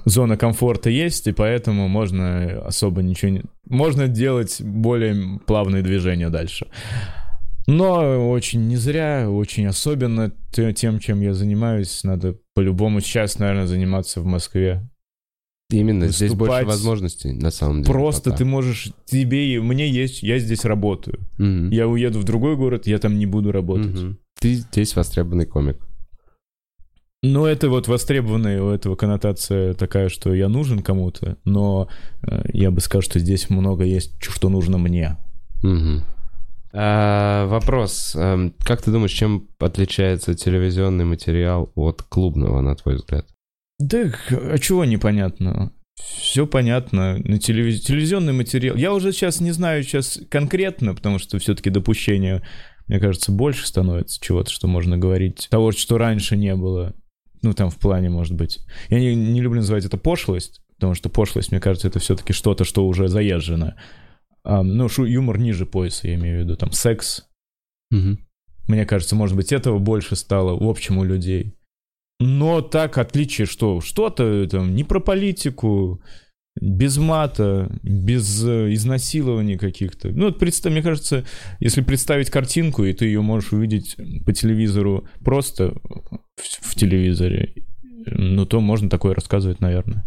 [0.04, 3.42] зона комфорта есть, и поэтому можно особо ничего не...
[3.64, 6.66] Можно делать более плавные движения дальше.
[7.66, 14.22] Но очень не зря, очень особенно тем, чем я занимаюсь, надо по-любому сейчас, наверное, заниматься
[14.22, 14.88] в Москве.
[15.70, 17.92] Именно, здесь больше Выступать возможностей, на самом деле.
[17.92, 18.38] Просто пока.
[18.38, 21.18] ты можешь, тебе и мне есть, я здесь работаю.
[21.36, 21.70] Мгм.
[21.70, 23.94] Я уеду в другой город, я там не буду работать.
[23.94, 24.18] Мгм.
[24.40, 25.76] Ты здесь востребованный комик.
[27.22, 31.88] Но это вот востребованная у этого коннотация такая, что я нужен кому-то, но
[32.22, 35.16] э, я бы сказал, что здесь много есть, что нужно мне.
[35.62, 36.04] Мгм.
[36.72, 38.14] А, вопрос.
[38.14, 43.26] Эм, Как ты думаешь, чем отличается телевизионный материал от клубного, на твой взгляд?
[43.78, 45.72] Да, а чего непонятно?
[45.96, 47.18] Все понятно.
[47.18, 48.76] На телевиз- телевизионный материал.
[48.76, 52.42] Я уже сейчас не знаю сейчас конкретно, потому что все-таки допущения,
[52.86, 55.48] мне кажется, больше становится чего-то, что можно говорить.
[55.50, 56.94] Того, что раньше не было.
[57.42, 58.58] Ну, там в плане, может быть.
[58.88, 62.64] Я не, не люблю называть это пошлость, потому что пошлость, мне кажется, это все-таки что-то,
[62.64, 63.76] что уже заезжено.
[64.42, 66.56] А, ну, шу- юмор ниже пояса, я имею в виду.
[66.56, 67.26] Там секс,
[67.90, 68.26] Мгм.
[68.66, 71.54] мне кажется, может быть, этого больше стало в общем у людей.
[72.20, 76.02] Но так отличие, что что-то там не про политику,
[76.60, 80.08] без мата, без э, изнасилований каких-то.
[80.08, 81.24] Ну, вот представь, мне кажется,
[81.60, 85.74] если представить картинку, и ты ее можешь увидеть по телевизору просто
[86.36, 87.54] в, в телевизоре,
[88.06, 90.04] ну, то можно такое рассказывать, наверное.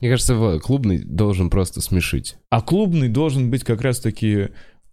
[0.00, 2.36] Мне кажется, клубный должен просто смешить.
[2.50, 4.48] А клубный должен быть как раз-таки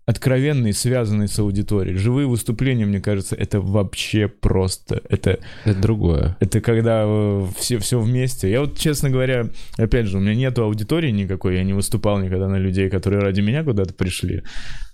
[0.10, 1.96] откровенный, связанный с аудиторией.
[1.96, 5.04] Живые выступления, мне кажется, это вообще просто.
[5.08, 6.36] Это Это другое.
[6.40, 8.50] Это когда э, все, все вместе.
[8.50, 12.48] Я вот, честно говоря, опять же, у меня нету аудитории никакой, я не выступал никогда
[12.48, 14.42] на людей, которые ради меня куда-то пришли.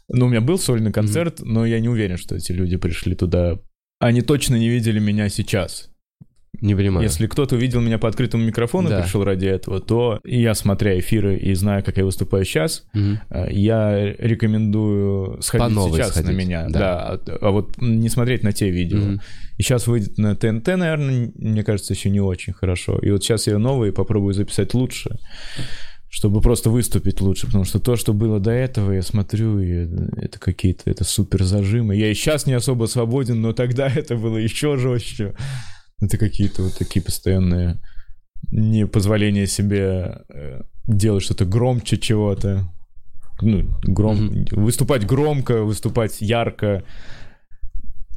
[0.10, 3.58] Ну, у меня был сольный концерт, но я не уверен, что эти люди пришли туда.
[4.00, 5.95] Они точно не видели меня сейчас.
[6.62, 7.04] Не понимаю.
[7.04, 9.02] Если кто-то увидел меня по открытому микрофону Да.
[9.02, 14.14] пришел ради этого, то я, смотря эфиры и зная, как я выступаю сейчас, э, я
[14.18, 16.68] рекомендую сходить сейчас сходить, на меня.
[16.70, 16.80] да.
[16.80, 17.36] Да.
[17.36, 19.00] а, а вот не смотреть на те видео.
[19.00, 19.22] Мгм.
[19.58, 22.98] И сейчас выйдет на ТНТ, наверное, мне кажется, еще не очень хорошо.
[23.00, 25.18] И вот сейчас я новые попробую записать лучше,
[26.10, 27.46] чтобы просто выступить лучше.
[27.48, 29.88] Потому что то, что было до этого, я смотрю, и
[30.18, 31.96] это какие-то это супер зажимы.
[31.96, 35.34] Я и сейчас не особо свободен, но тогда это было еще жестче.
[36.02, 37.80] Это какие-то вот такие постоянные
[38.52, 42.72] непозволения себе э, делать что-то громче чего-то.
[43.42, 44.46] Ну, гром...
[44.52, 46.84] Выступать громко, выступать ярко.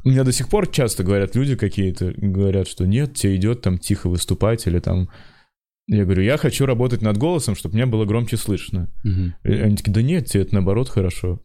[0.03, 3.77] У меня до сих пор часто говорят люди какие-то, говорят, что нет, тебе идет там
[3.77, 5.09] тихо выступать или там...
[5.87, 8.89] Я говорю, я хочу работать над голосом, чтобы мне было громче слышно.
[9.03, 9.35] Мгм.
[9.43, 11.41] И они такие, да нет, тебе это наоборот хорошо.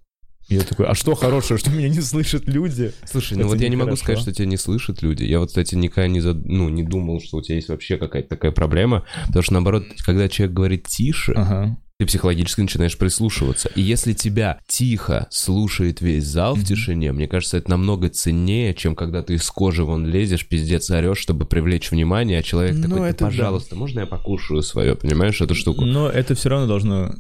[0.49, 2.93] И я такой, а что хорошего, что меня не слышат люди?
[3.11, 5.25] Слушай, ну Это вот я не могу сказать, что тебя не слышат люди.
[5.25, 8.29] Я вот, кстати, никогда не, зад- ну, не думал, что у тебя есть вообще какая-то
[8.29, 9.05] такая проблема.
[9.27, 11.79] Потому что, наоборот, когда человек говорит тише, Ага.
[11.99, 13.71] ты психологически начинаешь прислушиваться.
[13.75, 18.95] И если тебя тихо слушает весь зал в тишине, мне кажется, это намного ценнее, чем
[18.95, 22.99] когда ты из кожи вон лезешь, пиздец орешь, чтобы привлечь внимание, а человек Ну, такой,
[23.01, 23.25] «Да, это да.
[23.27, 25.87] пожалуйста, можно я покушаю свое, понимаешь, эту штуку?
[25.87, 27.15] Но это все равно должно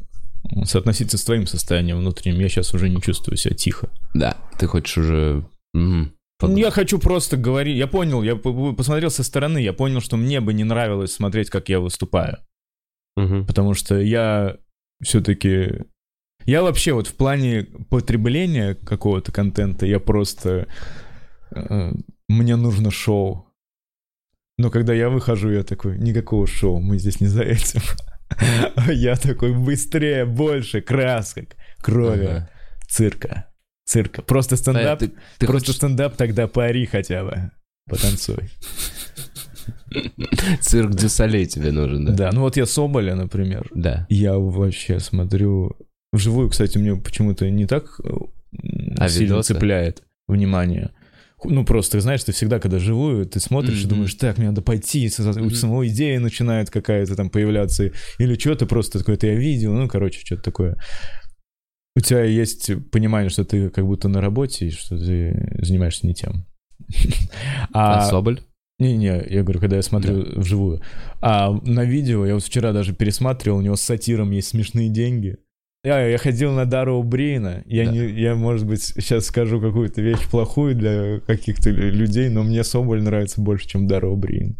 [0.64, 2.40] соотноситься с твоим состоянием внутренним.
[2.40, 3.88] Я сейчас уже не чувствую себя тихо.
[4.14, 5.44] Да, ты хочешь уже...
[5.74, 7.76] Ну, Я хочу просто говорить.
[7.76, 11.48] Я понял, я по- посмотрел со стороны, я понял, что мне бы не нравилось смотреть,
[11.48, 12.38] как я выступаю.
[13.16, 13.46] Мгм.
[13.46, 14.56] Потому что я
[15.02, 15.84] все-таки...
[16.44, 20.66] Я вообще вот в плане потребления какого-то контента, я просто...
[21.54, 21.92] э,
[22.28, 23.46] Мне нужно шоу.
[24.58, 27.80] Но когда я выхожу, я такой, никакого шоу, мы здесь не за этим.
[28.92, 32.50] Я такой, быстрее, больше, красок, крови, Ага.
[32.88, 33.46] цирка.
[33.86, 34.22] Цирка.
[34.22, 34.98] Просто стендап.
[35.00, 37.50] Ты- ты Просто хочешь стендап тогда пари хотя бы.
[37.88, 38.48] Потанцуй.
[40.60, 42.12] цирк Дюсалей тебе нужен, да?
[42.12, 43.68] Да, ну вот я Соболя, например.
[43.74, 44.06] Да.
[44.08, 45.76] Я вообще смотрю...
[46.12, 48.08] Вживую, кстати, мне почему-то не так э,
[48.98, 49.54] А сильно видосы?
[49.54, 50.92] цепляет внимание.
[51.44, 53.88] Ну, просто, знаешь, ты всегда, когда живую, ты смотришь и Мгм.
[53.90, 58.66] думаешь, так, мне надо пойти, с- у самого идея начинает какая-то там появляться, или что-то
[58.66, 60.76] просто такое-то я видел, ну, короче, что-то такое.
[61.96, 66.14] У тебя есть понимание, что ты как будто на работе, и что ты занимаешься не
[66.14, 66.44] тем.
[67.72, 68.40] А А Соболь?
[68.80, 70.80] не-не, я говорю, когда я смотрю вживую.
[71.20, 75.36] А на видео, я вот вчера даже пересматривал, у него с сатиром есть смешные деньги.
[75.84, 77.62] Я, я ходил на Дару Брейна.
[77.66, 77.92] Я, Да.
[77.92, 83.02] не, я, может быть, сейчас скажу какую-то вещь плохую для каких-то людей, но мне Соболь
[83.02, 84.56] нравится больше, чем Дара Брейн.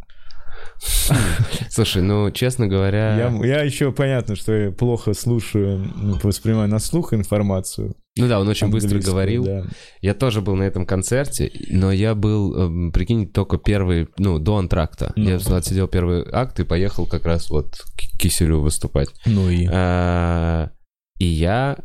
[1.70, 3.16] Слушай, ну, честно говоря...
[3.16, 5.90] Я, я еще понятно, что я плохо слушаю,
[6.22, 7.94] воспринимаю на слух информацию.
[8.16, 9.44] Ну да, он очень быстро говорил.
[9.44, 9.64] да.
[10.01, 14.59] Я тоже был на этом концерте, но я был, эм, прикинь, только первый, ну, до
[14.59, 15.12] антракта.
[15.16, 15.30] Ну.
[15.30, 19.09] Я отсидел первый акт и поехал как раз вот к Киселю выступать.
[19.26, 19.66] Ну и...
[19.70, 20.70] А,
[21.19, 21.78] И я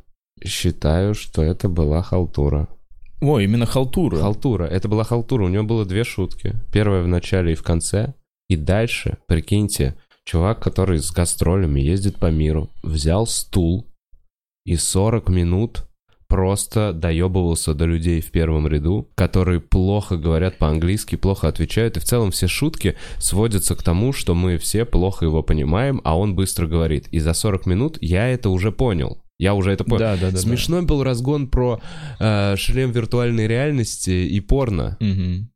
[0.44, 2.68] считаю, что это была халтура.
[3.22, 4.18] О, именно халтура.
[4.18, 4.66] Халтура.
[4.66, 5.46] Это была халтура.
[5.46, 6.56] У него было две шутки.
[6.72, 8.14] Первая в начале и в конце.
[8.48, 9.96] И дальше, прикиньте,
[10.30, 13.88] Чувак, который с гастролями ездит по миру, взял стул
[14.64, 15.89] и 40 минут
[16.30, 22.04] просто доебывался до людей в первом ряду, которые плохо говорят по-английски, плохо отвечают, и в
[22.04, 26.68] целом все шутки сводятся к тому, что мы все плохо его понимаем, а он быстро
[26.68, 27.08] говорит.
[27.12, 29.22] И за 40 минут я это уже понял.
[29.40, 30.00] Я уже это понял.
[30.00, 30.38] Да, да, да.
[30.38, 31.82] Смешной был разгон про
[32.20, 34.98] э, шлем виртуальной реальности и порно.
[35.00, 35.50] Мгм.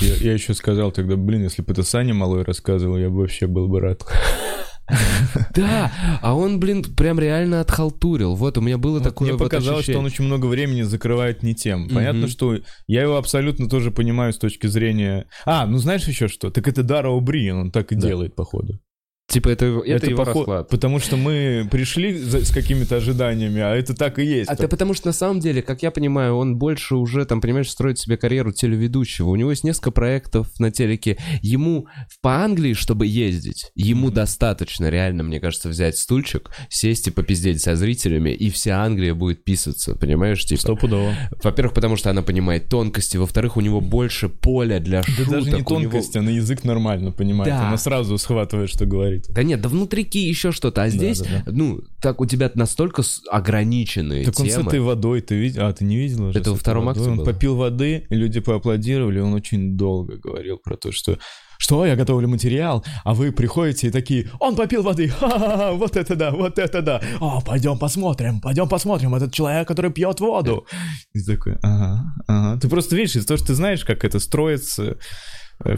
[0.00, 3.46] Я, я еще сказал тогда, блин, если бы это Саня Малой рассказывал, я бы вообще
[3.46, 4.04] был бы рад.
[5.54, 5.92] Да,
[6.22, 8.34] а он, блин, прям реально отхалтурил.
[8.34, 11.42] Вот, у меня было Вот такое Мне вот показалось, что он очень много времени закрывает
[11.42, 11.88] не тем.
[11.88, 12.56] Понятно, что
[12.86, 15.26] я его абсолютно тоже понимаю с точки зрения...
[15.44, 16.50] А, ну знаешь еще что?
[16.50, 18.08] Так это Дара О'Бриен, он так и Да.
[18.08, 18.80] делает, походу.
[19.30, 20.68] Типа, это, его- это, его похо- расклад.
[20.70, 24.48] Потому что мы пришли за- с какими-то ожиданиями, а это так и есть.
[24.48, 27.68] А это потому что на самом деле, как я понимаю, он больше уже, там, понимаешь,
[27.70, 29.28] строит себе карьеру телеведущего.
[29.28, 31.18] У него есть несколько проектов на телеке.
[31.42, 31.88] Ему
[32.22, 37.76] по Англии, чтобы ездить, ему достаточно реально, мне кажется, взять стульчик, сесть и попиздеть со
[37.76, 40.42] зрителями, и вся Англия будет писаться, понимаешь?
[40.46, 41.12] Типа, Стопудово.
[41.44, 45.28] во-первых, потому что она понимает тонкости, во-вторых, у него больше поля для Да шуток.
[45.28, 47.52] даже не у него- она язык нормально понимает.
[47.52, 47.68] Да.
[47.68, 49.17] Она сразу схватывает, что говорит.
[49.28, 54.24] Да нет, да внутрики еще что-то, а здесь, да, ну, так у тебя настолько ограниченные
[54.24, 54.68] Так он с темы.
[54.68, 55.66] этой водой, ты видел?
[55.66, 56.30] А, ты не видел?
[56.30, 57.24] Это во втором акте Он было.
[57.24, 61.18] попил воды, люди поаплодировали, он очень долго говорил про то, что
[61.60, 66.14] что я готовлю материал, а вы приходите и такие, он попил воды, ха-ха-ха, вот это
[66.14, 70.66] да, вот это да, о, пойдем посмотрим, пойдем посмотрим, этот человек, который пьет воду.
[71.14, 72.60] И такой, ага, ага.
[72.60, 74.98] Ты просто видишь, из-за того, что ты знаешь, как это строится,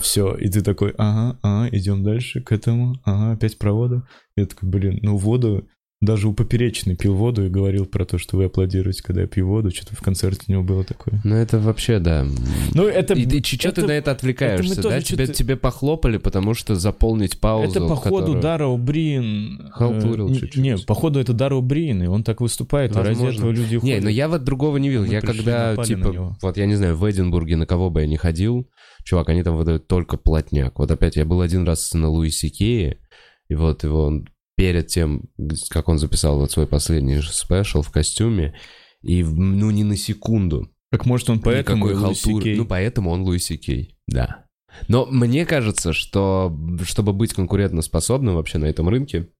[0.01, 4.07] все, и ты такой, ага, ага, идем дальше к этому, ага, опять про воду.
[4.37, 5.67] Я такой, блин, ну воду,
[6.03, 9.47] даже у Поперечный пил воду и говорил про то, что вы аплодируете, когда я пью
[9.47, 11.21] воду, что-то в концерте у него было такое.
[11.25, 12.27] Ну, это вообще, да.
[12.75, 13.13] Ну, это...
[13.13, 15.01] И ты что ты на это отвлекаешься, это да?
[15.03, 17.71] Тебе, тебе похлопали, потому что заполнить паузу.
[17.71, 19.67] Это, походу, которую- Дара О'Бриен...
[19.67, 20.63] э, Халтурил не- чуть-чуть.
[20.63, 23.37] Не, походу, это Дара О'Бриен, и он так выступает, и ради Возможно.
[23.39, 24.05] этого люди Не, уходят.
[24.05, 25.05] но я вот другого не видел.
[25.05, 28.17] Мы я когда, типа, вот я не знаю, в Эдинбурге на кого бы я не
[28.17, 28.67] ходил,
[29.05, 30.79] чувак, они там выдают только плотняк.
[30.79, 33.01] Вот опять, я был один раз на Луисе Кее,
[33.49, 35.29] и вот его он перед тем,
[35.71, 38.55] как он записал вот свой последний спешл в костюме,
[39.03, 42.57] и, ну, ни на секунду Так может он поэтому Никакой халтуры.
[42.57, 44.45] Ну, поэтому он Луиси Кей, да.
[44.89, 49.31] Но мне кажется, что чтобы быть конкурентоспособным вообще на этом рынке,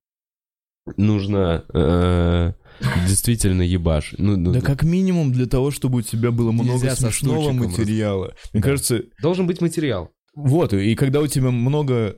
[0.97, 2.53] нужно э,
[3.07, 4.13] действительно ебаш.
[4.17, 8.33] Ну, ну, Да как минимум для того, чтобы у тебя было много смешного материала.
[8.53, 8.69] Мне Да.
[8.69, 10.09] кажется, Должен быть материал.
[10.35, 12.17] вот, и когда у тебя много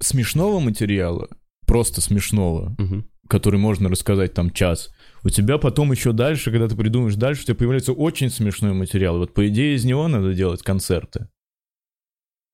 [0.00, 1.28] смешного материала,
[1.66, 3.08] просто смешного, Мгм.
[3.28, 4.90] который можно рассказать там час,
[5.24, 9.18] у тебя потом еще дальше, когда ты придумаешь дальше, у тебя появляется очень смешной материал.
[9.18, 11.28] Вот по идее из него надо делать концерты.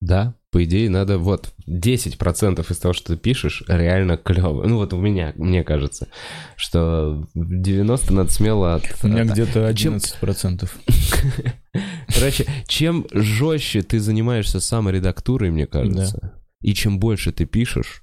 [0.00, 4.66] Да, по идее, надо вот 10% из того, что ты пишешь, реально клево.
[4.66, 6.08] Ну вот у меня, мне кажется,
[6.56, 8.84] что 90 надо смело от...
[9.02, 10.68] У меня от- где-то чем- 11%.
[12.14, 18.02] Короче, чем жестче ты занимаешься саморедактурой, мне кажется, и чем больше ты пишешь,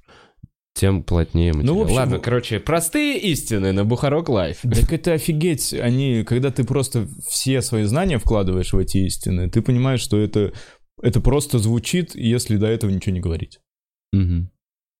[0.74, 1.76] тем плотнее материал.
[1.76, 4.60] Ну, общем, Ладно, короче, простые истины на Бухарог Лайв.
[4.62, 9.62] Так это офигеть, они, когда ты просто все свои знания вкладываешь в эти истины, ты
[9.62, 10.54] понимаешь, что это,
[11.02, 13.60] это просто звучит, если до этого ничего не говорить.
[14.12, 14.52] Мгм.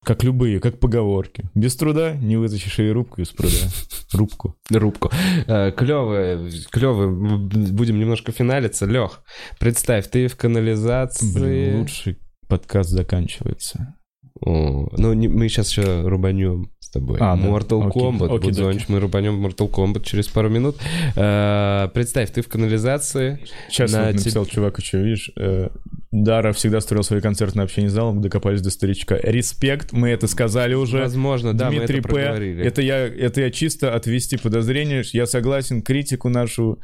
[0.04, 1.50] Как любые, как поговорки.
[1.54, 3.56] Без труда не вытащишь и рыбку из пруда.
[4.14, 4.56] Рубку.
[4.72, 5.12] Рубку.
[5.48, 7.12] Э, Клевые, клевые.
[7.12, 8.88] Будем немножко финалиться.
[8.88, 9.24] Лех,
[9.60, 11.34] представь, ты в канализации...
[11.34, 12.18] Блин, лучший
[12.48, 13.96] подкаст заканчивается.
[14.44, 17.18] О, ну, не- мы сейчас еще рубанем с тобой.
[17.20, 17.48] А, да.
[17.48, 18.02] Mortal Окей.
[18.02, 18.26] Kombat.
[18.26, 18.46] Окей-доки.
[18.48, 20.78] Будзонч, мы рубанем Mortal Kombat через пару минут.
[21.16, 23.40] Э, Представь, ты в канализации.
[23.70, 25.70] Сейчас На вот написал чувак еще, видишь, э,
[26.12, 29.18] Дара всегда строил свои концерты на общении залом, докопались до старичка.
[29.22, 30.98] Респект, мы это сказали уже.
[31.00, 32.14] Возможно, да, Дмитрий мы это П.
[32.14, 32.66] проговорили.
[32.66, 35.04] Это я, это я чисто отвести подозрение.
[35.14, 36.80] Я согласен, критику нашу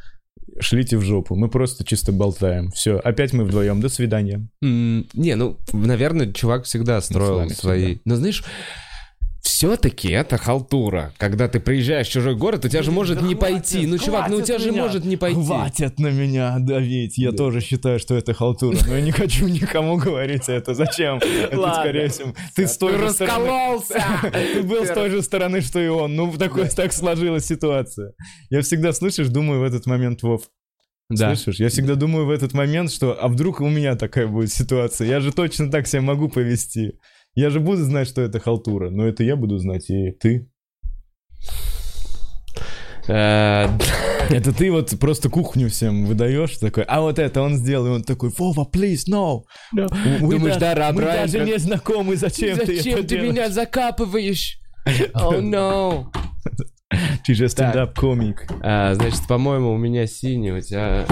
[0.59, 1.35] шлите в жопу.
[1.35, 2.71] Мы просто чисто болтаем.
[2.71, 3.81] Все, опять мы вдвоем.
[3.81, 4.47] До свидания.
[4.61, 7.85] Не, ну, наверное, чувак всегда строил свои...
[7.85, 8.01] всегда.
[8.05, 8.43] Но знаешь,
[9.47, 11.13] все-таки это халтура.
[11.17, 13.87] Когда ты приезжаешь в чужой город, у тебя же может не пойти.
[13.87, 15.41] Ну, чувак, ну у тебя же может не пойти.
[15.41, 17.17] Хватит на меня давить.
[17.17, 18.77] Я тоже считаю, что это халтура.
[18.85, 20.73] Но я не хочу никому говорить это.
[20.73, 21.17] Зачем?
[21.19, 23.47] Это, скорее всего, ты с той же стороны...
[23.47, 24.03] раскололся!
[24.53, 26.15] Ты был с той же стороны, что и он.
[26.15, 26.33] Ну,
[26.75, 28.13] так сложилась ситуация.
[28.49, 30.41] Я всегда, слышишь, думаю в этот момент, Вов,
[31.09, 31.35] Да.
[31.35, 35.07] Слышишь, я всегда думаю в этот момент, что а вдруг у меня такая будет ситуация?
[35.07, 36.99] Я же точно так себя могу повести.
[37.37, 40.49] Я же буду знать, что это халтура, но это я буду знать, и ты.
[43.07, 43.67] Э,
[44.31, 48.03] Это ты вот просто кухню всем выдаешь, такой, а вот это он сделал, и он
[48.03, 49.43] такой, Вова, please, no.
[49.71, 53.51] Мы Думаешь, да- мы даже не знакомы, зачем, ты это делаешь?
[53.53, 54.59] закапываешь?
[55.13, 56.07] Oh no.
[57.23, 58.47] Ты же стендап-комик.
[58.63, 61.05] А, значит, по-моему, у меня синий, у тебя...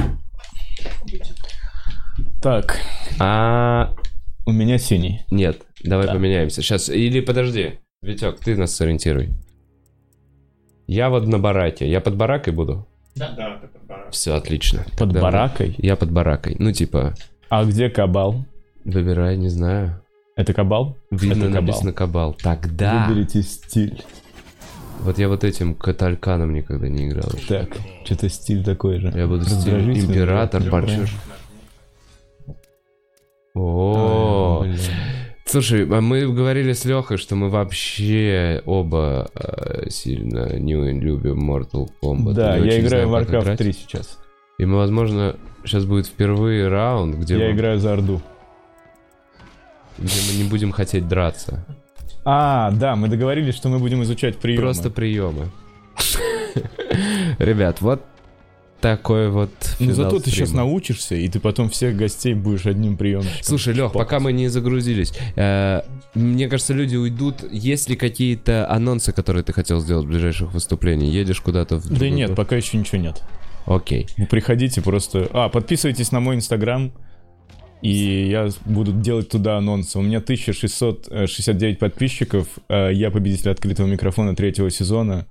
[2.41, 2.79] Так,
[3.19, 3.93] А,
[4.45, 5.21] у меня синий.
[5.29, 6.13] нет, давай Да.
[6.13, 6.61] поменяемся.
[6.61, 7.79] Сейчас, или подожди.
[8.01, 9.29] Витек, ты нас сориентируй.
[10.87, 11.89] Я вот на бараке.
[11.89, 12.87] Я под баракой буду?
[13.15, 14.11] Да, ты под барак.
[14.11, 14.83] Все, отлично.
[14.91, 15.75] Под Тогда баракой?
[15.77, 16.55] Я под баракой.
[16.59, 17.15] Ну, типа,
[17.49, 18.45] А где кабал?
[18.83, 20.01] выбирай, не знаю.
[20.35, 20.97] Это кабал?
[21.11, 21.61] Видно, Это кабал.
[21.61, 22.33] написано кабал.
[22.33, 23.07] Тогда...
[23.07, 24.03] Выберите стиль.
[24.99, 27.29] Вот я вот этим катальканом никогда не играл.
[27.47, 27.69] Так,
[28.03, 29.11] что-то стиль такой же.
[29.15, 31.05] Я буду стиль император, да.
[33.55, 34.77] А, О, блин.
[35.45, 41.87] Слушай, а мы говорили с Лехой, что мы вообще оба э, сильно не любим Mortal
[42.01, 42.33] Kombat.
[42.33, 43.57] Да, я играю в Warcraft играть.
[43.57, 44.19] 3 сейчас.
[44.57, 48.21] И мы, возможно, сейчас будет впервые раунд, где, Я мы, играю за Орду.
[49.97, 51.65] где мы не будем хотеть драться.
[52.23, 54.61] А, да, мы договорились, что мы будем изучать приемы.
[54.61, 55.49] Просто приемы.
[57.39, 58.01] Ребят, вот
[58.81, 59.49] такой вот
[59.79, 60.65] Ну зато ты сейчас стрима.
[60.65, 63.25] научишься, и ты потом всех гостей будешь одним приемом.
[63.41, 65.81] Слушай, Лех, пока мы не загрузились, э,
[66.13, 67.43] мне кажется, люди уйдут.
[67.51, 71.13] Есть ли какие-то анонсы, которые ты хотел сделать в ближайших выступлениях?
[71.13, 73.23] Едешь куда-то в Да нет, пока еще ничего нет.
[73.65, 74.07] Окей.
[74.17, 75.27] Вы приходите просто...
[75.33, 76.91] А, подписывайтесь на мой инстаграм,
[77.81, 79.97] и я буду делать туда анонсы.
[79.97, 85.25] У меня 1669 подписчиков, а я победитель открытого микрофона третьего сезона.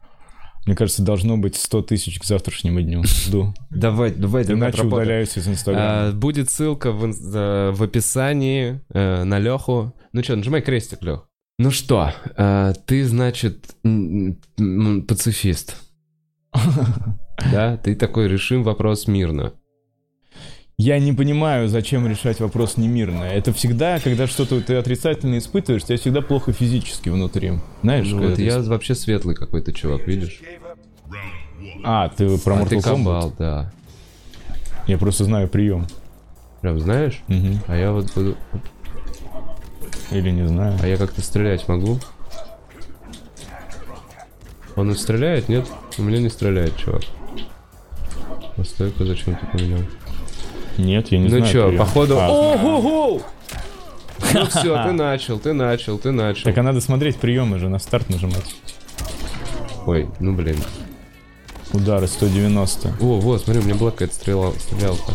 [0.67, 3.03] Мне кажется, должно быть 100 тысяч к завтрашнему дню.
[3.05, 3.55] Жду.
[3.71, 6.09] Давай, давай, Иначе удаляюсь из инстаграма.
[6.09, 9.95] А, будет ссылка в, описании э, на Леху.
[10.13, 11.29] Ну что, нажимай крестик, Лех.
[11.59, 13.77] Ну что, э, ты, значит,
[15.07, 15.77] пацифист.
[17.51, 19.55] Да, ты такой, решим вопрос мирно.
[20.77, 23.23] Я не понимаю, зачем решать вопрос немирно.
[23.23, 27.61] Это всегда, когда что-то ты отрицательно испытываешь, тебе всегда плохо физически внутри.
[27.83, 30.41] Знаешь, Ну вот ты я вообще светлый какой-то чувак, видишь?
[31.85, 32.83] А, ты про А Mortal ты Kombat?
[32.83, 33.73] кабал, да.
[34.89, 35.87] Я просто знаю прием.
[36.61, 37.23] Прям знаешь?
[37.29, 37.61] Мгм.
[37.69, 38.37] А я вот буду...
[40.11, 40.77] Или не знаю.
[40.83, 41.99] А я как-то стрелять могу?
[44.75, 45.67] Он и стреляет, нет?
[45.99, 47.03] У меня не стреляет, чувак.
[48.57, 49.81] А стойку зачем ты поменял?
[50.79, 51.53] Нет, я не ну знаю.
[51.53, 51.79] чё, прием.
[51.79, 52.19] походу...
[52.19, 53.23] А, Ого-го!
[54.33, 56.45] Ну все, ты начал, ты начал, ты начал.
[56.45, 58.57] Так а надо смотреть приемы же, на старт нажимать.
[59.87, 60.57] Ой, ну блин.
[61.73, 62.97] Удары 190.
[63.01, 65.13] О, вот, смотри, у меня была какая-то стрела, стрелялка.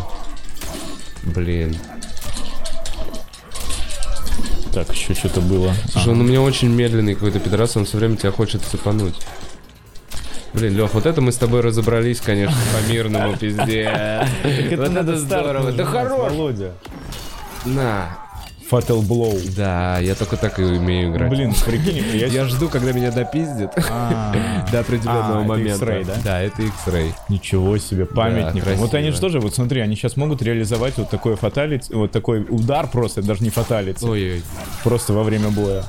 [1.22, 1.76] Блин.
[4.72, 5.72] Так, еще что-то было.
[5.90, 9.16] Слушай, он у меня очень медленный какой-то пидорас, он все время тебя хочет цепануть.
[10.52, 13.88] Блин, Лех, вот это мы с тобой разобрались, конечно, по-мирному, пиздец.
[14.76, 15.72] Вот это здорово.
[15.72, 16.32] Да хорош!
[16.32, 16.72] Володя.
[17.64, 18.18] На.
[18.70, 19.36] Fatal Blow.
[19.56, 21.28] Да, я только так и умею играть.
[21.28, 22.26] Блин, прикинь, я...
[22.28, 24.32] Я жду, когда меня допиздит А,
[24.70, 25.84] до определенного А, момента.
[25.84, 26.14] X-Ray, да?
[26.24, 27.12] Да, это X-Ray.
[27.28, 28.64] Ничего себе, памятник.
[28.76, 32.46] вот они же тоже, вот смотри, они сейчас могут реализовать вот такой фаталити, вот такой
[32.48, 34.42] удар просто, даже не фаталити, Ой-ой.
[34.84, 35.82] просто во время боя.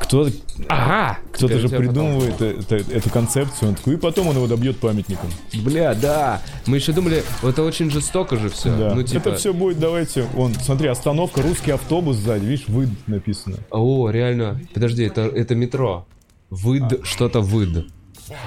[0.00, 0.28] Кто,
[0.68, 1.18] Ага!
[1.32, 5.30] кто-то же придумывает э- это- эту концепцию, он такой, и потом он его добьет памятником.
[5.50, 5.64] потом.
[5.64, 6.42] Бля, да.
[6.66, 8.76] Мы еще думали, это очень жестоко же все.
[8.76, 8.94] Да.
[8.94, 9.28] Ну, типа...
[9.28, 13.56] Это все будет, давайте, вон, смотри, остановка, русский автобус сзади, видишь, выд написано.
[13.70, 14.60] О, реально.
[14.74, 16.06] Подожди, это, это метро.
[16.50, 17.86] Выд, что-то выд.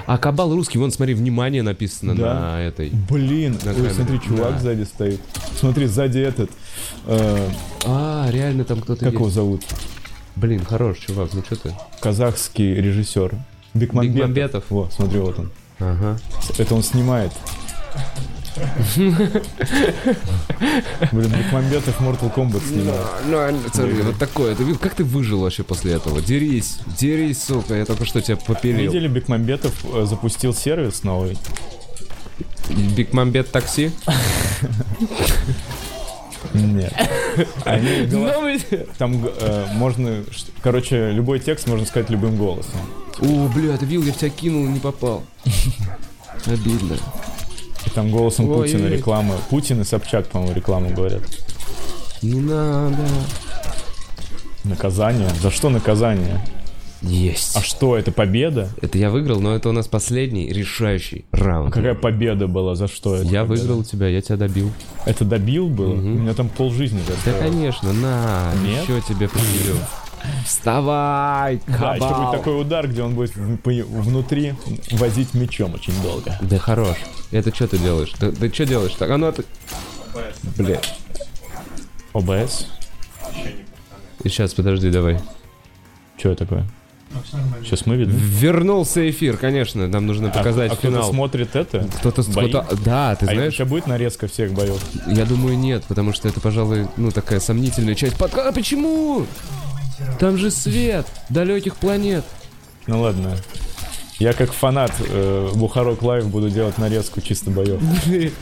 [0.06, 2.34] А кабал русский, вон, смотри, внимание написано Да.
[2.40, 2.90] на этой.
[3.10, 4.58] Блин, На ой, смотри, чувак Да.
[4.58, 5.20] сзади стоит.
[5.58, 6.50] Смотри, сзади этот,
[7.06, 7.48] э,
[7.86, 9.34] А, реально там кто-то как его есть.
[9.34, 9.62] зовут?
[10.36, 11.74] Блин, хорош, чувак, ну что ты?
[12.00, 13.34] Казахский режиссер.
[13.74, 14.16] Бекмамбетов.
[14.16, 14.64] Бекмамбетов.
[14.70, 15.50] Во, смотри, вот он.
[15.78, 16.18] Ага.
[16.58, 17.32] Это он снимает.
[18.96, 19.42] Блин,
[21.12, 23.06] Бекмамбетов Mortal Kombat снимает.
[23.26, 24.54] Ну, смотри, вот такое.
[24.54, 26.20] Ты видел, как ты выжил вообще после этого?
[26.20, 28.92] Дерись, дерись, сука, я только что тебя попилил.
[28.92, 31.36] Видели, Бекмамбетов э, запустил сервис новый.
[32.96, 33.90] Бигмамбет такси?
[36.54, 36.92] Нет.
[37.64, 38.08] Они.
[38.98, 40.24] Там э, можно,
[40.62, 42.78] короче, любой текст можно сказать любым голосом.
[43.20, 45.24] О, бля, ты видел, я в тебя кинул, не попал.
[46.46, 46.96] Обидно.
[47.86, 48.96] И там голосом Ой, Путина ой.
[48.96, 49.34] реклама.
[49.50, 51.22] Путин и Собчак, по-моему, рекламу говорят.
[52.22, 53.04] Не надо.
[54.62, 55.28] Наказание?
[55.42, 56.40] За что наказание?
[57.06, 57.56] Есть.
[57.56, 58.70] А что, это победа?
[58.80, 61.72] Это я выиграл, но это у нас последний решающий раунд.
[61.74, 62.74] Какая победа была?
[62.76, 63.24] За что это?
[63.26, 63.60] Я победа?
[63.62, 64.72] выиграл тебя, я тебя добил.
[65.04, 65.94] Это добил было?
[65.94, 66.12] Мгм.
[66.16, 67.38] У меня там полжизни Да, застряло.
[67.40, 68.82] конечно, на, Нет?
[68.84, 69.76] еще тебе привелю.
[70.46, 72.32] Вставай, Да, еще будет кабал.
[72.32, 74.54] такой удар, где он будет внутри
[74.92, 76.38] возить мечом очень долго.
[76.40, 76.96] Да хорош.
[77.30, 78.10] Это что ты делаешь?
[78.18, 78.94] Ты, ты что делаешь?
[78.98, 79.44] Так, оно ты...
[80.56, 80.78] Блин.
[82.14, 82.66] ОБС?
[84.22, 85.20] Сейчас, подожди, давай.
[86.16, 86.66] Что это такое?
[87.62, 88.16] Сейчас мы видим.
[88.16, 89.86] Вернулся эфир, конечно.
[89.88, 91.10] Нам нужно показать а, а кто-то финал.
[91.10, 91.88] смотрит это?
[91.98, 94.80] Кто-то, кто-то- Да, ты А знаешь, сейчас будет нарезка всех боев?
[95.06, 98.48] я думаю, нет, потому что это, пожалуй, ну, такая сомнительная часть подка...
[98.48, 99.26] А почему?
[100.18, 102.24] Там же свет далеких планет.
[102.86, 103.36] Ну ладно.
[104.18, 107.80] Я как фанат э, Бухарог Лайв буду делать нарезку чисто боев.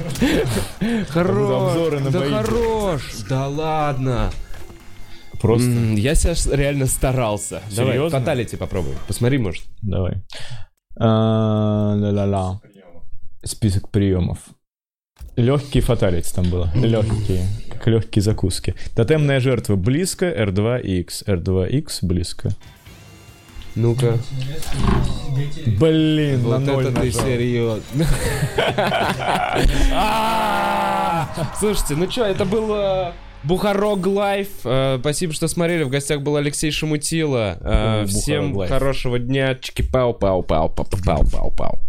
[1.09, 1.73] Хорош.
[1.73, 3.03] обзоры на да хорош.
[3.29, 4.31] Да ладно.
[5.43, 5.69] Просто.
[5.69, 7.61] М, Я сейчас реально старался.
[7.77, 8.19] Давай, Серьезно?
[8.21, 8.95] fatality попробуй.
[9.07, 9.65] Посмотри, может.
[9.83, 10.23] Давай.
[10.97, 12.61] Ла-ла-ла.
[13.45, 14.39] Список приемов.
[15.37, 16.71] Легкие fatality там было.
[16.75, 17.47] Легкие.
[17.71, 18.75] Как легкие закуски.
[18.95, 21.25] Тотемная жертва близко, R2X.
[21.27, 22.51] R2X близко.
[23.75, 24.19] Ну-ка.
[25.81, 27.83] Блин, на Вот ноль это ты серьезно.
[29.95, 31.29] А!
[31.59, 33.13] Слушайте, ну что, это был э,
[33.45, 34.49] Бухарог Лайв.
[34.65, 35.83] Э, Спасибо, что смотрели.
[35.83, 37.59] В гостях был Алексей Шамутило.
[37.61, 39.55] Э, Всем хорошего дня.
[39.55, 41.81] Чики-пау-пау-пау-пау-пау-пау.